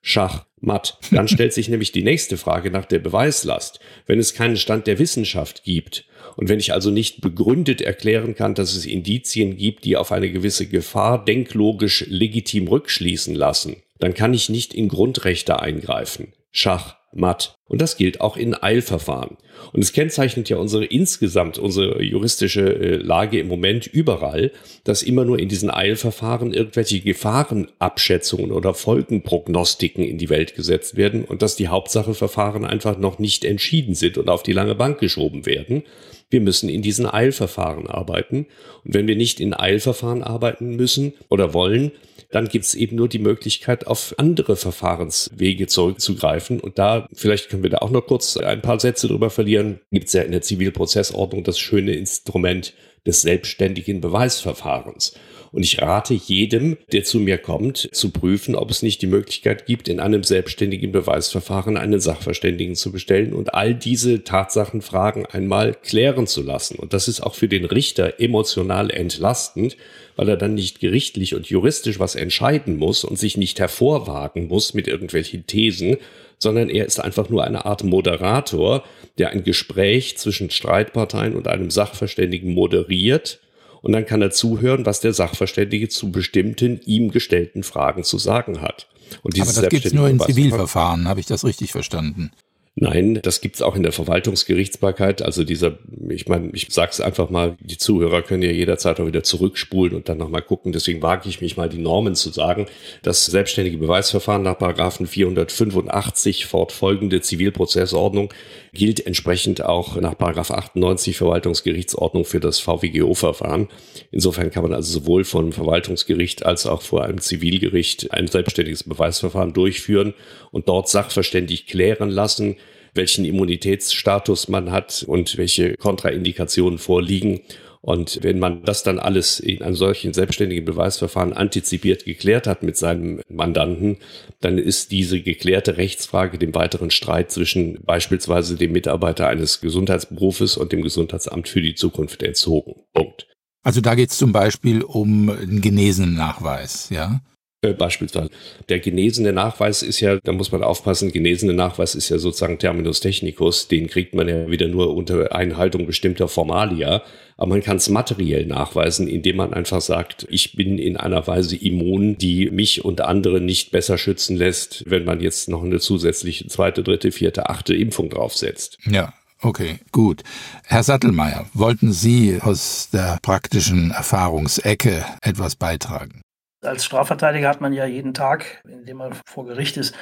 Schach, 0.00 0.46
matt. 0.58 0.98
Dann 1.10 1.28
stellt 1.28 1.52
sich 1.52 1.68
nämlich 1.68 1.92
die 1.92 2.02
nächste 2.02 2.38
Frage 2.38 2.70
nach 2.70 2.86
der 2.86 3.00
Beweislast. 3.00 3.78
Wenn 4.06 4.18
es 4.18 4.32
keinen 4.32 4.56
Stand 4.56 4.86
der 4.86 4.98
Wissenschaft 4.98 5.64
gibt 5.64 6.06
und 6.36 6.48
wenn 6.48 6.60
ich 6.60 6.72
also 6.72 6.90
nicht 6.90 7.20
begründet 7.20 7.80
erklären 7.80 8.34
kann, 8.34 8.54
dass 8.54 8.74
es 8.74 8.86
Indizien 8.86 9.56
gibt, 9.56 9.84
die 9.84 9.96
auf 9.96 10.12
eine 10.12 10.30
gewisse 10.30 10.66
Gefahr 10.66 11.24
denklogisch 11.24 12.04
legitim 12.08 12.68
rückschließen 12.68 13.34
lassen, 13.34 13.76
dann 13.98 14.14
kann 14.14 14.34
ich 14.34 14.48
nicht 14.48 14.74
in 14.74 14.88
Grundrechte 14.88 15.60
eingreifen. 15.60 16.32
Schach, 16.58 16.96
matt. 17.12 17.58
Und 17.68 17.82
das 17.82 17.98
gilt 17.98 18.22
auch 18.22 18.38
in 18.38 18.54
Eilverfahren. 18.54 19.36
Und 19.74 19.82
es 19.82 19.92
kennzeichnet 19.92 20.48
ja 20.48 20.56
unsere 20.56 20.86
insgesamt, 20.86 21.58
unsere 21.58 22.02
juristische 22.02 22.62
äh, 22.62 22.96
Lage 22.96 23.38
im 23.38 23.48
Moment 23.48 23.86
überall, 23.86 24.52
dass 24.84 25.02
immer 25.02 25.26
nur 25.26 25.38
in 25.38 25.50
diesen 25.50 25.70
Eilverfahren 25.70 26.54
irgendwelche 26.54 27.00
Gefahrenabschätzungen 27.00 28.52
oder 28.52 28.72
Folgenprognostiken 28.72 30.02
in 30.02 30.16
die 30.16 30.30
Welt 30.30 30.54
gesetzt 30.54 30.96
werden 30.96 31.26
und 31.26 31.42
dass 31.42 31.56
die 31.56 31.68
Hauptsacheverfahren 31.68 32.64
einfach 32.64 32.96
noch 32.96 33.18
nicht 33.18 33.44
entschieden 33.44 33.94
sind 33.94 34.16
und 34.16 34.30
auf 34.30 34.42
die 34.42 34.54
lange 34.54 34.74
Bank 34.74 34.98
geschoben 34.98 35.44
werden. 35.44 35.82
Wir 36.30 36.40
müssen 36.40 36.70
in 36.70 36.80
diesen 36.80 37.06
Eilverfahren 37.06 37.86
arbeiten. 37.86 38.46
Und 38.82 38.94
wenn 38.94 39.06
wir 39.06 39.16
nicht 39.16 39.40
in 39.40 39.52
Eilverfahren 39.52 40.22
arbeiten 40.22 40.74
müssen 40.74 41.12
oder 41.28 41.52
wollen, 41.52 41.92
dann 42.36 42.48
gibt 42.48 42.66
es 42.66 42.74
eben 42.74 42.96
nur 42.96 43.08
die 43.08 43.18
Möglichkeit, 43.18 43.86
auf 43.86 44.14
andere 44.18 44.56
Verfahrenswege 44.56 45.68
zurückzugreifen. 45.68 46.60
Und 46.60 46.78
da, 46.78 47.08
vielleicht 47.14 47.48
können 47.48 47.62
wir 47.62 47.70
da 47.70 47.78
auch 47.78 47.90
noch 47.90 48.06
kurz 48.06 48.36
ein 48.36 48.60
paar 48.60 48.78
Sätze 48.78 49.08
drüber 49.08 49.30
verlieren, 49.30 49.80
gibt 49.90 50.08
es 50.08 50.12
ja 50.12 50.20
in 50.20 50.32
der 50.32 50.42
Zivilprozessordnung 50.42 51.44
das 51.44 51.58
schöne 51.58 51.94
Instrument 51.94 52.74
des 53.06 53.22
selbstständigen 53.22 54.02
Beweisverfahrens. 54.02 55.14
Und 55.52 55.62
ich 55.62 55.80
rate 55.80 56.14
jedem, 56.14 56.76
der 56.92 57.04
zu 57.04 57.18
mir 57.18 57.38
kommt, 57.38 57.88
zu 57.92 58.10
prüfen, 58.10 58.54
ob 58.54 58.70
es 58.70 58.82
nicht 58.82 59.02
die 59.02 59.06
Möglichkeit 59.06 59.66
gibt, 59.66 59.88
in 59.88 60.00
einem 60.00 60.22
selbstständigen 60.22 60.92
Beweisverfahren 60.92 61.76
einen 61.76 62.00
Sachverständigen 62.00 62.74
zu 62.74 62.92
bestellen 62.92 63.32
und 63.32 63.54
all 63.54 63.74
diese 63.74 64.24
Tatsachenfragen 64.24 65.26
einmal 65.26 65.74
klären 65.74 66.26
zu 66.26 66.42
lassen. 66.42 66.78
Und 66.78 66.92
das 66.92 67.08
ist 67.08 67.20
auch 67.20 67.34
für 67.34 67.48
den 67.48 67.64
Richter 67.64 68.20
emotional 68.20 68.90
entlastend, 68.90 69.76
weil 70.16 70.28
er 70.28 70.36
dann 70.36 70.54
nicht 70.54 70.80
gerichtlich 70.80 71.34
und 71.34 71.46
juristisch 71.46 71.98
was 72.00 72.14
entscheiden 72.14 72.76
muss 72.76 73.04
und 73.04 73.18
sich 73.18 73.36
nicht 73.36 73.60
hervorwagen 73.60 74.48
muss 74.48 74.74
mit 74.74 74.88
irgendwelchen 74.88 75.46
Thesen, 75.46 75.98
sondern 76.38 76.68
er 76.68 76.86
ist 76.86 77.00
einfach 77.00 77.28
nur 77.28 77.44
eine 77.44 77.64
Art 77.64 77.84
Moderator, 77.84 78.84
der 79.18 79.30
ein 79.30 79.44
Gespräch 79.44 80.18
zwischen 80.18 80.50
Streitparteien 80.50 81.34
und 81.34 81.48
einem 81.48 81.70
Sachverständigen 81.70 82.52
moderiert 82.52 83.40
und 83.86 83.92
dann 83.92 84.04
kann 84.04 84.20
er 84.20 84.32
zuhören, 84.32 84.84
was 84.84 84.98
der 84.98 85.12
Sachverständige 85.12 85.88
zu 85.88 86.10
bestimmten 86.10 86.80
ihm 86.86 87.12
gestellten 87.12 87.62
Fragen 87.62 88.02
zu 88.02 88.18
sagen 88.18 88.60
hat. 88.60 88.88
Und 89.22 89.36
dieses 89.36 89.56
Aber 89.56 89.66
das 89.66 89.70
gibt 89.70 89.86
es 89.86 89.92
nur 89.92 90.08
in 90.08 90.18
Zivilverfahren, 90.18 91.06
habe 91.06 91.20
ich 91.20 91.26
das 91.26 91.44
richtig 91.44 91.70
verstanden? 91.70 92.32
Nein, 92.78 93.20
das 93.22 93.40
gibt's 93.40 93.62
auch 93.62 93.74
in 93.74 93.82
der 93.82 93.92
Verwaltungsgerichtsbarkeit. 93.92 95.22
Also 95.22 95.44
dieser, 95.44 95.78
ich 96.10 96.28
meine, 96.28 96.50
ich 96.52 96.66
sag's 96.68 97.00
einfach 97.00 97.30
mal, 97.30 97.56
die 97.60 97.78
Zuhörer 97.78 98.20
können 98.20 98.42
ja 98.42 98.50
jederzeit 98.50 99.00
auch 99.00 99.06
wieder 99.06 99.22
zurückspulen 99.22 99.94
und 99.94 100.10
dann 100.10 100.18
nochmal 100.18 100.42
gucken. 100.42 100.72
Deswegen 100.72 101.00
wage 101.00 101.26
ich 101.26 101.40
mich 101.40 101.56
mal, 101.56 101.70
die 101.70 101.78
Normen 101.78 102.14
zu 102.14 102.28
sagen. 102.28 102.66
Das 103.02 103.24
selbstständige 103.24 103.78
Beweisverfahren 103.78 104.42
nach 104.42 104.58
Paragraphen 104.58 105.06
485 105.06 106.44
fortfolgende 106.44 107.22
Zivilprozessordnung 107.22 108.28
gilt 108.74 109.06
entsprechend 109.06 109.64
auch 109.64 109.98
nach 109.98 110.18
Paragraph 110.18 110.50
98 110.50 111.16
Verwaltungsgerichtsordnung 111.16 112.26
für 112.26 112.40
das 112.40 112.60
VWGO-Verfahren. 112.60 113.68
Insofern 114.10 114.50
kann 114.50 114.64
man 114.64 114.74
also 114.74 115.00
sowohl 115.00 115.24
vom 115.24 115.52
Verwaltungsgericht 115.52 116.44
als 116.44 116.66
auch 116.66 116.82
vor 116.82 117.04
einem 117.04 117.22
Zivilgericht 117.22 118.12
ein 118.12 118.26
selbstständiges 118.26 118.84
Beweisverfahren 118.84 119.54
durchführen 119.54 120.12
und 120.50 120.68
dort 120.68 120.90
sachverständig 120.90 121.66
klären 121.66 122.10
lassen, 122.10 122.56
welchen 122.96 123.24
Immunitätsstatus 123.24 124.48
man 124.48 124.70
hat 124.70 125.04
und 125.06 125.36
welche 125.36 125.76
Kontraindikationen 125.76 126.78
vorliegen. 126.78 127.40
Und 127.86 128.18
wenn 128.22 128.40
man 128.40 128.64
das 128.64 128.82
dann 128.82 128.98
alles 128.98 129.38
in 129.38 129.62
einem 129.62 129.76
solchen 129.76 130.12
selbstständigen 130.12 130.64
Beweisverfahren 130.64 131.32
antizipiert 131.32 132.04
geklärt 132.04 132.48
hat 132.48 132.64
mit 132.64 132.76
seinem 132.76 133.20
Mandanten, 133.28 133.98
dann 134.40 134.58
ist 134.58 134.90
diese 134.90 135.20
geklärte 135.20 135.76
Rechtsfrage 135.76 136.36
dem 136.36 136.52
weiteren 136.52 136.90
Streit 136.90 137.30
zwischen 137.30 137.78
beispielsweise 137.84 138.56
dem 138.56 138.72
Mitarbeiter 138.72 139.28
eines 139.28 139.60
Gesundheitsberufes 139.60 140.56
und 140.56 140.72
dem 140.72 140.82
Gesundheitsamt 140.82 141.48
für 141.48 141.62
die 141.62 141.76
Zukunft 141.76 142.24
entzogen. 142.24 142.74
Punkt. 142.92 143.28
Also 143.62 143.80
da 143.80 143.94
geht 143.94 144.10
es 144.10 144.18
zum 144.18 144.32
Beispiel 144.32 144.82
um 144.82 145.30
einen 145.30 145.60
Genesenen-Nachweis, 145.60 146.90
ja? 146.90 147.20
Äh, 147.66 147.74
beispielsweise. 147.74 148.30
Der 148.68 148.78
genesene 148.78 149.32
Nachweis 149.32 149.82
ist 149.82 150.00
ja, 150.00 150.18
da 150.22 150.32
muss 150.32 150.52
man 150.52 150.62
aufpassen, 150.62 151.12
genesene 151.12 151.52
Nachweis 151.52 151.94
ist 151.94 152.08
ja 152.08 152.18
sozusagen 152.18 152.58
Terminus 152.58 153.00
technicus, 153.00 153.68
den 153.68 153.88
kriegt 153.88 154.14
man 154.14 154.28
ja 154.28 154.48
wieder 154.50 154.68
nur 154.68 154.94
unter 154.94 155.34
Einhaltung 155.34 155.86
bestimmter 155.86 156.28
Formalia, 156.28 157.02
aber 157.36 157.48
man 157.48 157.62
kann 157.62 157.76
es 157.76 157.88
materiell 157.88 158.46
nachweisen, 158.46 159.08
indem 159.08 159.36
man 159.36 159.52
einfach 159.52 159.80
sagt, 159.80 160.26
ich 160.30 160.54
bin 160.54 160.78
in 160.78 160.96
einer 160.96 161.26
Weise 161.26 161.56
immun, 161.56 162.16
die 162.16 162.50
mich 162.50 162.84
und 162.84 163.00
andere 163.00 163.40
nicht 163.40 163.72
besser 163.72 163.98
schützen 163.98 164.36
lässt, 164.36 164.84
wenn 164.86 165.04
man 165.04 165.20
jetzt 165.20 165.48
noch 165.48 165.62
eine 165.62 165.80
zusätzliche 165.80 166.46
zweite, 166.46 166.82
dritte, 166.82 167.12
vierte, 167.12 167.48
achte 167.50 167.74
Impfung 167.74 168.08
draufsetzt. 168.10 168.78
Ja, 168.90 169.12
Okay, 169.42 169.80
gut. 169.92 170.22
Herr 170.64 170.82
Sattelmeier, 170.82 171.44
wollten 171.52 171.92
Sie 171.92 172.40
aus 172.40 172.88
der 172.90 173.18
praktischen 173.20 173.90
Erfahrungsecke 173.90 175.04
etwas 175.20 175.56
beitragen? 175.56 176.22
Als 176.66 176.84
Strafverteidiger 176.84 177.48
hat 177.48 177.60
man 177.60 177.72
ja 177.72 177.86
jeden 177.86 178.14
Tag, 178.14 178.62
indem 178.68 178.98
man 178.98 179.12
vor 179.24 179.46
Gericht 179.46 179.76
ist, 179.76 179.94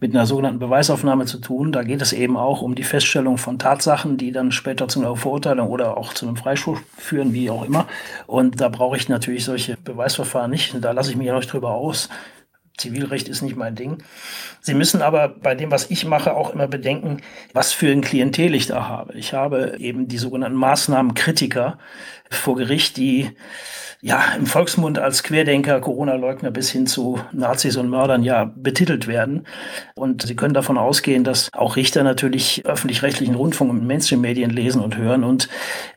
mit 0.00 0.14
einer 0.14 0.26
sogenannten 0.26 0.58
Beweisaufnahme 0.58 1.26
zu 1.26 1.38
tun. 1.38 1.72
Da 1.72 1.82
geht 1.82 2.02
es 2.02 2.12
eben 2.12 2.36
auch 2.36 2.62
um 2.62 2.74
die 2.74 2.84
Feststellung 2.84 3.38
von 3.38 3.58
Tatsachen, 3.58 4.16
die 4.16 4.32
dann 4.32 4.52
später 4.52 4.88
zu 4.88 5.00
einer 5.00 5.14
Verurteilung 5.16 5.68
oder 5.68 5.96
auch 5.96 6.14
zu 6.14 6.26
einem 6.26 6.36
Freispruch 6.36 6.80
führen, 6.96 7.32
wie 7.32 7.50
auch 7.50 7.64
immer. 7.64 7.86
Und 8.26 8.60
da 8.60 8.68
brauche 8.68 8.96
ich 8.96 9.08
natürlich 9.08 9.44
solche 9.44 9.76
Beweisverfahren 9.76 10.50
nicht. 10.50 10.74
Da 10.80 10.92
lasse 10.92 11.10
ich 11.10 11.16
mich 11.16 11.26
ja 11.26 11.36
nicht 11.36 11.52
drüber 11.52 11.72
aus. 11.72 12.08
Zivilrecht 12.76 13.28
ist 13.28 13.40
nicht 13.40 13.56
mein 13.56 13.74
Ding. 13.74 14.02
Sie 14.60 14.74
müssen 14.74 15.00
aber 15.00 15.28
bei 15.28 15.54
dem, 15.54 15.70
was 15.70 15.90
ich 15.90 16.04
mache, 16.04 16.34
auch 16.34 16.50
immer 16.50 16.68
bedenken, 16.68 17.22
was 17.54 17.72
für 17.72 17.90
ein 17.90 18.02
Klientel 18.02 18.54
ich 18.54 18.66
da 18.66 18.86
habe. 18.86 19.14
Ich 19.14 19.32
habe 19.32 19.76
eben 19.78 20.08
die 20.08 20.18
sogenannten 20.18 20.58
Maßnahmenkritiker 20.58 21.78
vor 22.30 22.56
Gericht, 22.56 22.98
die 22.98 23.30
ja, 24.06 24.22
im 24.36 24.46
Volksmund 24.46 25.00
als 25.00 25.24
Querdenker, 25.24 25.80
Corona-Leugner 25.80 26.52
bis 26.52 26.70
hin 26.70 26.86
zu 26.86 27.18
Nazis 27.32 27.76
und 27.76 27.90
Mördern 27.90 28.22
ja 28.22 28.44
betitelt 28.54 29.08
werden. 29.08 29.48
Und 29.96 30.22
Sie 30.22 30.36
können 30.36 30.54
davon 30.54 30.78
ausgehen, 30.78 31.24
dass 31.24 31.48
auch 31.52 31.74
Richter 31.74 32.04
natürlich 32.04 32.64
öffentlich-rechtlichen 32.66 33.34
Rundfunk 33.34 33.72
und 33.72 33.84
Mainstream-Medien 33.84 34.50
lesen 34.50 34.80
und 34.80 34.96
hören 34.96 35.24
und 35.24 35.48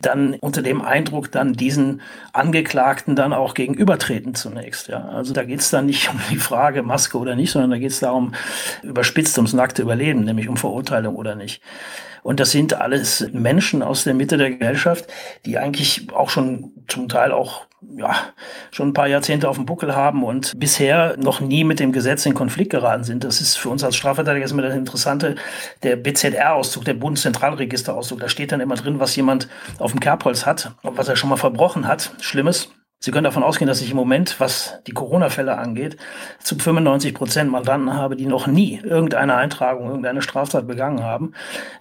dann 0.01 0.33
unter 0.41 0.63
dem 0.63 0.81
Eindruck 0.81 1.31
dann 1.31 1.53
diesen 1.53 2.01
Angeklagten 2.33 3.15
dann 3.15 3.31
auch 3.31 3.53
gegenübertreten 3.53 4.33
zunächst. 4.33 4.87
Ja, 4.87 5.05
also 5.09 5.31
da 5.31 5.43
geht 5.43 5.59
es 5.59 5.69
dann 5.69 5.85
nicht 5.85 6.09
um 6.11 6.19
die 6.31 6.37
Frage 6.37 6.81
Maske 6.81 7.19
oder 7.19 7.35
nicht, 7.35 7.51
sondern 7.51 7.69
da 7.69 7.77
geht 7.77 7.91
es 7.91 7.99
darum, 7.99 8.33
überspitzt 8.81 9.37
ums 9.37 9.53
nackte 9.53 9.83
Überleben, 9.83 10.21
nämlich 10.21 10.49
um 10.49 10.57
Verurteilung 10.57 11.15
oder 11.15 11.35
nicht. 11.35 11.61
Und 12.23 12.39
das 12.39 12.51
sind 12.51 12.73
alles 12.73 13.27
Menschen 13.33 13.81
aus 13.81 14.03
der 14.03 14.13
Mitte 14.13 14.37
der 14.37 14.51
Gesellschaft, 14.51 15.05
die 15.45 15.57
eigentlich 15.57 16.07
auch 16.13 16.29
schon 16.29 16.71
zum 16.87 17.09
Teil 17.09 17.31
auch 17.31 17.67
ja, 17.95 18.15
schon 18.71 18.89
ein 18.89 18.93
paar 18.93 19.07
Jahrzehnte 19.07 19.47
auf 19.47 19.55
dem 19.55 19.65
Buckel 19.65 19.95
haben 19.95 20.23
und 20.23 20.59
bisher 20.59 21.15
noch 21.17 21.39
nie 21.39 21.63
mit 21.63 21.79
dem 21.79 21.91
Gesetz 21.91 22.25
in 22.25 22.33
Konflikt 22.33 22.71
geraten 22.71 23.03
sind. 23.03 23.23
Das 23.23 23.39
ist 23.39 23.57
für 23.57 23.69
uns 23.69 23.83
als 23.83 23.95
Strafverteidiger 23.95 24.49
immer 24.49 24.63
das 24.63 24.75
Interessante. 24.75 25.35
Der 25.83 25.95
BZR-Auszug, 25.95 26.83
der 26.85 26.95
Bundeszentralregister-Auszug, 26.95 28.19
da 28.19 28.27
steht 28.27 28.51
dann 28.51 28.59
immer 28.59 28.75
drin, 28.75 28.99
was 28.99 29.15
jemand 29.15 29.47
auf 29.77 29.91
dem 29.91 29.99
Kerbholz 29.99 30.45
hat 30.45 30.73
und 30.81 30.97
was 30.97 31.07
er 31.07 31.15
schon 31.15 31.29
mal 31.29 31.37
verbrochen 31.37 31.87
hat. 31.87 32.11
Schlimmes. 32.19 32.69
Sie 33.01 33.11
können 33.11 33.23
davon 33.23 33.43
ausgehen, 33.43 33.69
dass 33.69 33.81
ich 33.81 33.91
im 33.91 33.95
Moment, 33.95 34.41
was 34.41 34.79
die 34.85 34.91
Corona-Fälle 34.91 35.57
angeht, 35.57 35.95
zu 36.43 36.57
95 36.57 37.13
Prozent 37.13 37.49
Mandanten 37.49 37.93
habe, 37.93 38.17
die 38.17 38.25
noch 38.25 38.45
nie 38.45 38.81
irgendeine 38.83 39.35
Eintragung, 39.35 39.87
irgendeine 39.87 40.21
Straftat 40.21 40.67
begangen 40.67 41.01
haben 41.01 41.31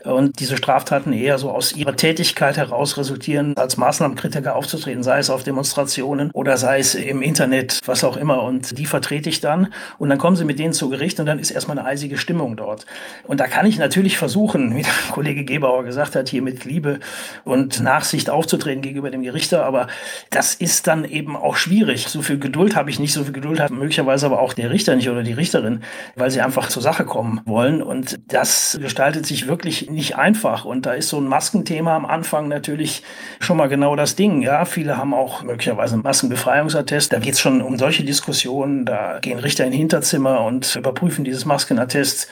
und 0.05 0.39
diese 0.39 0.57
Straftaten 0.57 1.13
eher 1.13 1.39
so 1.39 1.51
aus 1.51 1.73
ihrer 1.75 1.97
Tätigkeit 1.97 2.57
heraus 2.57 2.97
resultieren, 2.99 3.57
als 3.57 3.77
Maßnahmenkritiker 3.77 4.55
aufzutreten, 4.55 5.03
sei 5.03 5.19
es 5.19 5.29
auf 5.29 5.43
Demonstrationen 5.43 6.31
oder 6.35 6.57
sei 6.57 6.79
es 6.79 6.95
im 6.95 7.21
Internet, 7.21 7.81
was 7.85 8.05
auch 8.05 8.17
immer. 8.17 8.45
Und 8.45 8.79
die 8.79 8.87
vertrete 8.87 9.29
ich 9.29 9.41
dann 9.41 9.75
und 9.99 10.11
dann 10.11 10.19
kommen 10.19 10.37
sie 10.37 10.45
mit 10.45 10.61
denen 10.61 10.73
zu 10.73 10.89
Gericht 10.89 11.19
und 11.19 11.27
dann 11.27 11.41
ist 11.41 11.51
erstmal 11.51 11.81
eine 11.81 11.89
eisige 11.89 12.17
Stimmung 12.17 12.57
dort. 12.57 12.87
Und 13.25 13.41
da 13.41 13.49
kann 13.49 13.67
ich 13.67 13.77
natürlich 13.77 14.19
versuchen, 14.19 14.77
wie 14.77 14.83
der 14.83 14.93
Kollege 15.11 15.45
Gebauer 15.45 15.83
gesagt 15.83 16.15
hat, 16.15 16.29
hier 16.29 16.43
mit 16.43 16.65
Liebe 16.65 17.01
und 17.43 17.81
Nachsicht 17.81 18.31
aufzutreten 18.31 18.83
gegenüber 18.83 19.11
dem 19.11 19.25
Gerichter, 19.25 19.65
aber 19.65 19.89
das 20.31 20.55
ist 20.55 20.87
dann 20.87 21.08
eben 21.11 21.37
auch 21.37 21.57
schwierig. 21.57 22.09
So 22.09 22.23
viel 22.23 22.39
Geduld 22.39 22.77
habe 22.77 22.91
ich 22.91 22.99
nicht, 22.99 23.13
so 23.13 23.25
viel 23.25 23.33
Geduld 23.33 23.61
hat 23.61 23.71
möglicherweise 23.71 24.27
aber 24.27 24.41
auch 24.41 24.53
der 24.53 24.71
Richter 24.71 24.97
nicht 24.97 25.09
oder 25.09 25.23
die 25.23 25.33
Richterin, 25.33 25.83
weil 26.17 26.31
sie 26.31 26.41
einfach 26.41 26.69
zur 26.69 26.83
Sache 26.83 27.05
kommen 27.05 27.41
wollen. 27.45 27.83
Und 27.83 28.21
das 28.29 28.79
gestaltet 28.81 29.27
sich 29.27 29.47
wirklich 29.47 29.91
nicht 29.91 30.17
einfach. 30.17 30.65
Und 30.65 30.87
da 30.87 30.93
ist 30.93 31.09
so 31.09 31.19
ein 31.19 31.27
Maskenthema 31.27 31.97
am 31.97 32.07
Anfang 32.07 32.49
natürlich 32.49 33.03
schon 33.41 33.57
mal 33.57 33.69
genau 33.69 33.97
das 33.97 34.17
Ding. 34.17 34.43
Ja, 34.43 34.65
viele 34.65 34.97
haben 34.97 35.15
auch 35.15 35.43
möglicherweise 35.43 35.95
einen 35.95 36.03
Maskenbefreiungsattest. 36.03 37.13
Da 37.13 37.19
geht 37.19 37.35
es 37.35 37.41
schon 37.41 37.63
um 37.63 37.79
solche 37.79 38.05
Diskussionen. 38.05 38.85
Da 38.85 39.19
gehen 39.21 39.39
Richter 39.39 39.65
in 39.65 39.73
Hinterzimmer 39.73 40.43
und 40.43 40.77
überprüfen 40.77 41.25
dieses 41.25 41.45
Maskenattest 41.45 42.29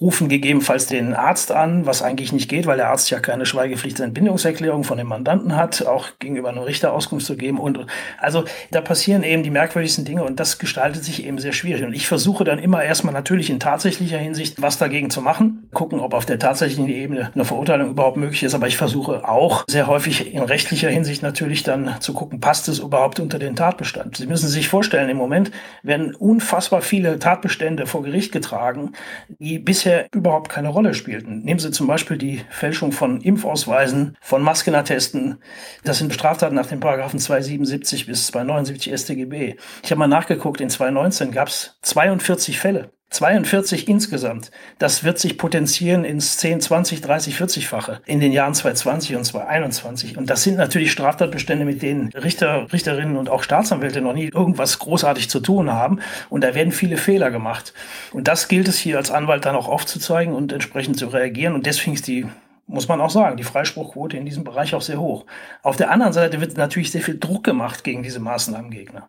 rufen 0.00 0.28
gegebenenfalls 0.28 0.86
den 0.86 1.14
Arzt 1.14 1.52
an, 1.52 1.86
was 1.86 2.02
eigentlich 2.02 2.32
nicht 2.32 2.48
geht, 2.48 2.66
weil 2.66 2.76
der 2.76 2.88
Arzt 2.88 3.10
ja 3.10 3.20
keine 3.20 3.46
Schweigepflichtentbindungserklärung 3.46 4.84
von 4.84 4.98
dem 4.98 5.06
Mandanten 5.06 5.56
hat, 5.56 5.86
auch 5.86 6.10
gegenüber 6.18 6.50
einem 6.50 6.62
Richter 6.62 6.92
Auskunft 6.92 7.26
zu 7.26 7.36
geben. 7.36 7.58
Und 7.58 7.86
also 8.18 8.44
da 8.70 8.80
passieren 8.80 9.22
eben 9.22 9.42
die 9.42 9.50
merkwürdigsten 9.50 10.04
Dinge 10.04 10.24
und 10.24 10.38
das 10.40 10.58
gestaltet 10.58 11.04
sich 11.04 11.24
eben 11.24 11.38
sehr 11.38 11.52
schwierig. 11.52 11.84
Und 11.84 11.94
ich 11.94 12.06
versuche 12.06 12.44
dann 12.44 12.58
immer 12.58 12.82
erstmal 12.82 13.14
natürlich 13.14 13.50
in 13.50 13.60
tatsächlicher 13.60 14.18
Hinsicht 14.18 14.60
was 14.60 14.78
dagegen 14.78 15.10
zu 15.10 15.22
machen, 15.22 15.68
gucken, 15.72 16.00
ob 16.00 16.14
auf 16.14 16.26
der 16.26 16.38
tatsächlichen 16.38 16.88
Ebene 16.88 17.30
eine 17.34 17.44
Verurteilung 17.44 17.90
überhaupt 17.90 18.16
möglich 18.16 18.42
ist. 18.42 18.54
Aber 18.54 18.66
ich 18.66 18.76
versuche 18.76 19.26
auch 19.28 19.64
sehr 19.68 19.86
häufig 19.86 20.32
in 20.32 20.42
rechtlicher 20.42 20.90
Hinsicht 20.90 21.22
natürlich 21.22 21.62
dann 21.62 21.96
zu 22.00 22.12
gucken, 22.12 22.40
passt 22.40 22.68
es 22.68 22.78
überhaupt 22.78 23.20
unter 23.20 23.38
den 23.38 23.56
Tatbestand. 23.56 24.16
Sie 24.16 24.26
müssen 24.26 24.48
sich 24.48 24.68
vorstellen, 24.68 25.08
im 25.08 25.16
Moment 25.16 25.50
werden 25.82 26.14
unfassbar 26.14 26.82
viele 26.82 27.18
Tatbestände 27.18 27.86
vor 27.86 28.02
Gericht 28.02 28.32
getragen, 28.32 28.92
die 29.38 29.58
bisher 29.58 29.85
bisher 29.86 30.08
überhaupt 30.12 30.48
keine 30.48 30.68
Rolle 30.68 30.94
spielten. 30.94 31.42
Nehmen 31.42 31.60
Sie 31.60 31.70
zum 31.70 31.86
Beispiel 31.86 32.18
die 32.18 32.42
Fälschung 32.50 32.90
von 32.90 33.20
Impfausweisen, 33.20 34.16
von 34.20 34.42
Maskenattesten. 34.42 35.38
Das 35.84 35.98
sind 35.98 36.12
Straftaten 36.12 36.56
nach 36.56 36.66
den 36.66 36.80
Paragraphen 36.80 37.20
277 37.20 38.06
bis 38.06 38.26
279 38.26 38.92
StGB. 38.92 39.54
Ich 39.84 39.90
habe 39.92 40.00
mal 40.00 40.08
nachgeguckt, 40.08 40.60
in 40.60 40.70
2019 40.70 41.30
gab 41.30 41.46
es 41.46 41.78
42 41.82 42.58
Fälle. 42.58 42.95
42 43.10 43.88
insgesamt. 43.88 44.50
Das 44.78 45.04
wird 45.04 45.18
sich 45.18 45.38
potenzieren 45.38 46.04
ins 46.04 46.38
10, 46.38 46.60
20, 46.60 47.00
30, 47.00 47.36
40-fache 47.36 48.00
in 48.04 48.20
den 48.20 48.32
Jahren 48.32 48.52
2020 48.52 49.16
und 49.16 49.24
2021. 49.24 50.18
Und 50.18 50.28
das 50.28 50.42
sind 50.42 50.56
natürlich 50.56 50.90
Straftatbestände, 50.92 51.64
mit 51.64 51.82
denen 51.82 52.10
Richter, 52.10 52.66
Richterinnen 52.72 53.16
und 53.16 53.28
auch 53.28 53.42
Staatsanwälte 53.42 54.00
noch 54.00 54.12
nie 54.12 54.30
irgendwas 54.34 54.78
großartig 54.80 55.30
zu 55.30 55.40
tun 55.40 55.72
haben. 55.72 56.00
Und 56.30 56.42
da 56.42 56.54
werden 56.54 56.72
viele 56.72 56.96
Fehler 56.96 57.30
gemacht. 57.30 57.72
Und 58.12 58.28
das 58.28 58.48
gilt 58.48 58.68
es 58.68 58.78
hier 58.78 58.96
als 58.96 59.10
Anwalt 59.10 59.44
dann 59.44 59.54
auch 59.54 59.68
aufzuzeigen 59.68 60.34
und 60.34 60.52
entsprechend 60.52 60.98
zu 60.98 61.06
reagieren. 61.06 61.54
Und 61.54 61.66
deswegen 61.66 61.94
ist 61.94 62.08
die 62.08 62.26
muss 62.66 62.88
man 62.88 63.00
auch 63.00 63.10
sagen, 63.10 63.36
die 63.36 63.44
Freispruchquote 63.44 64.16
in 64.16 64.26
diesem 64.26 64.44
Bereich 64.44 64.74
auch 64.74 64.82
sehr 64.82 64.98
hoch. 65.00 65.24
Auf 65.62 65.76
der 65.76 65.90
anderen 65.90 66.12
Seite 66.12 66.40
wird 66.40 66.56
natürlich 66.56 66.90
sehr 66.90 67.02
viel 67.02 67.18
Druck 67.18 67.44
gemacht 67.44 67.84
gegen 67.84 68.02
diese 68.02 68.18
Maßnahmengegner, 68.20 69.08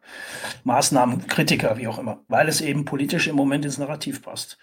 Maßnahmenkritiker, 0.63 1.77
wie 1.77 1.87
auch 1.87 1.97
immer, 1.97 2.19
weil 2.27 2.47
es 2.47 2.61
eben 2.61 2.85
politisch 2.85 3.27
im 3.27 3.35
Moment 3.35 3.65
ins 3.65 3.77
Narrativ 3.77 4.21
passt. 4.21 4.57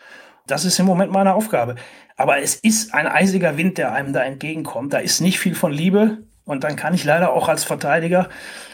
Das 0.46 0.64
ist 0.64 0.78
im 0.78 0.86
Moment 0.86 1.10
meine 1.10 1.34
Aufgabe. 1.34 1.76
Aber 2.16 2.38
es 2.38 2.54
ist 2.54 2.94
ein 2.94 3.06
eisiger 3.06 3.56
Wind, 3.56 3.78
der 3.78 3.92
einem 3.92 4.12
da 4.12 4.22
entgegenkommt. 4.22 4.92
Da 4.92 4.98
ist 4.98 5.20
nicht 5.20 5.38
viel 5.38 5.54
von 5.54 5.72
Liebe. 5.72 6.18
Und 6.44 6.62
dann 6.64 6.76
kann 6.76 6.92
ich 6.92 7.04
leider 7.04 7.32
auch 7.32 7.48
als 7.48 7.64
Verteidiger, 7.64 8.28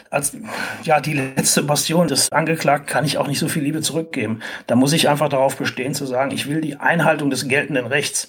als 0.09 0.35
ja 0.83 0.99
die 0.99 1.13
letzte 1.13 1.63
Bastion 1.63 2.09
des 2.09 2.29
Angeklagten, 2.33 2.85
kann 2.85 3.05
ich 3.05 3.17
auch 3.17 3.27
nicht 3.27 3.39
so 3.39 3.47
viel 3.47 3.63
Liebe 3.63 3.81
zurückgeben. 3.81 4.41
Da 4.67 4.75
muss 4.75 4.91
ich 4.91 5.07
einfach 5.07 5.29
darauf 5.29 5.55
bestehen 5.55 5.93
zu 5.93 6.05
sagen, 6.05 6.31
ich 6.31 6.49
will 6.49 6.59
die 6.59 6.75
Einhaltung 6.75 7.29
des 7.29 7.47
geltenden 7.47 7.85
Rechts. 7.87 8.27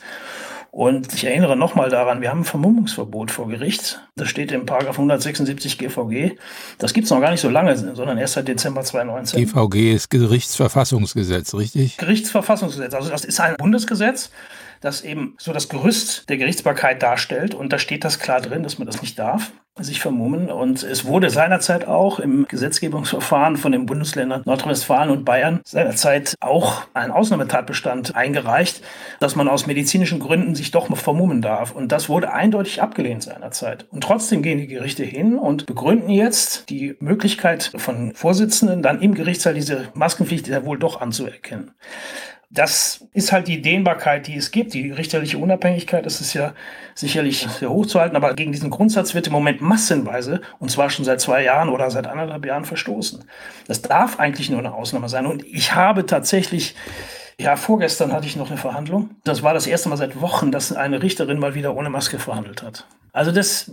Und 0.74 1.12
ich 1.12 1.24
erinnere 1.24 1.54
nochmal 1.54 1.90
daran, 1.90 2.22
wir 2.22 2.30
haben 2.30 2.40
ein 2.40 2.44
Vermummungsverbot 2.44 3.30
vor 3.30 3.46
Gericht. 3.46 4.00
Das 4.16 4.30
steht 4.30 4.50
im 4.52 4.64
Paragraph 4.64 4.96
176 4.96 5.76
GVG. 5.76 6.38
Das 6.78 6.94
gibt's 6.94 7.10
noch 7.10 7.20
gar 7.20 7.30
nicht 7.30 7.42
so 7.42 7.50
lange, 7.50 7.76
sondern 7.76 8.16
erst 8.16 8.32
seit 8.32 8.48
Dezember 8.48 8.80
2019. 8.82 9.44
GVG 9.44 9.92
ist 9.92 10.08
Gerichtsverfassungsgesetz, 10.08 11.52
richtig? 11.52 11.98
Gerichtsverfassungsgesetz. 11.98 12.94
Also 12.94 13.10
das 13.10 13.26
ist 13.26 13.38
ein 13.38 13.56
Bundesgesetz 13.58 14.30
das 14.82 15.02
eben 15.02 15.34
so 15.38 15.52
das 15.52 15.70
Gerüst 15.70 16.28
der 16.28 16.36
Gerichtsbarkeit 16.36 17.02
darstellt. 17.02 17.54
Und 17.54 17.72
da 17.72 17.78
steht 17.78 18.04
das 18.04 18.18
klar 18.18 18.40
drin, 18.40 18.62
dass 18.62 18.78
man 18.78 18.86
das 18.86 19.00
nicht 19.00 19.18
darf 19.18 19.52
sich 19.80 20.00
vermummen. 20.00 20.50
Und 20.50 20.82
es 20.82 21.06
wurde 21.06 21.30
seinerzeit 21.30 21.86
auch 21.86 22.18
im 22.18 22.46
Gesetzgebungsverfahren 22.46 23.56
von 23.56 23.72
den 23.72 23.86
Bundesländern 23.86 24.42
Nordrhein-Westfalen 24.44 25.10
und 25.10 25.24
Bayern 25.24 25.60
seinerzeit 25.64 26.34
auch 26.40 26.82
ein 26.92 27.10
Ausnahmetatbestand 27.10 28.14
eingereicht, 28.14 28.82
dass 29.18 29.34
man 29.34 29.48
aus 29.48 29.66
medizinischen 29.66 30.20
Gründen 30.20 30.54
sich 30.54 30.72
doch 30.72 30.94
vermummen 30.94 31.40
darf. 31.40 31.72
Und 31.72 31.90
das 31.90 32.10
wurde 32.10 32.32
eindeutig 32.32 32.82
abgelehnt 32.82 33.22
seinerzeit. 33.22 33.86
Und 33.90 34.04
trotzdem 34.04 34.42
gehen 34.42 34.58
die 34.58 34.66
Gerichte 34.66 35.04
hin 35.04 35.38
und 35.38 35.64
begründen 35.64 36.10
jetzt 36.10 36.68
die 36.68 36.96
Möglichkeit 37.00 37.72
von 37.76 38.12
Vorsitzenden, 38.14 38.82
dann 38.82 39.00
im 39.00 39.14
Gerichtssaal 39.14 39.54
diese 39.54 39.88
Maskenpflicht 39.94 40.48
ja 40.48 40.66
wohl 40.66 40.78
doch 40.78 41.00
anzuerkennen 41.00 41.72
das 42.52 43.06
ist 43.14 43.32
halt 43.32 43.48
die 43.48 43.62
Dehnbarkeit, 43.62 44.26
die 44.26 44.36
es 44.36 44.50
gibt. 44.50 44.74
Die 44.74 44.90
richterliche 44.90 45.38
Unabhängigkeit, 45.38 46.04
das 46.04 46.20
ist 46.20 46.34
ja 46.34 46.52
sicherlich 46.94 47.48
sehr 47.58 47.70
hoch 47.70 47.86
zu 47.86 47.98
halten, 47.98 48.14
aber 48.14 48.34
gegen 48.34 48.52
diesen 48.52 48.68
Grundsatz 48.68 49.14
wird 49.14 49.26
im 49.26 49.32
Moment 49.32 49.62
massenweise, 49.62 50.42
und 50.58 50.70
zwar 50.70 50.90
schon 50.90 51.06
seit 51.06 51.20
zwei 51.20 51.42
Jahren 51.42 51.70
oder 51.70 51.90
seit 51.90 52.06
anderthalb 52.06 52.44
Jahren 52.44 52.66
verstoßen. 52.66 53.24
Das 53.66 53.80
darf 53.80 54.18
eigentlich 54.20 54.50
nur 54.50 54.58
eine 54.58 54.74
Ausnahme 54.74 55.08
sein. 55.08 55.24
Und 55.26 55.44
ich 55.46 55.74
habe 55.74 56.04
tatsächlich 56.04 56.74
ja, 57.40 57.56
vorgestern 57.56 58.12
hatte 58.12 58.26
ich 58.26 58.36
noch 58.36 58.50
eine 58.50 58.58
Verhandlung. 58.58 59.16
Das 59.24 59.42
war 59.42 59.54
das 59.54 59.66
erste 59.66 59.88
Mal 59.88 59.96
seit 59.96 60.20
Wochen, 60.20 60.52
dass 60.52 60.72
eine 60.72 61.02
Richterin 61.02 61.38
mal 61.38 61.54
wieder 61.54 61.74
ohne 61.74 61.90
Maske 61.90 62.18
verhandelt 62.18 62.62
hat. 62.62 62.86
Also 63.12 63.32
das 63.32 63.72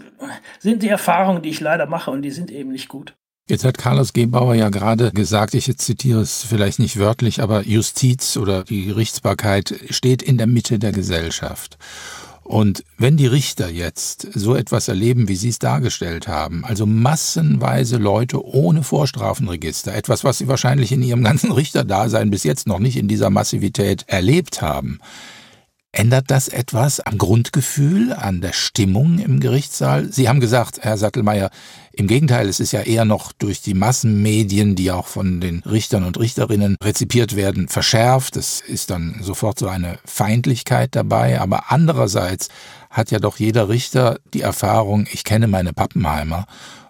sind 0.59 0.82
die 0.82 0.88
Erfahrungen, 0.89 1.41
die 1.41 1.49
ich 1.49 1.59
leider 1.59 1.86
mache 1.86 2.09
und 2.09 2.21
die 2.21 2.32
sind 2.32 2.49
eben 2.49 2.71
nicht 2.71 2.88
gut. 2.88 3.15
Jetzt 3.50 3.66
hat 3.66 3.80
Carlos 3.80 4.14
Gebauer 4.14 4.54
ja 4.54 4.70
gerade 4.70 5.10
gesagt, 5.12 5.56
ich 5.56 5.76
zitiere 5.80 6.22
es 6.22 6.43
vielleicht 6.43 6.78
nicht 6.78 7.00
wörtlich, 7.00 7.41
aber 7.41 7.66
Justiz 7.66 8.38
oder 8.38 8.64
die 8.64 8.86
Gerichtsbarkeit 8.86 9.74
steht 9.89 10.22
in 10.22 10.38
der 10.38 10.45
Mitte 10.45 10.78
der 10.78 10.91
Gesellschaft. 10.91 11.80
Und 12.43 12.84
wenn 13.00 13.18
die 13.18 13.26
Richter 13.26 13.68
jetzt 13.68 14.28
so 14.36 14.54
etwas 14.56 14.88
erleben, 14.88 15.28
wie 15.30 15.36
Sie 15.36 15.50
es 15.50 15.58
dargestellt 15.58 16.28
haben, 16.28 16.64
also 16.64 16.86
massenweise 16.86 17.97
Leute 17.97 18.45
ohne 18.45 18.84
Vorstrafenregister, 18.84 19.95
etwas, 19.95 20.24
was 20.24 20.38
Sie 20.38 20.47
wahrscheinlich 20.47 20.91
in 20.91 21.02
Ihrem 21.02 21.24
ganzen 21.24 21.52
Richterdasein 21.52 22.30
bis 22.30 22.43
jetzt 22.43 22.68
noch 22.68 22.78
nicht 22.78 22.97
in 22.97 23.08
dieser 23.08 23.32
Massivität 23.32 24.04
erlebt 24.06 24.62
haben, 24.62 25.00
Ändert 25.91 26.29
das 26.29 26.49
etwas 26.49 26.99
am 26.99 27.17
Grundgefühl, 27.17 28.13
an 28.13 28.41
der 28.41 28.53
Stimmung 28.53 29.17
im 29.17 29.39
Gerichtssaal? 29.39 30.13
Sie 30.13 30.29
haben 30.29 30.39
gesagt, 30.39 30.79
Herr 30.81 30.97
Sattelmeier, 30.97 31.49
im 31.91 32.05
Gegenteil, 32.05 32.47
es 32.47 32.59
ist 32.59 32.71
ja 32.71 32.81
eher 32.81 33.05
noch 33.05 33.31
durch 33.31 33.61
die 33.61 33.73
Massenmedien, 33.73 34.75
die 34.75 34.91
auch 34.91 35.07
von 35.07 35.41
den 35.41 35.59
Richtern 35.61 36.03
und 36.03 36.19
Richterinnen 36.19 36.77
rezipiert 36.83 37.35
werden, 37.35 37.69
verschärft. 37.69 38.37
Es 38.37 38.61
ist 38.61 38.91
dann 38.91 39.19
sofort 39.21 39.57
so 39.57 39.67
eine 39.67 39.97
Feindlichkeit 40.05 40.95
dabei. 40.95 41.41
Aber 41.41 41.71
andererseits 41.71 42.49
hat 42.91 43.09
ja 43.09 43.17
doch 43.19 43.37
jeder 43.37 43.67
Richter 43.67 44.19
die 44.35 44.41
Erfahrung, 44.41 45.07
ich 45.11 45.23
kenne 45.23 45.47
meine 45.47 45.73
Pappenheimer. 45.73 46.45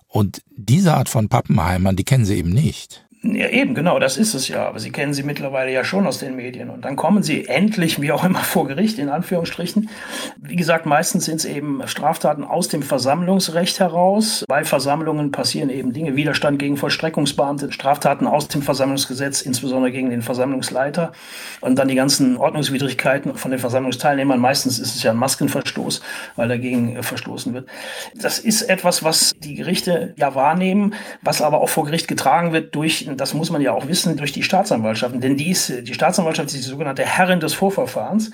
Und 0.09 0.41
diese 0.57 0.93
Art 0.93 1.07
von 1.07 1.29
Pappenheimern, 1.29 1.95
die 1.95 2.03
kennen 2.03 2.25
sie 2.25 2.35
eben 2.35 2.49
nicht. 2.49 3.05
Ja, 3.21 3.49
eben, 3.49 3.75
genau, 3.75 3.99
das 3.99 4.15
ist 4.15 4.33
es 4.33 4.47
ja. 4.47 4.65
Aber 4.65 4.79
Sie 4.79 4.91
kennen 4.91 5.13
sie 5.13 5.23
mittlerweile 5.23 5.73
ja 5.73 5.83
schon 5.83 6.07
aus 6.07 6.19
den 6.19 6.37
Medien. 6.37 6.69
Und 6.69 6.85
dann 6.85 6.95
kommen 6.95 7.21
sie 7.21 7.47
endlich, 7.47 7.99
wie 8.01 8.13
auch 8.13 8.23
immer, 8.23 8.39
vor 8.43 8.65
Gericht, 8.65 8.97
in 8.97 9.09
Anführungsstrichen. 9.09 9.89
Wie 10.37 10.55
gesagt, 10.55 10.85
meistens 10.85 11.25
sind 11.25 11.35
es 11.35 11.45
eben 11.45 11.81
Straftaten 11.85 12.45
aus 12.45 12.69
dem 12.69 12.81
Versammlungsrecht 12.81 13.81
heraus. 13.81 14.45
Bei 14.47 14.63
Versammlungen 14.63 15.31
passieren 15.31 15.69
eben 15.69 15.91
Dinge, 15.91 16.15
Widerstand 16.15 16.59
gegen 16.59 16.77
Vollstreckungsbeamte, 16.77 17.73
Straftaten 17.73 18.25
aus 18.25 18.47
dem 18.47 18.61
Versammlungsgesetz, 18.61 19.41
insbesondere 19.41 19.91
gegen 19.91 20.11
den 20.11 20.21
Versammlungsleiter. 20.21 21.11
Und 21.59 21.77
dann 21.77 21.89
die 21.89 21.95
ganzen 21.95 22.37
Ordnungswidrigkeiten 22.37 23.35
von 23.35 23.51
den 23.51 23.59
Versammlungsteilnehmern. 23.59 24.39
Meistens 24.39 24.79
ist 24.79 24.95
es 24.95 25.03
ja 25.03 25.11
ein 25.11 25.17
Maskenverstoß, 25.17 25.99
weil 26.37 26.47
dagegen 26.47 27.03
verstoßen 27.03 27.53
wird. 27.53 27.67
Das 28.15 28.39
ist 28.39 28.61
etwas, 28.61 29.03
was 29.03 29.33
die 29.39 29.55
Gerichte 29.55 30.13
ja 30.15 30.35
wahrnehmen, 30.35 30.93
was 31.21 31.41
aber 31.41 31.59
auch 31.59 31.69
vor 31.69 31.83
Gericht 31.83 32.07
getragen 32.07 32.53
wird 32.53 32.73
durch 32.75 33.08
das 33.15 33.33
muss 33.33 33.51
man 33.51 33.61
ja 33.61 33.71
auch 33.71 33.87
wissen, 33.87 34.17
durch 34.17 34.31
die 34.31 34.43
Staatsanwaltschaften. 34.43 35.21
Denn 35.21 35.37
die, 35.37 35.51
ist, 35.51 35.71
die 35.87 35.93
Staatsanwaltschaft 35.93 36.47
ist 36.47 36.57
die 36.57 36.69
sogenannte 36.69 37.03
Herrin 37.03 37.39
des 37.39 37.53
Vorverfahrens. 37.53 38.31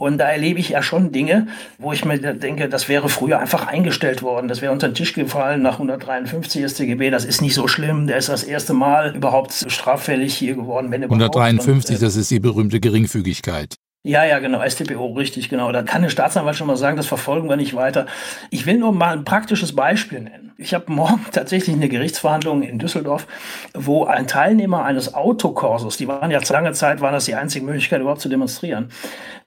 Und 0.00 0.16
da 0.16 0.30
erlebe 0.30 0.58
ich 0.58 0.70
ja 0.70 0.82
schon 0.82 1.12
Dinge, 1.12 1.48
wo 1.76 1.92
ich 1.92 2.06
mir 2.06 2.18
denke, 2.18 2.70
das 2.70 2.88
wäre 2.88 3.10
früher 3.10 3.38
einfach 3.38 3.66
eingestellt 3.66 4.22
worden. 4.22 4.48
Das 4.48 4.62
wäre 4.62 4.72
unter 4.72 4.88
den 4.88 4.94
Tisch 4.94 5.12
gefallen 5.12 5.60
nach 5.60 5.74
153 5.74 6.64
StGB. 6.64 7.10
Das 7.10 7.26
ist 7.26 7.42
nicht 7.42 7.54
so 7.54 7.68
schlimm. 7.68 8.06
Der 8.06 8.16
ist 8.16 8.30
das 8.30 8.42
erste 8.42 8.72
Mal 8.72 9.14
überhaupt 9.14 9.52
straffällig 9.68 10.34
hier 10.34 10.54
geworden. 10.54 10.90
Wenn 10.90 11.04
153, 11.04 11.96
Und, 11.96 12.02
äh, 12.02 12.04
das 12.06 12.16
ist 12.16 12.30
die 12.30 12.40
berühmte 12.40 12.80
Geringfügigkeit. 12.80 13.74
Ja, 14.02 14.24
ja, 14.24 14.38
genau, 14.38 14.66
StPO, 14.66 15.12
richtig, 15.12 15.50
genau. 15.50 15.70
Da 15.72 15.82
kann 15.82 16.00
der 16.00 16.08
Staatsanwalt 16.08 16.56
schon 16.56 16.68
mal 16.68 16.78
sagen, 16.78 16.96
das 16.96 17.06
verfolgen 17.06 17.50
wir 17.50 17.56
nicht 17.56 17.74
weiter. 17.74 18.06
Ich 18.48 18.64
will 18.64 18.78
nur 18.78 18.92
mal 18.92 19.12
ein 19.12 19.24
praktisches 19.24 19.76
Beispiel 19.76 20.20
nennen. 20.22 20.39
Ich 20.60 20.74
habe 20.74 20.92
morgen 20.92 21.24
tatsächlich 21.32 21.74
eine 21.74 21.88
Gerichtsverhandlung 21.88 22.62
in 22.62 22.78
Düsseldorf, 22.78 23.26
wo 23.72 24.04
ein 24.04 24.26
Teilnehmer 24.26 24.84
eines 24.84 25.14
Autokorsos, 25.14 25.96
die 25.96 26.06
waren 26.06 26.30
ja 26.30 26.40
lange 26.50 26.72
Zeit, 26.72 27.00
waren 27.00 27.14
das 27.14 27.24
die 27.24 27.34
einzige 27.34 27.64
Möglichkeit 27.64 28.02
überhaupt 28.02 28.20
zu 28.20 28.28
demonstrieren, 28.28 28.90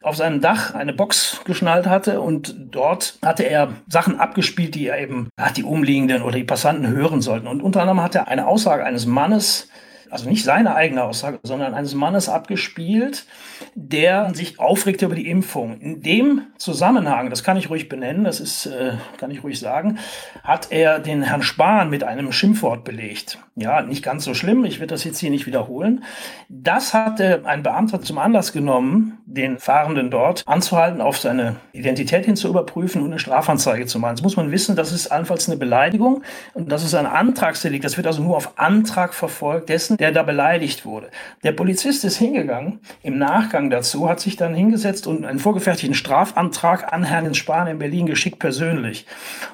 auf 0.02 0.16
seinem 0.16 0.42
Dach 0.42 0.74
eine 0.74 0.92
Box 0.92 1.42
geschnallt 1.46 1.86
hatte 1.86 2.20
und 2.20 2.56
dort 2.58 3.20
hatte 3.24 3.44
er 3.44 3.74
Sachen 3.88 4.20
abgespielt, 4.20 4.74
die 4.74 4.88
er 4.88 5.00
eben, 5.00 5.30
ach, 5.38 5.52
die 5.52 5.64
Umliegenden 5.64 6.24
oder 6.24 6.38
die 6.38 6.44
Passanten 6.44 6.88
hören 6.88 7.22
sollten. 7.22 7.46
Und 7.46 7.62
unter 7.62 7.82
anderem 7.82 8.02
hat 8.02 8.16
er 8.16 8.28
eine 8.28 8.48
Aussage 8.48 8.84
eines 8.84 9.06
Mannes 9.06 9.70
also 10.14 10.30
nicht 10.30 10.44
seine 10.44 10.76
eigene 10.76 11.04
Aussage, 11.04 11.40
sondern 11.44 11.74
eines 11.74 11.96
Mannes 11.96 12.30
abgespielt, 12.30 13.26
der 13.74 14.34
sich 14.36 14.60
aufregte 14.60 15.06
über 15.06 15.16
die 15.16 15.28
Impfung. 15.28 15.80
In 15.80 16.02
dem 16.02 16.44
Zusammenhang, 16.58 17.30
das 17.30 17.44
kann 17.44 17.58
ich 17.58 17.70
ruhig 17.70 17.90
benennen, 17.90 18.24
das 18.24 18.40
ist, 18.40 18.68
äh, 18.68 18.94
kann 19.18 19.32
ich 19.32 19.44
ruhig 19.44 19.60
sagen, 19.60 19.98
hat 20.44 20.68
er 20.72 21.00
den 21.00 21.24
Herrn 21.24 21.42
Spahn 21.42 21.90
mit 21.90 22.04
einem 22.04 22.32
Schimpfwort 22.32 22.84
belegt. 22.84 23.40
Ja, 23.56 23.82
nicht 23.82 24.04
ganz 24.04 24.24
so 24.24 24.34
schlimm, 24.34 24.66
ich 24.66 24.80
werde 24.80 24.94
das 24.94 25.04
jetzt 25.04 25.20
hier 25.20 25.30
nicht 25.30 25.46
wiederholen. 25.46 26.04
Das 26.50 26.94
hatte 26.94 27.42
ein 27.46 27.64
Beamter 27.64 28.02
zum 28.02 28.18
Anlass 28.18 28.52
genommen, 28.54 29.20
den 29.26 29.58
Fahrenden 29.58 30.12
dort 30.12 30.44
anzuhalten, 30.48 31.02
auf 31.02 31.18
seine 31.18 31.56
Identität 31.72 32.26
hin 32.26 32.36
zu 32.36 32.48
überprüfen 32.48 33.02
und 33.02 33.08
eine 33.08 33.20
Strafanzeige 33.20 33.86
zu 33.86 34.00
machen. 34.00 34.16
Jetzt 34.16 34.24
muss 34.24 34.38
man 34.38 34.52
wissen, 34.52 34.76
das 34.76 34.92
ist 34.92 35.08
allenfalls 35.08 35.48
eine 35.48 35.58
Beleidigung 35.58 36.24
und 36.54 36.72
das 36.72 36.84
ist 36.84 36.94
ein 36.94 37.06
Antragsdelikt. 37.06 37.84
Das 37.84 37.98
wird 37.98 38.08
also 38.08 38.22
nur 38.22 38.38
auf 38.38 38.58
Antrag 38.58 39.14
verfolgt 39.14 39.70
dessen, 39.70 39.98
der 40.04 40.12
da 40.12 40.24
beleidigt 40.24 40.86
wurde. 40.86 41.10
Der 41.44 41.54
Polizist 41.54 42.04
ist 42.04 42.18
hingegangen, 42.18 42.82
im 43.04 43.18
Nachgang 43.18 43.70
dazu, 43.70 44.10
hat 44.10 44.20
sich 44.20 44.36
dann 44.36 44.54
hingesetzt 44.54 45.08
und 45.08 45.24
einen 45.24 45.40
vorgefertigten 45.40 45.96
Strafantrag 45.96 46.92
an 46.92 47.06
Herrn 47.06 47.34
Spahn 47.34 47.68
in 47.68 47.80
Berlin 47.80 48.06
geschickt 48.06 48.38
persönlich. 48.38 49.06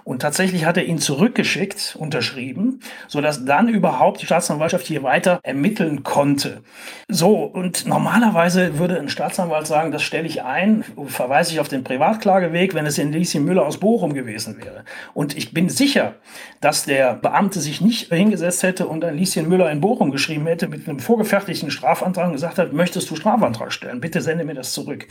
Und 0.04 0.24
tatsächlich 0.24 0.66
hat 0.66 0.78
er 0.78 0.86
ihn 0.86 0.98
zurückgeschickt, 0.98 1.96
unterschrieben, 2.00 2.80
sodass 3.08 3.46
dann 3.46 3.70
überhaupt 3.70 4.24
die 4.24 4.26
Staatsanwaltschaft 4.26 4.88
hier 4.88 5.04
weiter 5.04 5.40
ermitteln 5.44 6.02
konnte. 6.02 6.64
So, 7.08 7.44
und 7.44 7.86
normalerweise 7.86 8.80
würde 8.80 9.00
ein 9.00 9.10
Staatsanwalt 9.10 9.68
sagen, 9.68 9.92
das 9.92 10.02
stelle 10.02 10.26
ich 10.26 10.42
ein, 10.42 10.84
verweise 11.06 11.54
ich 11.54 11.60
auf 11.60 11.68
den 11.68 11.84
Privatklageweg, 11.84 12.74
wenn 12.74 12.88
es 12.88 12.98
in 12.98 13.12
Lieschen 13.12 13.46
Müller 13.46 13.68
aus 13.68 13.80
Bochum 13.80 14.16
gewesen 14.16 14.58
wäre. 14.58 14.84
Und 15.14 15.38
ich 15.38 15.54
bin 15.54 15.70
sicher, 15.70 16.16
dass 16.60 16.86
der 16.86 17.14
Beamte 17.14 17.60
sich 17.60 17.82
nicht 17.82 18.12
hingesetzt 18.12 18.64
hätte 18.64 18.88
und 18.88 19.06
ein 19.06 19.16
Lieschen 19.16 19.48
Müller 19.48 19.70
in 19.72 19.80
Bochum 19.80 20.10
geschrieben 20.10 20.39
geschrieben 20.40 20.48
hätte 20.48 20.68
mit 20.68 20.88
einem 20.88 21.00
vorgefertigten 21.00 21.72
Strafantrag 21.72 22.28
und 22.28 22.34
gesagt 22.34 22.58
hat, 22.58 22.74
möchtest 22.74 23.10
du 23.10 23.16
Strafantrag 23.16 23.72
stellen? 23.72 24.00
Bitte 24.00 24.22
sende 24.22 24.46
mir 24.46 24.56
das 24.56 24.74
zurück. 24.74 25.08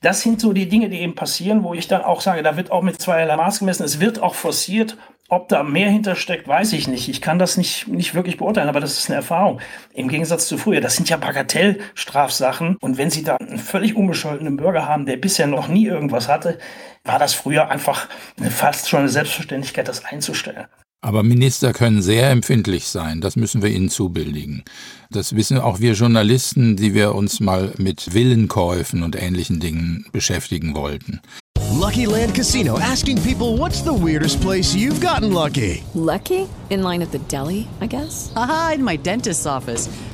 Das 0.00 0.20
sind 0.20 0.40
so 0.40 0.52
die 0.52 0.68
Dinge, 0.68 0.88
die 0.88 1.00
eben 1.00 1.14
passieren, 1.14 1.62
wo 1.62 1.74
ich 1.74 1.86
dann 1.86 2.02
auch 2.02 2.20
sage, 2.20 2.42
da 2.42 2.56
wird 2.56 2.72
auch 2.72 2.82
mit 2.82 3.00
zweierlei 3.00 3.36
Maß 3.36 3.60
gemessen. 3.60 3.84
Es 3.84 4.00
wird 4.00 4.20
auch 4.20 4.34
forciert. 4.34 4.96
Ob 5.28 5.48
da 5.48 5.62
mehr 5.62 5.88
hintersteckt, 5.88 6.46
weiß 6.46 6.74
ich 6.74 6.88
nicht. 6.88 7.08
Ich 7.08 7.22
kann 7.22 7.38
das 7.38 7.56
nicht, 7.56 7.88
nicht 7.88 8.14
wirklich 8.14 8.36
beurteilen, 8.36 8.68
aber 8.68 8.80
das 8.80 8.98
ist 8.98 9.08
eine 9.08 9.16
Erfahrung. 9.16 9.60
Im 9.94 10.08
Gegensatz 10.08 10.46
zu 10.46 10.58
früher. 10.58 10.82
Das 10.82 10.96
sind 10.96 11.08
ja 11.08 11.16
Bagatellstrafsachen. 11.16 12.76
Und 12.80 12.98
wenn 12.98 13.08
Sie 13.08 13.22
da 13.22 13.36
einen 13.36 13.58
völlig 13.58 13.96
unbescholtenen 13.96 14.58
Bürger 14.58 14.86
haben, 14.86 15.06
der 15.06 15.16
bisher 15.16 15.46
noch 15.46 15.68
nie 15.68 15.86
irgendwas 15.86 16.28
hatte, 16.28 16.58
war 17.04 17.18
das 17.18 17.32
früher 17.32 17.70
einfach 17.70 18.08
fast 18.50 18.90
schon 18.90 19.00
eine 19.00 19.08
Selbstverständlichkeit, 19.08 19.88
das 19.88 20.04
einzustellen. 20.04 20.66
Aber 21.04 21.24
Minister 21.24 21.72
können 21.72 22.00
sehr 22.00 22.30
empfindlich 22.30 22.86
sein, 22.86 23.20
das 23.20 23.34
müssen 23.34 23.60
wir 23.60 23.70
ihnen 23.70 23.90
zubilligen. 23.90 24.62
Das 25.10 25.34
wissen 25.34 25.58
auch 25.58 25.80
wir 25.80 25.94
Journalisten, 25.94 26.76
die 26.76 26.94
wir 26.94 27.16
uns 27.16 27.40
mal 27.40 27.74
mit 27.76 28.14
Willenkäufen 28.14 29.02
und 29.02 29.20
ähnlichen 29.20 29.58
Dingen 29.58 30.06
beschäftigen 30.12 30.76
wollten. 30.76 31.20
Lucky 31.72 32.04
Land 32.04 32.34
Casino 32.34 32.78
asking 32.78 33.20
people 33.22 33.58
what's 33.58 33.82
the 33.82 33.90
weirdest 33.90 34.40
place 34.40 34.76
you've 34.76 35.00
gotten 35.00 35.32
lucky? 35.32 35.82
Lucky? 35.94 36.48
In 36.70 36.82
line 36.82 37.02
at 37.02 37.10
the 37.10 37.18
deli, 37.28 37.66
I 37.80 37.88
guess. 37.88 38.30
Aha, 38.36 38.74
in 38.76 38.84
my 38.84 38.96
dentist's 38.96 39.44
office. 39.44 39.88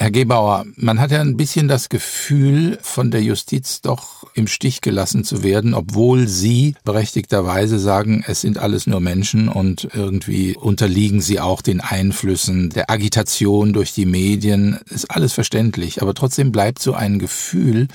Herr 0.00 0.12
Gebauer, 0.12 0.64
man 0.76 1.00
hat 1.00 1.10
ja 1.10 1.20
ein 1.20 1.36
bisschen 1.36 1.66
das 1.66 1.88
Gefühl, 1.88 2.78
von 2.82 3.10
der 3.10 3.20
Justiz 3.20 3.80
doch 3.80 4.28
im 4.32 4.46
Stich 4.46 4.80
gelassen 4.80 5.24
zu 5.24 5.42
werden, 5.42 5.74
obwohl 5.74 6.28
Sie 6.28 6.76
berechtigterweise 6.84 7.80
sagen, 7.80 8.22
es 8.24 8.40
sind 8.40 8.58
alles 8.58 8.86
nur 8.86 9.00
Menschen 9.00 9.48
und 9.48 9.88
irgendwie 9.92 10.54
unterliegen 10.54 11.20
sie 11.20 11.40
auch 11.40 11.62
den 11.62 11.80
Einflüssen 11.80 12.70
der 12.70 12.92
Agitation 12.92 13.72
durch 13.72 13.92
die 13.92 14.06
Medien. 14.06 14.78
Ist 14.88 15.10
alles 15.10 15.32
verständlich, 15.32 16.00
aber 16.00 16.14
trotzdem 16.14 16.52
bleibt 16.52 16.80
so 16.80 16.94
ein 16.94 17.18
Gefühl, 17.18 17.88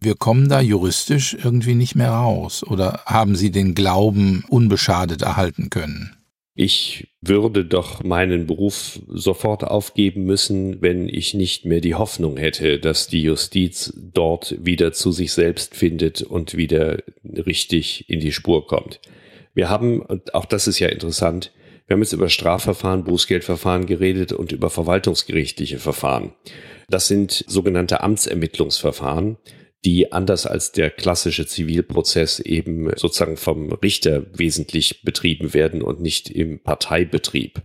wir 0.00 0.16
kommen 0.16 0.50
da 0.50 0.60
juristisch 0.60 1.32
irgendwie 1.42 1.74
nicht 1.74 1.94
mehr 1.94 2.10
raus. 2.10 2.62
Oder 2.62 3.00
haben 3.06 3.36
Sie 3.36 3.50
den 3.50 3.74
Glauben 3.74 4.44
unbeschadet 4.50 5.22
erhalten 5.22 5.70
können? 5.70 6.17
Ich 6.60 7.06
würde 7.20 7.64
doch 7.64 8.02
meinen 8.02 8.48
Beruf 8.48 8.98
sofort 9.06 9.62
aufgeben 9.62 10.24
müssen, 10.24 10.82
wenn 10.82 11.08
ich 11.08 11.32
nicht 11.32 11.64
mehr 11.64 11.80
die 11.80 11.94
Hoffnung 11.94 12.36
hätte, 12.36 12.80
dass 12.80 13.06
die 13.06 13.22
Justiz 13.22 13.92
dort 13.96 14.56
wieder 14.58 14.92
zu 14.92 15.12
sich 15.12 15.32
selbst 15.32 15.76
findet 15.76 16.20
und 16.22 16.56
wieder 16.56 16.98
richtig 17.22 18.10
in 18.10 18.18
die 18.18 18.32
Spur 18.32 18.66
kommt. 18.66 18.98
Wir 19.54 19.68
haben, 19.68 20.00
und 20.00 20.34
auch 20.34 20.46
das 20.46 20.66
ist 20.66 20.80
ja 20.80 20.88
interessant, 20.88 21.52
wir 21.86 21.94
haben 21.94 22.02
jetzt 22.02 22.12
über 22.12 22.28
Strafverfahren, 22.28 23.04
Bußgeldverfahren 23.04 23.86
geredet 23.86 24.32
und 24.32 24.50
über 24.50 24.68
verwaltungsgerichtliche 24.68 25.78
Verfahren. 25.78 26.32
Das 26.90 27.06
sind 27.06 27.44
sogenannte 27.46 28.00
Amtsermittlungsverfahren 28.00 29.36
die 29.84 30.12
anders 30.12 30.46
als 30.46 30.72
der 30.72 30.90
klassische 30.90 31.46
Zivilprozess 31.46 32.40
eben 32.40 32.90
sozusagen 32.96 33.36
vom 33.36 33.72
Richter 33.72 34.26
wesentlich 34.36 35.02
betrieben 35.02 35.54
werden 35.54 35.82
und 35.82 36.00
nicht 36.00 36.30
im 36.30 36.58
Parteibetrieb. 36.58 37.62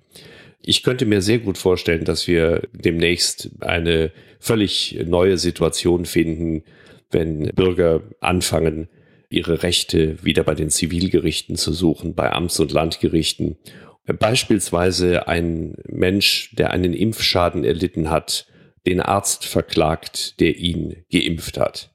Ich 0.61 0.83
könnte 0.83 1.05
mir 1.05 1.21
sehr 1.21 1.39
gut 1.39 1.57
vorstellen, 1.57 2.05
dass 2.05 2.27
wir 2.27 2.67
demnächst 2.71 3.49
eine 3.59 4.11
völlig 4.39 4.97
neue 5.05 5.37
Situation 5.37 6.05
finden, 6.05 6.63
wenn 7.11 7.47
Bürger 7.55 8.01
anfangen, 8.21 8.87
ihre 9.29 9.63
Rechte 9.63 10.23
wieder 10.23 10.43
bei 10.43 10.55
den 10.55 10.69
Zivilgerichten 10.69 11.55
zu 11.55 11.73
suchen, 11.73 12.13
bei 12.13 12.31
Amts- 12.31 12.59
und 12.59 12.71
Landgerichten. 12.71 13.57
Beispielsweise 14.05 15.27
ein 15.27 15.75
Mensch, 15.87 16.51
der 16.53 16.71
einen 16.71 16.93
Impfschaden 16.93 17.63
erlitten 17.63 18.09
hat, 18.09 18.47
den 18.85 19.01
Arzt 19.01 19.45
verklagt, 19.45 20.39
der 20.39 20.57
ihn 20.57 21.03
geimpft 21.11 21.57
hat. 21.57 21.92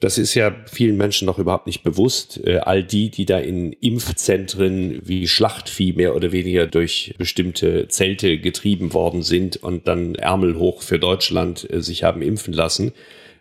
Das 0.00 0.18
ist 0.18 0.34
ja 0.34 0.54
vielen 0.66 0.96
Menschen 0.96 1.26
noch 1.26 1.38
überhaupt 1.38 1.66
nicht 1.66 1.82
bewusst. 1.82 2.40
Äh, 2.44 2.58
all 2.58 2.82
die, 2.82 3.10
die 3.10 3.26
da 3.26 3.38
in 3.38 3.72
Impfzentren 3.72 5.00
wie 5.02 5.28
Schlachtvieh 5.28 5.92
mehr 5.92 6.14
oder 6.14 6.32
weniger 6.32 6.66
durch 6.66 7.14
bestimmte 7.18 7.88
Zelte 7.88 8.38
getrieben 8.38 8.92
worden 8.92 9.22
sind 9.22 9.56
und 9.56 9.88
dann 9.88 10.14
Ärmel 10.14 10.58
hoch 10.58 10.82
für 10.82 10.98
Deutschland 10.98 11.68
äh, 11.70 11.80
sich 11.82 12.04
haben 12.04 12.22
impfen 12.22 12.52
lassen, 12.52 12.92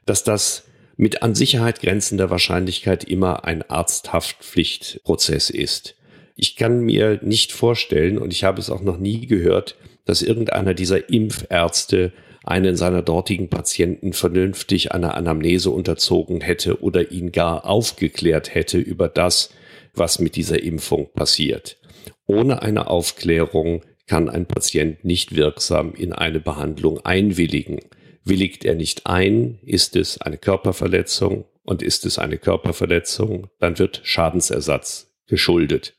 dass 0.06 0.24
das 0.24 0.66
mit 0.95 1.24
an 1.24 1.36
Sicherheit 1.36 1.82
grenzender 1.82 2.30
Wahrscheinlichkeit 2.30 3.04
immer 3.04 3.45
ein 3.45 3.64
Arzthaftpflichtprozess 3.68 5.49
ist. 5.49 5.95
Ich 6.36 6.56
kann 6.56 6.82
mir 6.82 7.20
nicht 7.22 7.51
vorstellen, 7.51 8.18
und 8.18 8.34
ich 8.34 8.43
habe 8.43 8.60
es 8.60 8.70
auch 8.70 8.82
noch 8.82 8.97
nie 8.97 9.28
gehört, 9.28 9.76
dass 10.06 10.22
irgendeiner 10.22 10.74
dieser 10.74 11.10
Impfärzte 11.10 12.12
einen 12.44 12.76
seiner 12.76 13.02
dortigen 13.02 13.50
Patienten 13.50 14.14
vernünftig 14.14 14.91
einer 14.91 15.16
Anamnese 15.16 15.70
unterzogen 15.70 16.41
hätte 16.41 16.82
oder 16.82 17.12
ihn 17.12 17.32
gar 17.32 17.66
aufgeklärt 17.66 18.54
hätte 18.54 18.78
über 18.78 19.08
das, 19.08 19.50
was 19.94 20.20
mit 20.20 20.36
dieser 20.36 20.62
Impfung 20.62 21.10
passiert. 21.14 21.78
Ohne 22.26 22.62
eine 22.62 22.88
Aufklärung 22.88 23.82
kann 24.08 24.30
ein 24.30 24.46
Patient 24.46 25.04
nicht 25.06 25.36
wirksam 25.36 25.94
in 25.94 26.14
eine 26.14 26.39
Behandlung 26.39 27.00
einwilligen. 27.06 27.80
Willigt 28.26 28.66
er 28.66 28.76
nicht 28.76 29.06
ein, 29.06 29.60
ist 29.64 29.96
es 29.96 30.20
eine 30.22 30.38
Körperverletzung 30.38 31.46
und 31.64 31.82
ist 31.82 32.06
es 32.06 32.20
eine 32.20 32.38
Körperverletzung, 32.38 33.48
dann 33.60 33.80
wird 33.80 34.02
Schadensersatz 34.04 35.14
geschuldet. 35.28 35.96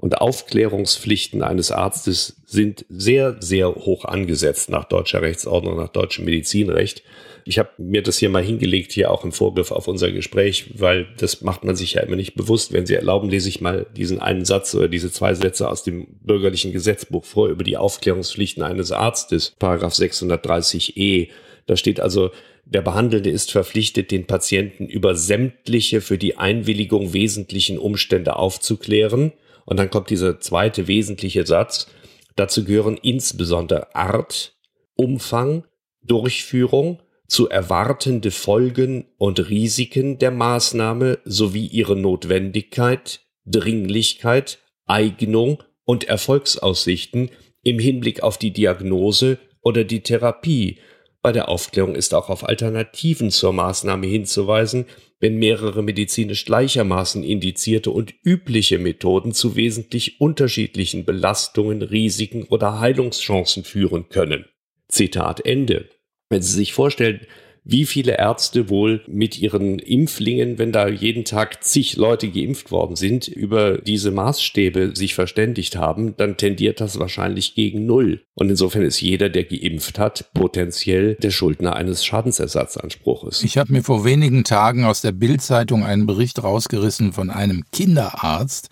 Und 0.00 0.18
Aufklärungspflichten 0.18 1.42
eines 1.42 1.70
Arztes 1.70 2.36
sind 2.46 2.86
sehr, 2.88 3.36
sehr 3.40 3.74
hoch 3.74 4.06
angesetzt 4.06 4.70
nach 4.70 4.84
deutscher 4.84 5.20
Rechtsordnung, 5.20 5.76
nach 5.76 5.90
deutschem 5.90 6.24
Medizinrecht. 6.24 7.02
Ich 7.44 7.58
habe 7.58 7.68
mir 7.76 8.02
das 8.02 8.16
hier 8.16 8.30
mal 8.30 8.42
hingelegt, 8.42 8.92
hier 8.92 9.10
auch 9.10 9.24
im 9.24 9.32
Vorgriff 9.32 9.70
auf 9.70 9.88
unser 9.88 10.10
Gespräch, 10.10 10.70
weil 10.78 11.06
das 11.18 11.42
macht 11.42 11.64
man 11.64 11.76
sich 11.76 11.92
ja 11.92 12.00
immer 12.00 12.16
nicht 12.16 12.34
bewusst. 12.34 12.72
Wenn 12.72 12.86
Sie 12.86 12.94
erlauben, 12.94 13.28
lese 13.28 13.50
ich 13.50 13.60
mal 13.60 13.84
diesen 13.94 14.20
einen 14.20 14.46
Satz 14.46 14.74
oder 14.74 14.88
diese 14.88 15.12
zwei 15.12 15.34
Sätze 15.34 15.68
aus 15.68 15.84
dem 15.84 16.06
bürgerlichen 16.22 16.72
Gesetzbuch 16.72 17.26
vor 17.26 17.48
über 17.48 17.62
die 17.62 17.76
Aufklärungspflichten 17.76 18.62
eines 18.62 18.92
Arztes, 18.92 19.54
Paragraph 19.58 19.92
630e. 19.92 21.28
Da 21.66 21.76
steht 21.76 22.00
also, 22.00 22.30
der 22.64 22.80
Behandelnde 22.80 23.28
ist 23.28 23.52
verpflichtet, 23.52 24.12
den 24.12 24.26
Patienten 24.26 24.86
über 24.86 25.14
sämtliche 25.14 26.00
für 26.00 26.16
die 26.16 26.38
Einwilligung 26.38 27.12
wesentlichen 27.12 27.76
Umstände 27.76 28.36
aufzuklären 28.36 29.34
und 29.70 29.76
dann 29.76 29.88
kommt 29.88 30.10
dieser 30.10 30.40
zweite 30.40 30.88
wesentliche 30.88 31.46
Satz. 31.46 31.86
Dazu 32.34 32.64
gehören 32.64 32.98
insbesondere 33.00 33.94
Art, 33.94 34.56
Umfang, 34.96 35.64
Durchführung, 36.02 37.00
zu 37.28 37.48
erwartende 37.48 38.32
Folgen 38.32 39.06
und 39.16 39.48
Risiken 39.48 40.18
der 40.18 40.32
Maßnahme 40.32 41.20
sowie 41.24 41.66
ihre 41.66 41.94
Notwendigkeit, 41.94 43.20
Dringlichkeit, 43.46 44.58
Eignung 44.86 45.62
und 45.84 46.08
Erfolgsaussichten 46.08 47.30
im 47.62 47.78
Hinblick 47.78 48.24
auf 48.24 48.38
die 48.38 48.52
Diagnose 48.52 49.38
oder 49.62 49.84
die 49.84 50.02
Therapie. 50.02 50.78
Bei 51.22 51.30
der 51.30 51.48
Aufklärung 51.48 51.94
ist 51.94 52.12
auch 52.14 52.28
auf 52.28 52.48
Alternativen 52.48 53.30
zur 53.30 53.52
Maßnahme 53.52 54.08
hinzuweisen, 54.08 54.86
wenn 55.20 55.36
mehrere 55.36 55.82
medizinisch 55.82 56.46
gleichermaßen 56.46 57.22
indizierte 57.22 57.90
und 57.90 58.14
übliche 58.24 58.78
Methoden 58.78 59.32
zu 59.32 59.54
wesentlich 59.54 60.20
unterschiedlichen 60.20 61.04
Belastungen, 61.04 61.82
Risiken 61.82 62.44
oder 62.44 62.80
Heilungschancen 62.80 63.64
führen 63.64 64.08
können. 64.08 64.46
Zitat 64.88 65.44
Ende. 65.44 65.90
Wenn 66.30 66.42
Sie 66.42 66.56
sich 66.56 66.72
vorstellen, 66.72 67.26
wie 67.64 67.84
viele 67.84 68.18
Ärzte 68.18 68.68
wohl 68.68 69.02
mit 69.06 69.38
ihren 69.38 69.78
Impflingen, 69.78 70.58
wenn 70.58 70.72
da 70.72 70.88
jeden 70.88 71.24
Tag 71.24 71.62
zig 71.62 71.96
Leute 71.96 72.28
geimpft 72.28 72.70
worden 72.70 72.96
sind, 72.96 73.28
über 73.28 73.78
diese 73.78 74.10
Maßstäbe 74.10 74.92
sich 74.94 75.14
verständigt 75.14 75.76
haben, 75.76 76.16
dann 76.16 76.36
tendiert 76.36 76.80
das 76.80 76.98
wahrscheinlich 76.98 77.54
gegen 77.54 77.86
Null. 77.86 78.22
Und 78.34 78.48
insofern 78.48 78.82
ist 78.82 79.00
jeder, 79.00 79.28
der 79.28 79.44
geimpft 79.44 79.98
hat, 79.98 80.32
potenziell 80.32 81.16
der 81.16 81.30
Schuldner 81.30 81.76
eines 81.76 82.04
Schadensersatzanspruches. 82.04 83.42
Ich 83.42 83.58
habe 83.58 83.72
mir 83.72 83.82
vor 83.82 84.04
wenigen 84.04 84.44
Tagen 84.44 84.84
aus 84.84 85.02
der 85.02 85.12
Bildzeitung 85.12 85.84
einen 85.84 86.06
Bericht 86.06 86.42
rausgerissen 86.42 87.12
von 87.12 87.28
einem 87.28 87.64
Kinderarzt, 87.70 88.70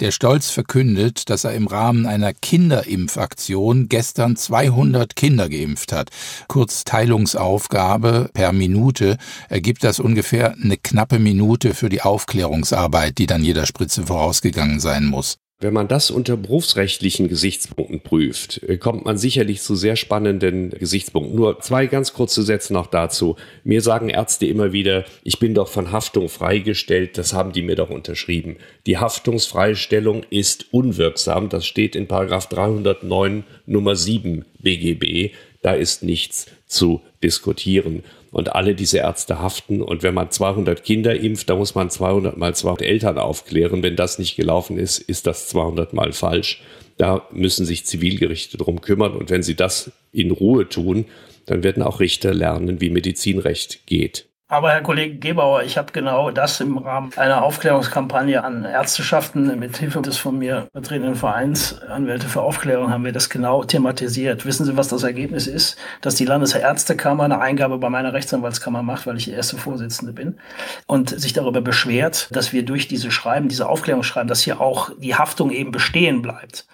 der 0.00 0.10
stolz 0.10 0.50
verkündet, 0.50 1.30
dass 1.30 1.44
er 1.44 1.54
im 1.54 1.66
Rahmen 1.66 2.06
einer 2.06 2.34
Kinderimpfaktion 2.34 3.88
gestern 3.88 4.36
200 4.36 5.16
Kinder 5.16 5.48
geimpft 5.48 5.92
hat. 5.92 6.10
Kurz 6.48 6.84
Teilungsaufgabe 6.84 8.25
per 8.28 8.52
Minute 8.52 9.16
ergibt 9.48 9.84
das 9.84 10.00
ungefähr 10.00 10.54
eine 10.54 10.76
knappe 10.76 11.18
Minute 11.18 11.74
für 11.74 11.88
die 11.88 12.02
Aufklärungsarbeit, 12.02 13.18
die 13.18 13.26
dann 13.26 13.44
jeder 13.44 13.66
Spritze 13.66 14.04
vorausgegangen 14.04 14.80
sein 14.80 15.06
muss. 15.06 15.38
Wenn 15.58 15.72
man 15.72 15.88
das 15.88 16.10
unter 16.10 16.36
berufsrechtlichen 16.36 17.28
Gesichtspunkten 17.28 18.00
prüft, 18.00 18.62
äh, 18.64 18.76
kommt 18.76 19.06
man 19.06 19.16
sicherlich 19.16 19.62
zu 19.62 19.74
sehr 19.74 19.96
spannenden 19.96 20.68
Gesichtspunkten. 20.68 21.34
Nur 21.34 21.60
zwei 21.60 21.86
ganz 21.86 22.12
kurze 22.12 22.42
Sätze 22.42 22.74
noch 22.74 22.88
dazu. 22.88 23.36
Mir 23.64 23.80
sagen 23.80 24.10
Ärzte 24.10 24.44
immer 24.44 24.72
wieder, 24.74 25.06
ich 25.22 25.38
bin 25.38 25.54
doch 25.54 25.68
von 25.68 25.92
Haftung 25.92 26.28
freigestellt, 26.28 27.16
das 27.16 27.32
haben 27.32 27.52
die 27.52 27.62
mir 27.62 27.74
doch 27.74 27.88
unterschrieben. 27.88 28.56
Die 28.84 28.98
Haftungsfreistellung 28.98 30.24
ist 30.28 30.74
unwirksam, 30.74 31.48
das 31.48 31.64
steht 31.64 31.96
in 31.96 32.06
Paragraph 32.06 32.48
309 32.50 33.44
Nummer 33.64 33.96
7 33.96 34.44
BGB. 34.60 35.32
Da 35.62 35.72
ist 35.72 36.02
nichts 36.02 36.46
zu 36.66 37.00
diskutieren 37.22 38.04
und 38.36 38.54
alle 38.54 38.74
diese 38.74 38.98
Ärzte 38.98 39.40
haften. 39.40 39.80
Und 39.80 40.02
wenn 40.02 40.12
man 40.12 40.30
200 40.30 40.84
Kinder 40.84 41.18
impft, 41.18 41.48
dann 41.48 41.56
muss 41.56 41.74
man 41.74 41.88
200 41.88 42.36
mal 42.36 42.54
200 42.54 42.82
Eltern 42.82 43.16
aufklären. 43.16 43.82
Wenn 43.82 43.96
das 43.96 44.18
nicht 44.18 44.36
gelaufen 44.36 44.76
ist, 44.76 44.98
ist 44.98 45.26
das 45.26 45.48
200 45.48 45.94
mal 45.94 46.12
falsch. 46.12 46.62
Da 46.98 47.26
müssen 47.32 47.64
sich 47.64 47.86
Zivilgerichte 47.86 48.58
drum 48.58 48.82
kümmern. 48.82 49.14
Und 49.14 49.30
wenn 49.30 49.42
sie 49.42 49.54
das 49.54 49.90
in 50.12 50.32
Ruhe 50.32 50.68
tun, 50.68 51.06
dann 51.46 51.62
werden 51.62 51.82
auch 51.82 51.98
Richter 51.98 52.34
lernen, 52.34 52.82
wie 52.82 52.90
Medizinrecht 52.90 53.86
geht. 53.86 54.26
Aber 54.48 54.70
Herr 54.70 54.82
Kollege 54.82 55.18
Gebauer, 55.18 55.64
ich 55.64 55.76
habe 55.76 55.90
genau 55.90 56.30
das 56.30 56.60
im 56.60 56.78
Rahmen 56.78 57.10
einer 57.16 57.42
Aufklärungskampagne 57.42 58.44
an 58.44 58.64
Ärzteschaften 58.64 59.58
mit 59.58 59.76
Hilfe 59.76 60.00
des 60.02 60.18
von 60.18 60.38
mir 60.38 60.68
vertretenen 60.70 61.16
Vereins 61.16 61.82
Anwälte 61.82 62.28
für 62.28 62.42
Aufklärung 62.42 62.92
haben 62.92 63.04
wir 63.04 63.10
das 63.10 63.28
genau 63.28 63.64
thematisiert. 63.64 64.46
Wissen 64.46 64.64
Sie, 64.64 64.76
was 64.76 64.86
das 64.86 65.02
Ergebnis 65.02 65.48
ist? 65.48 65.76
Dass 66.00 66.14
die 66.14 66.26
Landesärztekammer 66.26 67.24
eine 67.24 67.40
Eingabe 67.40 67.78
bei 67.78 67.90
meiner 67.90 68.12
Rechtsanwaltskammer 68.12 68.84
macht, 68.84 69.08
weil 69.08 69.16
ich 69.16 69.24
die 69.24 69.32
erste 69.32 69.56
Vorsitzende 69.56 70.12
bin 70.12 70.38
und 70.86 71.10
sich 71.10 71.32
darüber 71.32 71.60
beschwert, 71.60 72.28
dass 72.30 72.52
wir 72.52 72.64
durch 72.64 72.86
diese 72.86 73.10
Schreiben, 73.10 73.48
diese 73.48 73.68
Aufklärungsschreiben, 73.68 74.28
dass 74.28 74.42
hier 74.42 74.60
auch 74.60 74.90
die 74.96 75.16
Haftung 75.16 75.50
eben 75.50 75.72
bestehen 75.72 76.22
bleibt 76.22 76.66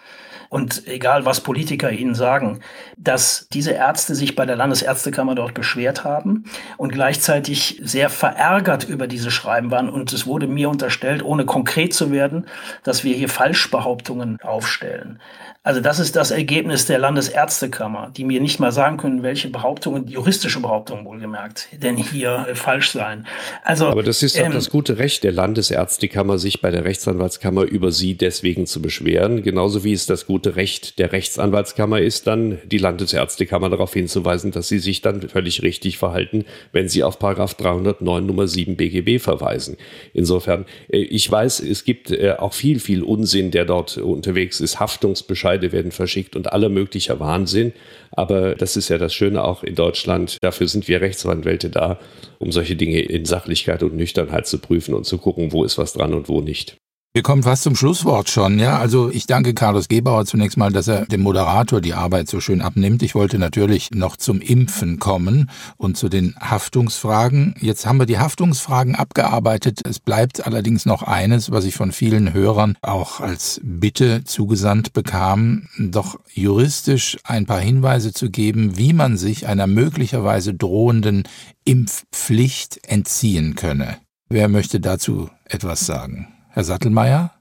und 0.52 0.86
egal 0.86 1.24
was 1.24 1.40
Politiker 1.40 1.90
ihnen 1.90 2.14
sagen, 2.14 2.60
dass 2.98 3.46
diese 3.54 3.70
Ärzte 3.70 4.14
sich 4.14 4.36
bei 4.36 4.44
der 4.44 4.54
Landesärztekammer 4.54 5.34
dort 5.34 5.54
beschwert 5.54 6.04
haben 6.04 6.44
und 6.76 6.92
gleichzeitig 6.92 7.80
sehr 7.82 8.10
verärgert 8.10 8.84
über 8.84 9.06
diese 9.06 9.30
Schreiben 9.30 9.70
waren. 9.70 9.88
Und 9.88 10.12
es 10.12 10.26
wurde 10.26 10.48
mir 10.48 10.68
unterstellt, 10.68 11.24
ohne 11.24 11.46
konkret 11.46 11.94
zu 11.94 12.10
werden, 12.10 12.44
dass 12.82 13.02
wir 13.02 13.16
hier 13.16 13.30
Falschbehauptungen 13.30 14.42
aufstellen. 14.42 15.20
Also 15.64 15.80
das 15.80 16.00
ist 16.00 16.16
das 16.16 16.32
Ergebnis 16.32 16.86
der 16.86 16.98
Landesärztekammer, 16.98 18.10
die 18.16 18.24
mir 18.24 18.40
nicht 18.40 18.58
mal 18.58 18.72
sagen 18.72 18.96
können, 18.96 19.22
welche 19.22 19.48
Behauptungen, 19.48 20.08
juristische 20.08 20.58
Behauptungen 20.58 21.04
wohlgemerkt, 21.04 21.68
denn 21.80 21.96
hier 21.96 22.46
äh, 22.48 22.56
falsch 22.56 22.90
seien. 22.90 23.28
Also, 23.62 23.86
Aber 23.86 24.02
das 24.02 24.24
ist 24.24 24.36
doch 24.36 24.46
ähm, 24.46 24.52
das 24.54 24.70
gute 24.70 24.98
Recht 24.98 25.22
der 25.22 25.30
Landesärztekammer, 25.30 26.38
sich 26.38 26.62
bei 26.62 26.72
der 26.72 26.84
Rechtsanwaltskammer 26.84 27.62
über 27.62 27.92
sie 27.92 28.16
deswegen 28.16 28.66
zu 28.66 28.82
beschweren. 28.82 29.44
Genauso 29.44 29.84
wie 29.84 29.92
es 29.92 30.06
das 30.06 30.26
gute 30.26 30.56
Recht 30.56 30.98
der 30.98 31.12
Rechtsanwaltskammer 31.12 32.00
ist, 32.00 32.26
dann 32.26 32.58
die 32.64 32.78
Landesärztekammer 32.78 33.70
darauf 33.70 33.92
hinzuweisen, 33.92 34.50
dass 34.50 34.66
sie 34.66 34.80
sich 34.80 35.00
dann 35.00 35.28
völlig 35.28 35.62
richtig 35.62 35.96
verhalten, 35.96 36.44
wenn 36.72 36.88
sie 36.88 37.04
auf 37.04 37.20
Paragraph 37.20 37.54
309 37.54 38.26
Nummer 38.26 38.48
7 38.48 38.76
BGB 38.76 39.22
verweisen. 39.22 39.76
Insofern, 40.12 40.66
äh, 40.88 40.96
ich 40.96 41.30
weiß, 41.30 41.60
es 41.60 41.84
gibt 41.84 42.10
äh, 42.10 42.32
auch 42.36 42.52
viel, 42.52 42.80
viel 42.80 43.04
Unsinn, 43.04 43.52
der 43.52 43.64
dort 43.64 43.96
unterwegs 43.96 44.58
ist. 44.58 44.80
Haftungsbescheid 44.80 45.51
Bescheide 45.52 45.72
werden 45.72 45.92
verschickt 45.92 46.34
und 46.34 46.52
aller 46.52 46.68
möglicher 46.68 47.20
Wahnsinn. 47.20 47.72
Aber 48.10 48.54
das 48.54 48.76
ist 48.76 48.88
ja 48.88 48.98
das 48.98 49.12
Schöne 49.12 49.44
auch 49.44 49.62
in 49.62 49.74
Deutschland. 49.74 50.38
Dafür 50.40 50.66
sind 50.68 50.88
wir 50.88 51.00
Rechtsanwälte 51.00 51.68
da, 51.68 51.98
um 52.38 52.52
solche 52.52 52.76
Dinge 52.76 53.00
in 53.00 53.24
Sachlichkeit 53.24 53.82
und 53.82 53.94
Nüchternheit 53.94 54.46
zu 54.46 54.58
prüfen 54.58 54.94
und 54.94 55.04
zu 55.04 55.18
gucken, 55.18 55.52
wo 55.52 55.64
ist 55.64 55.78
was 55.78 55.92
dran 55.92 56.14
und 56.14 56.28
wo 56.28 56.40
nicht. 56.40 56.76
Wir 57.14 57.22
kommen 57.22 57.42
fast 57.42 57.64
zum 57.64 57.76
Schlusswort 57.76 58.30
schon, 58.30 58.58
ja. 58.58 58.78
Also 58.78 59.10
ich 59.10 59.26
danke 59.26 59.52
Carlos 59.52 59.88
Gebauer 59.88 60.24
zunächst 60.24 60.56
mal, 60.56 60.72
dass 60.72 60.88
er 60.88 61.04
dem 61.04 61.20
Moderator 61.20 61.82
die 61.82 61.92
Arbeit 61.92 62.26
so 62.26 62.40
schön 62.40 62.62
abnimmt. 62.62 63.02
Ich 63.02 63.14
wollte 63.14 63.38
natürlich 63.38 63.90
noch 63.90 64.16
zum 64.16 64.40
Impfen 64.40 64.98
kommen 64.98 65.50
und 65.76 65.98
zu 65.98 66.08
den 66.08 66.34
Haftungsfragen. 66.40 67.54
Jetzt 67.60 67.84
haben 67.84 67.98
wir 67.98 68.06
die 68.06 68.18
Haftungsfragen 68.18 68.94
abgearbeitet. 68.94 69.80
Es 69.84 70.00
bleibt 70.00 70.46
allerdings 70.46 70.86
noch 70.86 71.02
eines, 71.02 71.50
was 71.50 71.66
ich 71.66 71.74
von 71.74 71.92
vielen 71.92 72.32
Hörern 72.32 72.78
auch 72.80 73.20
als 73.20 73.60
Bitte 73.62 74.24
zugesandt 74.24 74.94
bekam, 74.94 75.68
doch 75.78 76.18
juristisch 76.32 77.18
ein 77.24 77.44
paar 77.44 77.60
Hinweise 77.60 78.14
zu 78.14 78.30
geben, 78.30 78.78
wie 78.78 78.94
man 78.94 79.18
sich 79.18 79.46
einer 79.46 79.66
möglicherweise 79.66 80.54
drohenden 80.54 81.24
Impfpflicht 81.66 82.88
entziehen 82.88 83.54
könne. 83.54 83.98
Wer 84.30 84.48
möchte 84.48 84.80
dazu 84.80 85.28
etwas 85.44 85.84
sagen? 85.84 86.28
Herr 86.52 86.64
Sattelmeier? 86.64 87.32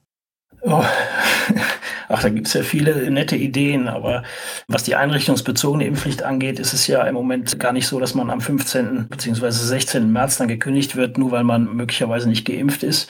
Oh. 0.61 0.83
Ach, 2.13 2.21
da 2.21 2.29
gibt 2.29 2.47
es 2.47 2.53
ja 2.53 2.63
viele 2.63 3.09
nette 3.09 3.37
Ideen, 3.37 3.87
aber 3.87 4.23
was 4.67 4.83
die 4.83 4.95
einrichtungsbezogene 4.95 5.85
Impfpflicht 5.85 6.23
angeht, 6.23 6.59
ist 6.59 6.73
es 6.73 6.85
ja 6.87 7.03
im 7.03 7.13
Moment 7.13 7.57
gar 7.57 7.71
nicht 7.71 7.87
so, 7.87 8.01
dass 8.01 8.15
man 8.15 8.29
am 8.29 8.41
15. 8.41 9.07
bzw. 9.07 9.49
16. 9.49 10.11
März 10.11 10.37
dann 10.37 10.49
gekündigt 10.49 10.97
wird, 10.97 11.17
nur 11.17 11.31
weil 11.31 11.45
man 11.45 11.73
möglicherweise 11.73 12.27
nicht 12.27 12.45
geimpft 12.45 12.83
ist, 12.83 13.09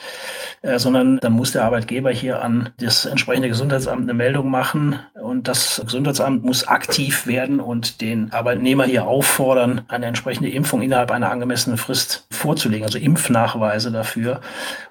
äh, 0.62 0.78
sondern 0.78 1.18
dann 1.18 1.32
muss 1.32 1.52
der 1.52 1.64
Arbeitgeber 1.64 2.10
hier 2.10 2.40
an 2.42 2.70
das 2.78 3.04
entsprechende 3.04 3.48
Gesundheitsamt 3.48 4.02
eine 4.02 4.14
Meldung 4.14 4.48
machen 4.48 4.98
und 5.20 5.48
das 5.48 5.82
Gesundheitsamt 5.84 6.44
muss 6.44 6.68
aktiv 6.68 7.26
werden 7.26 7.58
und 7.60 8.00
den 8.00 8.32
Arbeitnehmer 8.32 8.84
hier 8.84 9.06
auffordern, 9.06 9.82
eine 9.88 10.06
entsprechende 10.06 10.50
Impfung 10.50 10.80
innerhalb 10.82 11.10
einer 11.10 11.30
angemessenen 11.30 11.78
Frist 11.78 12.26
vorzulegen, 12.30 12.84
also 12.84 12.98
Impfnachweise 12.98 13.90
dafür. 13.90 14.40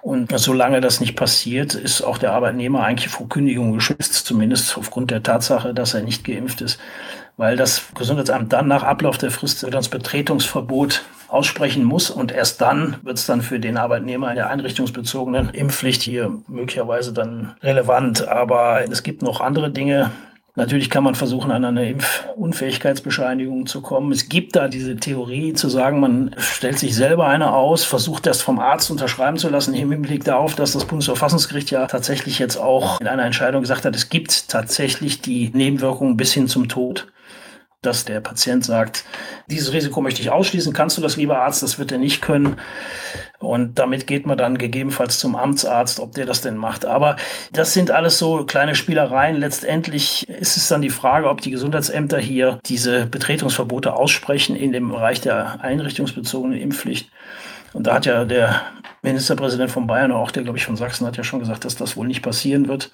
Und 0.01 0.37
solange 0.37 0.81
das 0.81 0.99
nicht 0.99 1.15
passiert, 1.15 1.73
ist 1.73 2.01
auch 2.01 2.17
der 2.17 2.33
Arbeitnehmer 2.33 2.83
eigentlich 2.83 3.09
vor 3.09 3.29
Kündigung 3.29 3.71
geschützt, 3.71 4.13
zumindest 4.25 4.77
aufgrund 4.77 5.09
der 5.09 5.23
Tatsache, 5.23 5.73
dass 5.73 5.93
er 5.93 6.03
nicht 6.03 6.25
geimpft 6.25 6.61
ist 6.61 6.79
weil 7.41 7.57
das 7.57 7.87
Gesundheitsamt 7.95 8.53
dann 8.53 8.67
nach 8.67 8.83
Ablauf 8.83 9.17
der 9.17 9.31
Frist 9.31 9.65
das 9.71 9.89
Betretungsverbot 9.89 11.01
aussprechen 11.27 11.83
muss 11.83 12.11
und 12.11 12.31
erst 12.31 12.61
dann 12.61 12.97
wird 13.01 13.17
es 13.17 13.25
dann 13.25 13.41
für 13.41 13.59
den 13.59 13.77
Arbeitnehmer 13.77 14.29
in 14.29 14.35
der 14.35 14.51
einrichtungsbezogenen 14.51 15.49
Impfpflicht 15.49 16.03
hier 16.03 16.37
möglicherweise 16.47 17.13
dann 17.13 17.55
relevant. 17.63 18.27
Aber 18.27 18.83
es 18.91 19.01
gibt 19.01 19.23
noch 19.23 19.41
andere 19.41 19.71
Dinge, 19.71 20.11
Natürlich 20.55 20.89
kann 20.89 21.05
man 21.05 21.15
versuchen, 21.15 21.49
an 21.49 21.63
eine 21.63 21.89
Impfunfähigkeitsbescheinigung 21.89 23.67
zu 23.67 23.79
kommen. 23.79 24.11
Es 24.11 24.27
gibt 24.27 24.57
da 24.57 24.67
diese 24.67 24.97
Theorie 24.97 25.53
zu 25.53 25.69
sagen, 25.69 26.01
man 26.01 26.35
stellt 26.37 26.77
sich 26.77 26.93
selber 26.93 27.25
eine 27.27 27.53
aus, 27.53 27.85
versucht 27.85 28.25
das 28.25 28.41
vom 28.41 28.59
Arzt 28.59 28.91
unterschreiben 28.91 29.37
zu 29.37 29.47
lassen, 29.47 29.73
im 29.73 29.93
Hinblick 29.93 30.25
darauf, 30.25 30.53
dass 30.55 30.73
das 30.73 30.83
Bundesverfassungsgericht 30.83 31.71
ja 31.71 31.87
tatsächlich 31.87 32.37
jetzt 32.37 32.57
auch 32.57 32.99
in 32.99 33.07
einer 33.07 33.23
Entscheidung 33.23 33.61
gesagt 33.61 33.85
hat, 33.85 33.95
es 33.95 34.09
gibt 34.09 34.49
tatsächlich 34.49 35.21
die 35.21 35.51
Nebenwirkungen 35.53 36.17
bis 36.17 36.33
hin 36.33 36.49
zum 36.49 36.67
Tod 36.67 37.07
dass 37.81 38.05
der 38.05 38.19
Patient 38.19 38.63
sagt, 38.63 39.05
dieses 39.47 39.73
Risiko 39.73 40.01
möchte 40.01 40.21
ich 40.21 40.29
ausschließen, 40.29 40.71
kannst 40.71 40.99
du 40.99 41.01
das, 41.01 41.17
lieber 41.17 41.39
Arzt, 41.39 41.63
das 41.63 41.79
wird 41.79 41.91
er 41.91 41.97
nicht 41.97 42.21
können. 42.21 42.57
Und 43.39 43.79
damit 43.79 44.05
geht 44.05 44.27
man 44.27 44.37
dann 44.37 44.59
gegebenenfalls 44.59 45.17
zum 45.17 45.35
Amtsarzt, 45.35 45.99
ob 45.99 46.13
der 46.13 46.27
das 46.27 46.41
denn 46.41 46.57
macht. 46.57 46.85
Aber 46.85 47.15
das 47.51 47.73
sind 47.73 47.89
alles 47.89 48.19
so 48.19 48.45
kleine 48.45 48.75
Spielereien. 48.75 49.35
Letztendlich 49.35 50.29
ist 50.29 50.57
es 50.57 50.67
dann 50.67 50.83
die 50.83 50.91
Frage, 50.91 51.27
ob 51.27 51.41
die 51.41 51.49
Gesundheitsämter 51.49 52.19
hier 52.19 52.59
diese 52.65 53.07
Betretungsverbote 53.07 53.93
aussprechen 53.93 54.55
in 54.55 54.71
dem 54.71 54.89
Bereich 54.89 55.19
der 55.19 55.61
einrichtungsbezogenen 55.61 56.59
Impfpflicht. 56.59 57.09
Und 57.73 57.87
da 57.87 57.95
hat 57.95 58.05
ja 58.05 58.25
der 58.25 58.61
Ministerpräsident 59.01 59.71
von 59.71 59.87
Bayern, 59.87 60.11
auch 60.11 60.29
der, 60.29 60.43
glaube 60.43 60.59
ich, 60.59 60.65
von 60.65 60.75
Sachsen, 60.75 61.07
hat 61.07 61.17
ja 61.17 61.23
schon 61.23 61.39
gesagt, 61.39 61.65
dass 61.65 61.75
das 61.75 61.97
wohl 61.97 62.05
nicht 62.05 62.21
passieren 62.21 62.67
wird. 62.67 62.91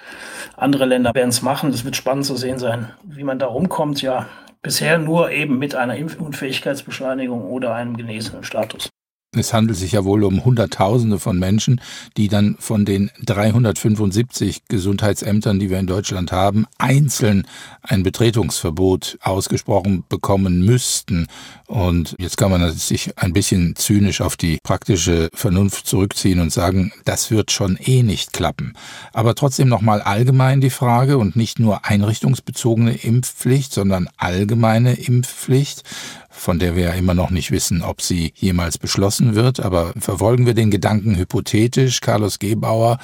Andere 0.55 0.85
Länder 0.85 1.13
werden 1.13 1.29
es 1.29 1.41
machen. 1.41 1.71
Es 1.71 1.83
wird 1.83 1.97
spannend 1.97 2.25
zu 2.25 2.37
sehen 2.37 2.57
sein, 2.57 2.91
wie 3.03 3.23
man 3.25 3.39
da 3.39 3.47
rumkommt. 3.47 4.01
Ja, 4.01 4.27
Bisher 4.67 4.97
nur 4.97 5.31
eben 5.31 5.59
mit 5.59 5.75
einer 5.75 5.95
Impfunfähigkeitsbescheinigung 5.95 7.45
oder 7.45 7.73
einem 7.73 7.95
genesenen 7.95 8.43
Status. 8.43 8.89
Es 9.39 9.53
handelt 9.53 9.77
sich 9.77 9.93
ja 9.93 10.05
wohl 10.05 10.23
um 10.23 10.43
Hunderttausende 10.43 11.19
von 11.19 11.39
Menschen, 11.39 11.81
die 12.17 12.27
dann 12.27 12.55
von 12.59 12.85
den 12.85 13.11
375 13.25 14.63
Gesundheitsämtern, 14.67 15.59
die 15.59 15.69
wir 15.69 15.79
in 15.79 15.87
Deutschland 15.87 16.31
haben, 16.31 16.65
einzeln 16.77 17.45
ein 17.81 18.03
Betretungsverbot 18.03 19.17
ausgesprochen 19.21 20.03
bekommen 20.09 20.65
müssten. 20.65 21.27
Und 21.67 22.15
jetzt 22.17 22.37
kann 22.37 22.51
man 22.51 22.71
sich 22.71 23.17
ein 23.17 23.33
bisschen 23.33 23.75
zynisch 23.75 24.21
auf 24.21 24.37
die 24.37 24.59
praktische 24.63 25.29
Vernunft 25.33 25.87
zurückziehen 25.87 26.39
und 26.39 26.51
sagen, 26.51 26.91
das 27.05 27.31
wird 27.31 27.51
schon 27.51 27.77
eh 27.77 28.03
nicht 28.03 28.33
klappen. 28.33 28.73
Aber 29.13 29.35
trotzdem 29.35 29.67
nochmal 29.67 30.01
allgemein 30.01 30.61
die 30.61 30.69
Frage 30.69 31.17
und 31.17 31.35
nicht 31.35 31.59
nur 31.59 31.85
einrichtungsbezogene 31.85 32.95
Impfpflicht, 32.95 33.73
sondern 33.73 34.09
allgemeine 34.17 34.93
Impfpflicht 34.93 35.83
von 36.37 36.59
der 36.59 36.75
wir 36.75 36.83
ja 36.83 36.93
immer 36.93 37.13
noch 37.13 37.29
nicht 37.29 37.51
wissen, 37.51 37.81
ob 37.81 38.01
sie 38.01 38.33
jemals 38.35 38.77
beschlossen 38.77 39.35
wird. 39.35 39.59
Aber 39.59 39.93
verfolgen 39.99 40.45
wir 40.45 40.53
den 40.53 40.71
Gedanken 40.71 41.17
hypothetisch, 41.17 42.01
Carlos 42.01 42.39
Gebauer, 42.39 42.99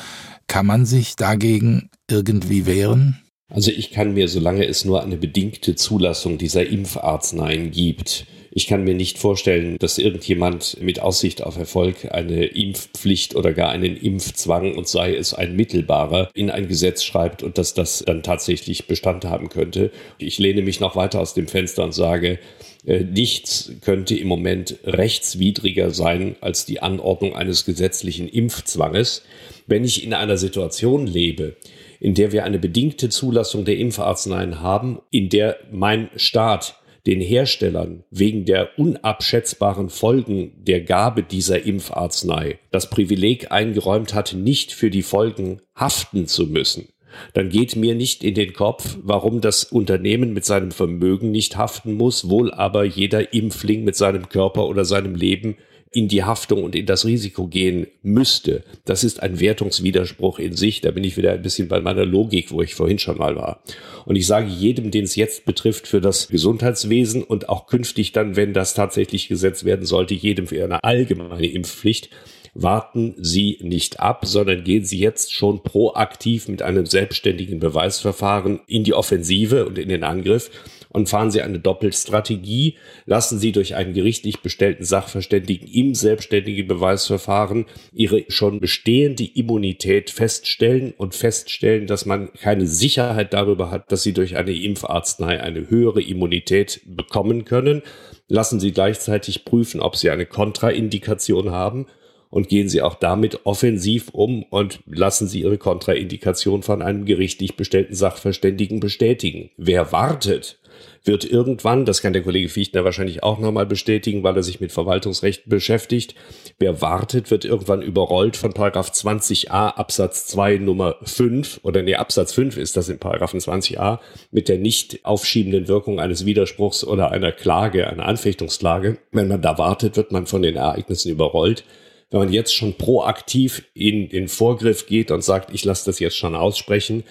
kann 0.48 0.66
man 0.66 0.86
sich 0.86 1.16
dagegen 1.16 1.90
irgendwie 2.10 2.66
wehren? 2.66 3.20
Also 3.50 3.72
ich 3.72 3.92
kann 3.92 4.14
mir, 4.14 4.28
solange 4.28 4.66
es 4.66 4.84
nur 4.86 5.04
eine 5.04 5.18
bedingte 5.18 5.76
Zulassung 5.76 6.38
dieser 6.38 6.66
Impfarzneien 6.66 7.72
gibt, 7.72 8.26
ich 8.56 8.68
kann 8.68 8.84
mir 8.84 8.94
nicht 8.94 9.18
vorstellen, 9.18 9.78
dass 9.80 9.98
irgendjemand 9.98 10.78
mit 10.80 11.00
Aussicht 11.00 11.42
auf 11.42 11.58
Erfolg 11.58 12.12
eine 12.12 12.46
Impfpflicht 12.46 13.36
oder 13.36 13.52
gar 13.52 13.70
einen 13.70 13.98
Impfzwang 13.98 14.76
und 14.76 14.88
sei 14.88 15.16
es 15.16 15.34
ein 15.34 15.56
mittelbarer 15.56 16.30
in 16.36 16.52
ein 16.52 16.68
Gesetz 16.68 17.04
schreibt 17.04 17.42
und 17.42 17.58
dass 17.58 17.74
das 17.74 18.04
dann 18.06 18.22
tatsächlich 18.22 18.86
Bestand 18.86 19.26
haben 19.26 19.50
könnte. 19.50 19.92
Ich 20.20 20.38
lehne 20.38 20.62
mich 20.62 20.80
noch 20.80 20.96
weiter 20.96 21.20
aus 21.20 21.34
dem 21.34 21.48
Fenster 21.48 21.84
und 21.84 21.96
sage, 21.96 22.38
nichts 22.84 23.72
könnte 23.82 24.16
im 24.16 24.28
Moment 24.28 24.78
rechtswidriger 24.84 25.92
sein 25.92 26.36
als 26.42 26.66
die 26.66 26.82
Anordnung 26.82 27.36
eines 27.36 27.66
gesetzlichen 27.66 28.28
Impfzwanges. 28.28 29.24
Wenn 29.68 29.84
ich 29.84 30.04
in 30.04 30.14
einer 30.14 30.38
Situation 30.38 31.08
lebe, 31.08 31.56
in 32.00 32.14
der 32.14 32.34
wir 32.34 32.44
eine 32.44 32.60
bedingte 32.60 33.08
Zulassung 33.08 33.64
der 33.64 33.78
Impfarzneien 33.78 34.60
haben, 34.60 35.00
in 35.10 35.30
der 35.30 35.58
mein 35.72 36.10
Staat 36.18 36.76
den 37.06 37.22
Herstellern 37.22 38.04
wegen 38.12 38.46
der 38.46 38.78
unabschätzbaren 38.78 39.90
Folgen 39.90 40.54
der 40.64 40.82
Gabe 40.82 41.24
dieser 41.24 41.64
Impfarznei 41.64 42.60
das 42.72 42.90
Privileg 42.90 43.52
eingeräumt 43.52 44.14
hat, 44.14 44.34
nicht 44.34 44.72
für 44.72 44.90
die 44.90 45.02
Folgen 45.02 45.62
haften 45.76 46.28
zu 46.28 46.48
müssen, 46.48 46.90
dann 47.34 47.49
geht 47.49 47.76
mir 47.76 47.95
nicht 47.95 48.24
in 48.24 48.36
den 48.36 48.53
Kopf, 48.53 48.97
warum 49.01 49.41
das 49.41 49.64
Unternehmen 49.64 50.34
mit 50.34 50.45
seinem 50.45 50.72
Vermögen 50.72 51.32
nicht 51.32 51.57
haften 51.57 51.93
muss, 51.93 52.30
wohl 52.30 52.51
aber 52.51 52.84
jeder 52.84 53.34
Impfling 53.34 53.84
mit 53.84 53.95
seinem 53.95 54.30
Körper 54.30 54.68
oder 54.68 54.86
seinem 54.86 55.16
Leben 55.16 55.57
in 55.93 56.07
die 56.07 56.24
Haftung 56.24 56.64
und 56.64 56.76
in 56.76 56.88
das 56.88 57.05
Risiko 57.05 57.47
gehen 57.47 57.86
müsste. 58.01 58.64
Das 58.84 59.03
ist 59.03 59.22
ein 59.22 59.39
Wertungswiderspruch 59.39 60.39
in 60.39 60.55
sich. 60.55 60.82
Da 60.82 60.89
bin 60.89 61.03
ich 61.03 61.18
wieder 61.18 61.32
ein 61.32 61.43
bisschen 61.43 61.68
bei 61.68 61.82
meiner 61.82 62.05
Logik, 62.05 62.51
wo 62.51 62.64
ich 62.64 62.74
vorhin 62.74 62.97
schon 62.97 63.20
mal 63.20 63.36
war. 63.36 63.61
Und 64.05 64.16
ich 64.16 64.26
sage 64.26 64.47
jedem, 64.47 64.89
den 64.89 65.03
es 65.03 65.16
jetzt 65.16 65.45
betrifft, 65.45 65.88
für 65.88 66.01
das 66.01 66.30
Gesundheitswesen 66.30 67.24
und 67.24 67.47
auch 67.47 67.68
künftig 67.68 68.11
dann, 68.11 68.36
wenn 68.36 68.53
das 68.53 68.74
tatsächlich 68.74 69.28
gesetzt 69.28 69.66
werden 69.66 69.86
sollte, 69.86 70.16
jedem 70.16 70.47
für 70.47 70.64
eine 70.64 70.84
allgemeine 70.84 71.45
Impfpflicht, 71.45 72.09
warten 72.54 73.16
Sie 73.18 73.58
nicht 73.62 73.99
ab, 73.99 74.26
sondern 74.26 74.64
gehen 74.64 74.86
Sie 74.86 74.99
jetzt 74.99 75.34
schon 75.34 75.64
proaktiv 75.64 76.47
mit 76.47 76.62
einem 76.62 76.86
selbstständigen 76.86 77.60
Beweisverfahren 77.60 78.60
in 78.68 78.84
die 78.84 78.93
Offensive 78.93 79.66
und 79.66 79.78
in 79.78 79.89
den 79.89 80.04
Angriff 80.04 80.51
und 80.89 81.10
fahren 81.10 81.32
Sie 81.32 81.41
eine 81.41 81.60
Doppelstrategie, 81.60 82.78
lassen 83.06 83.39
Sie 83.39 83.51
durch 83.51 83.76
einen 83.76 83.93
gerichtlich 83.93 84.41
bestellten 84.41 84.86
Sachverständigen 84.86 85.68
im 85.68 85.95
selbstständigen 85.95 86.68
Beweisverfahren 86.68 87.66
Ihre 87.91 88.26
schon 88.28 88.60
bestehende 88.60 89.26
Immunität 89.26 90.12
feststellen 90.12 90.93
und 90.95 91.16
feststellen, 91.16 91.88
dass 91.88 92.06
man 92.06 92.32
keine 92.34 92.68
Sicherheit 92.68 93.34
darüber 93.34 93.72
hat, 93.72 93.91
dass 93.91 94.04
Sie 94.04 94.14
durch 94.14 94.38
eine 94.38 94.54
Impfarznei 94.54 95.41
eine 95.41 95.70
höhere 95.70 96.01
Immunität 96.01 96.82
bekommen 96.86 97.45
können. 97.45 97.82
Lassen 98.28 98.60
Sie 98.60 98.72
gleichzeitig 98.72 99.43
prüfen, 99.43 99.82
ob 99.82 99.95
Sie 99.95 100.12
eine 100.12 100.28
Kontraindikation 100.28 101.51
haben 101.51 101.88
und 102.34 102.50
gehen 102.50 102.68
Sie 102.68 102.82
auch 102.82 102.96
damit 102.96 103.42
offensiv 103.46 104.10
um 104.10 104.42
und 104.42 104.80
lassen 104.88 105.28
Sie 105.28 105.42
Ihre 105.42 105.60
Kontraindikation 105.60 106.64
von 106.64 106.82
einem 106.82 107.06
gerichtlich 107.06 107.56
bestellten 107.56 107.94
Sachverständigen 107.94 108.80
bestätigen. 108.80 109.52
Wer 109.56 109.92
wartet, 109.92 110.58
wird 111.04 111.26
irgendwann, 111.26 111.86
das 111.86 112.02
kann 112.02 112.14
der 112.14 112.24
Kollege 112.24 112.50
Fichtner 112.50 112.84
wahrscheinlich 112.86 113.22
auch 113.22 113.38
nochmal 113.38 113.68
bestätigen, 113.68 114.24
weil 114.24 114.36
er 114.36 114.42
sich 114.42 114.60
mit 114.60 114.72
Verwaltungsrecht 114.72 115.48
beschäftigt, 115.48 116.16
wer 116.58 116.82
wartet, 116.82 117.30
wird 117.30 117.46
irgendwann 117.46 117.84
überrollt 117.84 118.36
von 118.36 118.52
Paragraph 118.52 118.90
20a 118.90 119.76
Absatz 119.76 120.26
2 120.26 120.58
Nummer 120.58 120.96
5 121.04 121.60
oder 121.62 121.84
nee, 121.84 121.94
Absatz 121.94 122.34
5 122.34 122.58
ist 122.58 122.76
das 122.76 122.90
in 122.90 122.98
Paragraphen 122.98 123.42
20a 123.42 124.00
mit 124.32 124.50
der 124.50 124.58
nicht 124.58 125.06
aufschiebenden 125.06 125.68
Wirkung 125.68 126.00
eines 126.00 126.26
Widerspruchs 126.26 126.84
oder 126.84 127.12
einer 127.12 127.32
Klage, 127.32 127.86
einer 127.88 128.08
Anfechtungsklage. 128.08 128.98
Wenn 129.12 129.28
man 129.28 129.44
da 129.44 129.60
wartet, 129.60 129.98
wird 129.98 130.12
man 130.12 130.26
von 130.26 130.42
den 130.42 130.56
Ereignissen 130.56 131.12
überrollt 131.12 131.64
wenn 132.12 132.20
man 132.20 132.34
jetzt 132.34 132.56
schon 132.56 132.78
proaktiv 132.78 133.64
in 133.74 134.10
den 134.10 134.28
Vorgriff 134.28 134.86
geht 134.86 135.12
und 135.12 135.24
sagt, 135.24 135.54
ich 135.54 135.66
lasse 135.66 135.86
das 135.86 135.99
jetzt 135.99 136.18
schon 136.18 136.36
aussprechen, 136.36 137.04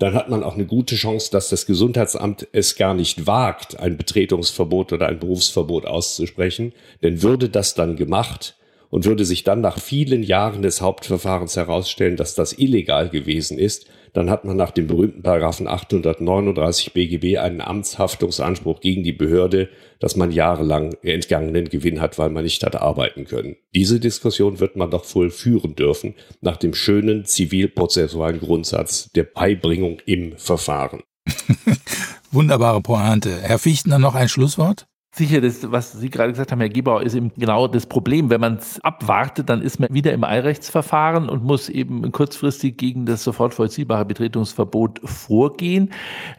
dann 0.00 0.14
hat 0.14 0.30
man 0.30 0.42
auch 0.42 0.54
eine 0.54 0.64
gute 0.64 0.96
Chance, 0.96 1.30
dass 1.30 1.50
das 1.50 1.66
Gesundheitsamt 1.66 2.48
es 2.52 2.76
gar 2.76 2.94
nicht 2.94 3.26
wagt, 3.26 3.78
ein 3.78 3.98
Betretungsverbot 3.98 4.94
oder 4.94 5.08
ein 5.08 5.18
Berufsverbot 5.18 5.84
auszusprechen. 5.84 6.72
Denn 7.02 7.22
würde 7.22 7.50
das 7.50 7.74
dann 7.74 7.96
gemacht 7.96 8.56
und 8.88 9.04
würde 9.04 9.26
sich 9.26 9.44
dann 9.44 9.60
nach 9.60 9.78
vielen 9.78 10.22
Jahren 10.22 10.62
des 10.62 10.80
Hauptverfahrens 10.80 11.56
herausstellen, 11.56 12.16
dass 12.16 12.34
das 12.34 12.58
illegal 12.58 13.10
gewesen 13.10 13.58
ist, 13.58 13.86
dann 14.12 14.30
hat 14.30 14.44
man 14.44 14.56
nach 14.56 14.70
dem 14.70 14.86
berühmten 14.86 15.22
Paragraphen 15.22 15.68
839 15.68 16.92
BGB 16.92 17.38
einen 17.38 17.60
Amtshaftungsanspruch 17.60 18.80
gegen 18.80 19.02
die 19.02 19.12
Behörde, 19.12 19.68
dass 19.98 20.16
man 20.16 20.32
jahrelang 20.32 20.94
entgangenen 21.02 21.68
Gewinn 21.68 22.00
hat, 22.00 22.18
weil 22.18 22.30
man 22.30 22.44
nicht 22.44 22.64
hat 22.64 22.76
arbeiten 22.76 23.24
können. 23.24 23.56
Diese 23.74 24.00
Diskussion 24.00 24.60
wird 24.60 24.76
man 24.76 24.90
doch 24.90 25.04
wohl 25.14 25.30
führen 25.30 25.74
dürfen 25.74 26.14
nach 26.40 26.56
dem 26.56 26.74
schönen 26.74 27.24
zivilprozessualen 27.24 28.40
Grundsatz 28.40 29.10
der 29.12 29.24
Beibringung 29.24 29.98
im 30.06 30.36
Verfahren. 30.36 31.02
Wunderbare 32.32 32.80
Pointe. 32.80 33.40
Herr 33.42 33.58
Fichtner, 33.58 33.98
noch 33.98 34.14
ein 34.14 34.28
Schlusswort? 34.28 34.86
Sicher, 35.12 35.40
das, 35.40 35.68
was 35.72 35.90
Sie 35.90 36.08
gerade 36.08 36.30
gesagt 36.30 36.52
haben, 36.52 36.60
Herr 36.60 36.68
Gebauer, 36.68 37.02
ist 37.02 37.16
eben 37.16 37.32
genau 37.36 37.66
das 37.66 37.84
Problem. 37.84 38.30
Wenn 38.30 38.40
man 38.40 38.58
es 38.58 38.80
abwartet, 38.84 39.48
dann 39.48 39.60
ist 39.60 39.80
man 39.80 39.92
wieder 39.92 40.12
im 40.12 40.22
Eilrechtsverfahren 40.22 41.28
und 41.28 41.42
muss 41.42 41.68
eben 41.68 42.12
kurzfristig 42.12 42.76
gegen 42.76 43.06
das 43.06 43.24
sofort 43.24 43.52
vollziehbare 43.52 44.04
Betretungsverbot 44.04 45.00
vorgehen. 45.02 45.90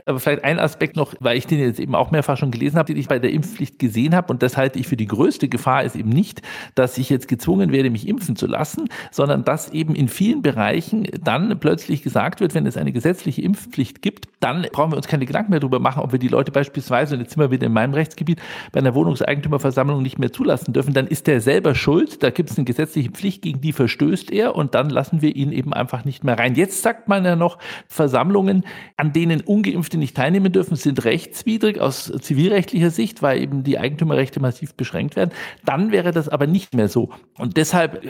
Aber 0.06 0.22
vielleicht 0.22 0.46
ein 0.46 0.58
Aspekt 0.58 0.96
noch, 0.96 1.14
weil 1.20 1.38
ich 1.38 1.48
den 1.48 1.60
jetzt 1.60 1.82
eben 1.82 1.96
auch 1.96 2.12
mehrfach 2.12 2.38
schon 2.38 2.50
gelesen 2.50 2.78
habe, 2.78 2.88
den 2.88 2.98
ich 2.98 3.10
bei 3.10 3.20
der 3.20 3.34
Impfpflicht 3.34 3.78
gesehen 3.78 4.16
habe. 4.16 4.32
Und 4.32 4.42
das 4.42 4.56
halte 4.56 4.80
ich 4.80 4.88
für 4.88 4.96
die 4.96 5.08
größte 5.08 5.50
Gefahr, 5.50 5.84
ist 5.84 5.98
eben 5.98 6.10
nicht, 6.10 6.42
dass 6.74 6.98
ich 6.98 7.10
jetzt 7.10 7.28
gezwungen 7.28 7.74
werde, 7.74 7.90
mich 7.90 8.08
impfen 8.08 8.38
zu 8.38 8.48
lassen, 8.48 8.88
sondern 9.12 9.44
dass 9.44 9.74
eben 9.74 9.96
in 9.96 10.08
vielen 10.08 10.42
Bereichen 10.42 11.10
dann 11.22 11.60
plötzlich 11.60 12.04
gesagt 12.04 12.40
wird, 12.40 12.56
wenn 12.56 12.66
es 12.66 12.78
eine 12.78 12.94
gesetzliche 12.94 13.42
Impfpflicht 13.42 14.02
gibt, 14.02 14.30
dann 14.40 14.66
brauchen 14.72 14.94
wir 14.94 14.98
uns 14.98 15.10
keine 15.10 15.26
Gedanken 15.26 15.52
mehr 15.52 15.60
darüber 15.60 15.80
machen, 15.80 16.02
ob 16.02 16.14
wir 16.14 16.20
die 16.20 16.30
Leute 16.30 16.54
beispielsweise, 16.54 17.16
und 17.16 17.20
jetzt 17.20 17.34
sind 17.34 17.42
wir 17.42 17.52
wieder 17.52 17.68
in 17.68 17.74
meinem 17.74 17.94
Rechtsgebiet, 17.94 18.40
bei 18.72 18.80
einer 18.80 18.96
Wohnungseigentümerversammlung 18.96 20.02
nicht 20.02 20.20
mehr 20.20 20.32
zulassen 20.32 20.74
dürfen, 20.74 20.94
dann 20.94 21.08
ist 21.08 21.28
der 21.28 21.42
selber 21.42 21.76
schuld. 21.76 22.24
Da 22.24 22.30
gibt 22.30 22.50
es 22.50 22.58
eine 22.58 22.66
gesetzliche 22.66 23.12
Pflicht, 23.12 23.42
gegen 23.42 23.62
die 23.62 23.74
verstößt 23.74 24.32
er 24.32 24.56
und 24.56 24.76
dann 24.76 24.90
lassen 24.90 25.22
wir 25.22 25.36
ihn 25.36 25.52
eben 25.52 25.74
einfach 25.74 26.06
nicht 26.06 26.24
mehr 26.24 26.38
rein. 26.38 26.56
Jetzt 26.56 26.82
sagt 26.82 27.08
man 27.08 27.26
ja 27.26 27.36
noch, 27.36 27.58
Versammlungen, 27.88 28.66
an 28.98 29.14
denen 29.14 29.42
Ungeimpfte 29.42 29.98
nicht 29.98 30.16
teilnehmen 30.16 30.52
dürfen, 30.52 30.76
sind 30.76 31.04
rechtswidrig 31.06 31.80
aus 31.80 32.12
zivilrechtlicher 32.22 32.92
Sicht, 32.92 33.22
weil 33.22 33.42
eben 33.42 33.64
die 33.64 33.80
Eigentümerrechte 33.80 34.40
massiv 34.40 34.76
beschränkt 34.76 35.16
werden. 35.16 35.32
Dann 35.66 35.92
wäre 35.92 36.12
das 36.12 36.30
aber 36.30 36.48
nicht 36.48 36.74
mehr 36.74 36.88
so. 36.88 37.10
Und 37.38 37.58
deshalb 37.58 38.02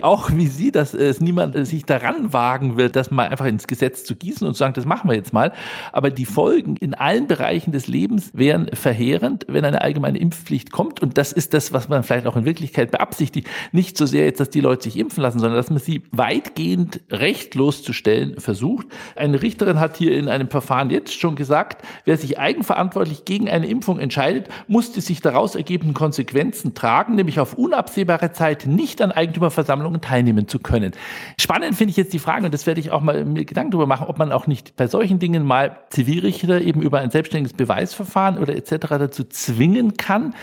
auch 0.00 0.30
wie 0.32 0.46
Sie, 0.46 0.72
dass 0.72 0.94
es 0.94 1.20
niemand 1.20 1.66
sich 1.66 1.84
daran 1.84 2.32
wagen 2.32 2.76
wird, 2.76 2.96
das 2.96 3.10
mal 3.10 3.28
einfach 3.28 3.46
ins 3.46 3.66
Gesetz 3.66 4.04
zu 4.04 4.16
gießen 4.16 4.46
und 4.46 4.54
zu 4.54 4.58
sagen, 4.58 4.74
das 4.74 4.84
machen 4.84 5.08
wir 5.08 5.16
jetzt 5.16 5.32
mal. 5.32 5.52
Aber 5.92 6.10
die 6.10 6.24
Folgen 6.24 6.76
in 6.76 6.94
allen 6.94 7.26
Bereichen 7.26 7.72
des 7.72 7.86
Lebens 7.86 8.30
wären 8.34 8.68
verheerend, 8.72 9.46
wenn 9.48 9.64
eine 9.64 9.82
allgemeine 9.92 10.18
Impfpflicht 10.18 10.72
kommt. 10.72 11.00
Und 11.00 11.18
das 11.18 11.32
ist 11.32 11.52
das, 11.52 11.72
was 11.72 11.88
man 11.88 12.02
vielleicht 12.02 12.26
auch 12.26 12.36
in 12.36 12.44
Wirklichkeit 12.44 12.90
beabsichtigt. 12.90 13.48
Nicht 13.72 13.96
so 13.98 14.06
sehr 14.06 14.24
jetzt, 14.24 14.40
dass 14.40 14.50
die 14.50 14.60
Leute 14.60 14.84
sich 14.84 14.98
impfen 14.98 15.22
lassen, 15.22 15.38
sondern 15.38 15.56
dass 15.56 15.70
man 15.70 15.78
sie 15.78 16.02
weitgehend 16.10 17.00
rechtlos 17.10 17.82
zu 17.82 17.92
stellen 17.92 18.40
versucht. 18.40 18.86
Eine 19.16 19.42
Richterin 19.42 19.78
hat 19.78 19.96
hier 19.96 20.16
in 20.16 20.28
einem 20.28 20.48
Verfahren 20.48 20.90
jetzt 20.90 21.18
schon 21.18 21.36
gesagt, 21.36 21.86
wer 22.04 22.16
sich 22.16 22.38
eigenverantwortlich 22.38 23.24
gegen 23.24 23.50
eine 23.50 23.66
Impfung 23.66 23.98
entscheidet, 23.98 24.48
muss 24.66 24.92
die 24.92 25.00
sich 25.00 25.20
daraus 25.20 25.54
ergebenden 25.54 25.94
Konsequenzen 25.94 26.74
tragen, 26.74 27.14
nämlich 27.14 27.38
auf 27.38 27.54
unabsehbare 27.54 28.32
Zeit 28.32 28.66
nicht 28.66 29.02
an 29.02 29.12
Eigentümerversammlungen 29.12 30.00
teilnehmen 30.00 30.48
zu 30.48 30.58
können. 30.58 30.92
Spannend 31.38 31.76
finde 31.76 31.90
ich 31.90 31.96
jetzt 31.96 32.12
die 32.12 32.18
Frage, 32.18 32.46
und 32.46 32.54
das 32.54 32.66
werde 32.66 32.80
ich 32.80 32.90
auch 32.90 33.02
mal 33.02 33.24
mir 33.24 33.44
Gedanken 33.44 33.72
darüber 33.72 33.86
machen, 33.86 34.06
ob 34.06 34.18
man 34.18 34.32
auch 34.32 34.46
nicht 34.46 34.76
bei 34.76 34.86
solchen 34.86 35.18
Dingen 35.18 35.44
mal 35.44 35.76
Zivilrichter 35.90 36.60
eben 36.60 36.80
über 36.80 37.00
ein 37.00 37.10
selbstständiges 37.10 37.56
Beweisverfahren 37.56 38.38
oder 38.38 38.56
etc. 38.56 38.86
dazu 38.88 39.24
zwingen 39.24 39.81
kann, 39.96 40.34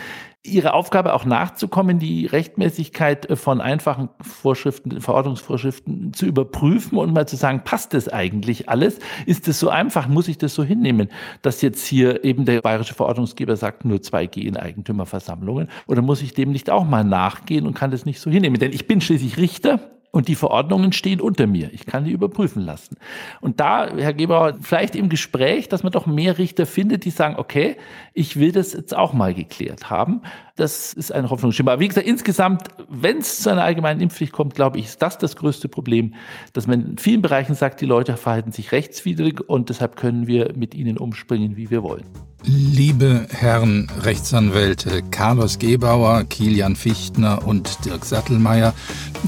ihre 0.42 0.72
Aufgabe 0.72 1.12
auch 1.12 1.26
nachzukommen, 1.26 1.98
die 1.98 2.24
Rechtmäßigkeit 2.24 3.28
von 3.38 3.60
einfachen 3.60 4.08
Vorschriften, 4.22 5.00
Verordnungsvorschriften 5.00 6.14
zu 6.14 6.24
überprüfen 6.24 6.96
und 6.96 7.12
mal 7.12 7.28
zu 7.28 7.36
sagen, 7.36 7.62
passt 7.62 7.92
das 7.92 8.08
eigentlich 8.08 8.68
alles? 8.68 8.98
Ist 9.26 9.48
es 9.48 9.60
so 9.60 9.68
einfach? 9.68 10.08
Muss 10.08 10.28
ich 10.28 10.38
das 10.38 10.54
so 10.54 10.64
hinnehmen, 10.64 11.08
dass 11.42 11.60
jetzt 11.60 11.86
hier 11.86 12.24
eben 12.24 12.46
der 12.46 12.62
bayerische 12.62 12.94
Verordnungsgeber 12.94 13.56
sagt, 13.56 13.84
nur 13.84 13.98
2G 13.98 14.46
in 14.46 14.56
Eigentümerversammlungen? 14.56 15.68
Oder 15.86 16.00
muss 16.00 16.22
ich 16.22 16.32
dem 16.32 16.52
nicht 16.52 16.70
auch 16.70 16.84
mal 16.84 17.04
nachgehen 17.04 17.66
und 17.66 17.74
kann 17.74 17.90
das 17.90 18.06
nicht 18.06 18.20
so 18.20 18.30
hinnehmen? 18.30 18.58
Denn 18.58 18.72
ich 18.72 18.86
bin 18.86 19.02
schließlich 19.02 19.36
Richter 19.36 19.99
und 20.10 20.28
die 20.28 20.34
Verordnungen 20.34 20.92
stehen 20.92 21.20
unter 21.20 21.46
mir. 21.46 21.72
Ich 21.72 21.86
kann 21.86 22.04
die 22.04 22.10
überprüfen 22.10 22.62
lassen. 22.62 22.96
Und 23.40 23.60
da, 23.60 23.88
Herr 23.96 24.14
Gebauer, 24.14 24.54
vielleicht 24.60 24.96
im 24.96 25.08
Gespräch, 25.08 25.68
dass 25.68 25.82
man 25.82 25.92
doch 25.92 26.06
mehr 26.06 26.38
Richter 26.38 26.66
findet, 26.66 27.04
die 27.04 27.10
sagen, 27.10 27.36
okay, 27.38 27.76
ich 28.12 28.38
will 28.38 28.52
das 28.52 28.72
jetzt 28.72 28.96
auch 28.96 29.12
mal 29.12 29.34
geklärt 29.34 29.88
haben. 29.88 30.22
Das 30.60 30.92
ist 30.92 31.10
ein 31.10 31.30
Hoffnungsschimmer. 31.30 31.72
Aber 31.72 31.80
wie 31.80 31.88
gesagt, 31.88 32.06
insgesamt, 32.06 32.64
wenn 32.90 33.16
es 33.16 33.40
zu 33.40 33.48
einer 33.48 33.64
allgemeinen 33.64 34.02
Impfpflicht 34.02 34.34
kommt, 34.34 34.54
glaube 34.54 34.78
ich, 34.78 34.84
ist 34.84 35.00
das 35.00 35.16
das 35.16 35.36
größte 35.36 35.70
Problem, 35.70 36.12
dass 36.52 36.66
man 36.66 36.84
in 36.84 36.98
vielen 36.98 37.22
Bereichen 37.22 37.54
sagt, 37.54 37.80
die 37.80 37.86
Leute 37.86 38.18
verhalten 38.18 38.52
sich 38.52 38.70
rechtswidrig 38.70 39.40
und 39.48 39.70
deshalb 39.70 39.96
können 39.96 40.26
wir 40.26 40.52
mit 40.54 40.74
ihnen 40.74 40.98
umspringen, 40.98 41.56
wie 41.56 41.70
wir 41.70 41.82
wollen. 41.82 42.04
Liebe 42.44 43.26
Herren 43.30 43.90
Rechtsanwälte 44.02 45.02
Carlos 45.10 45.58
Gebauer, 45.58 46.24
Kilian 46.24 46.76
Fichtner 46.76 47.46
und 47.46 47.82
Dirk 47.86 48.04
Sattelmeier, 48.04 48.74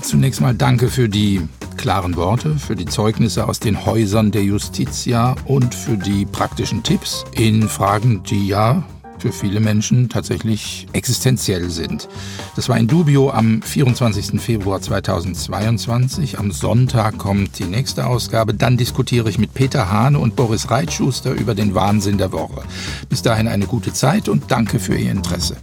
zunächst 0.03 0.43
mal 0.43 0.55
danke 0.55 0.89
für 0.89 1.09
die 1.09 1.41
klaren 1.79 2.15
Worte, 2.17 2.57
für 2.57 2.77
die 2.77 2.85
Zeugnisse 2.85 3.49
aus 3.49 3.59
den 3.59 3.87
Häusern 3.87 4.33
der 4.33 4.43
Justitia 4.43 5.35
und 5.47 5.75
für 5.75 5.97
die 5.97 6.27
praktischen 6.27 6.83
Tipps 6.83 7.25
in 7.33 7.69
Fragen, 7.71 8.23
die 8.23 8.49
ja 8.49 8.85
für 9.23 9.33
viele 9.33 9.61
Menschen 9.61 10.09
tatsächlich 10.09 10.89
existenziell 10.93 11.71
sind. 11.71 12.09
Das 12.57 12.69
war 12.69 12.77
in 12.77 12.89
Dubio 12.89 13.31
am 13.31 13.63
24. 13.63 14.41
Februar 14.41 14.83
2022. 14.83 16.41
Am 16.41 16.51
Sonntag 16.51 17.19
kommt 17.19 17.61
die 17.61 17.65
nächste 17.65 18.07
Ausgabe. 18.07 18.53
Dann 18.53 18.77
diskutiere 18.77 19.31
ich 19.31 19.39
mit 19.39 19.55
Peter 19.55 19.93
Hane 19.93 20.19
und 20.19 20.35
Boris 20.35 20.73
Reitschuster 20.73 21.31
über 21.31 21.55
den 21.55 21.77
Wahnsinn 21.77 22.19
der 22.19 22.33
Woche. 22.33 22.63
Bis 23.09 23.23
dahin 23.23 23.47
eine 23.47 23.67
gute 23.67 23.93
Zeit 23.93 24.29
und 24.29 24.51
danke 24.51 24.81
für 24.81 24.97
Ihr 24.97 25.13
Interesse. 25.13 25.57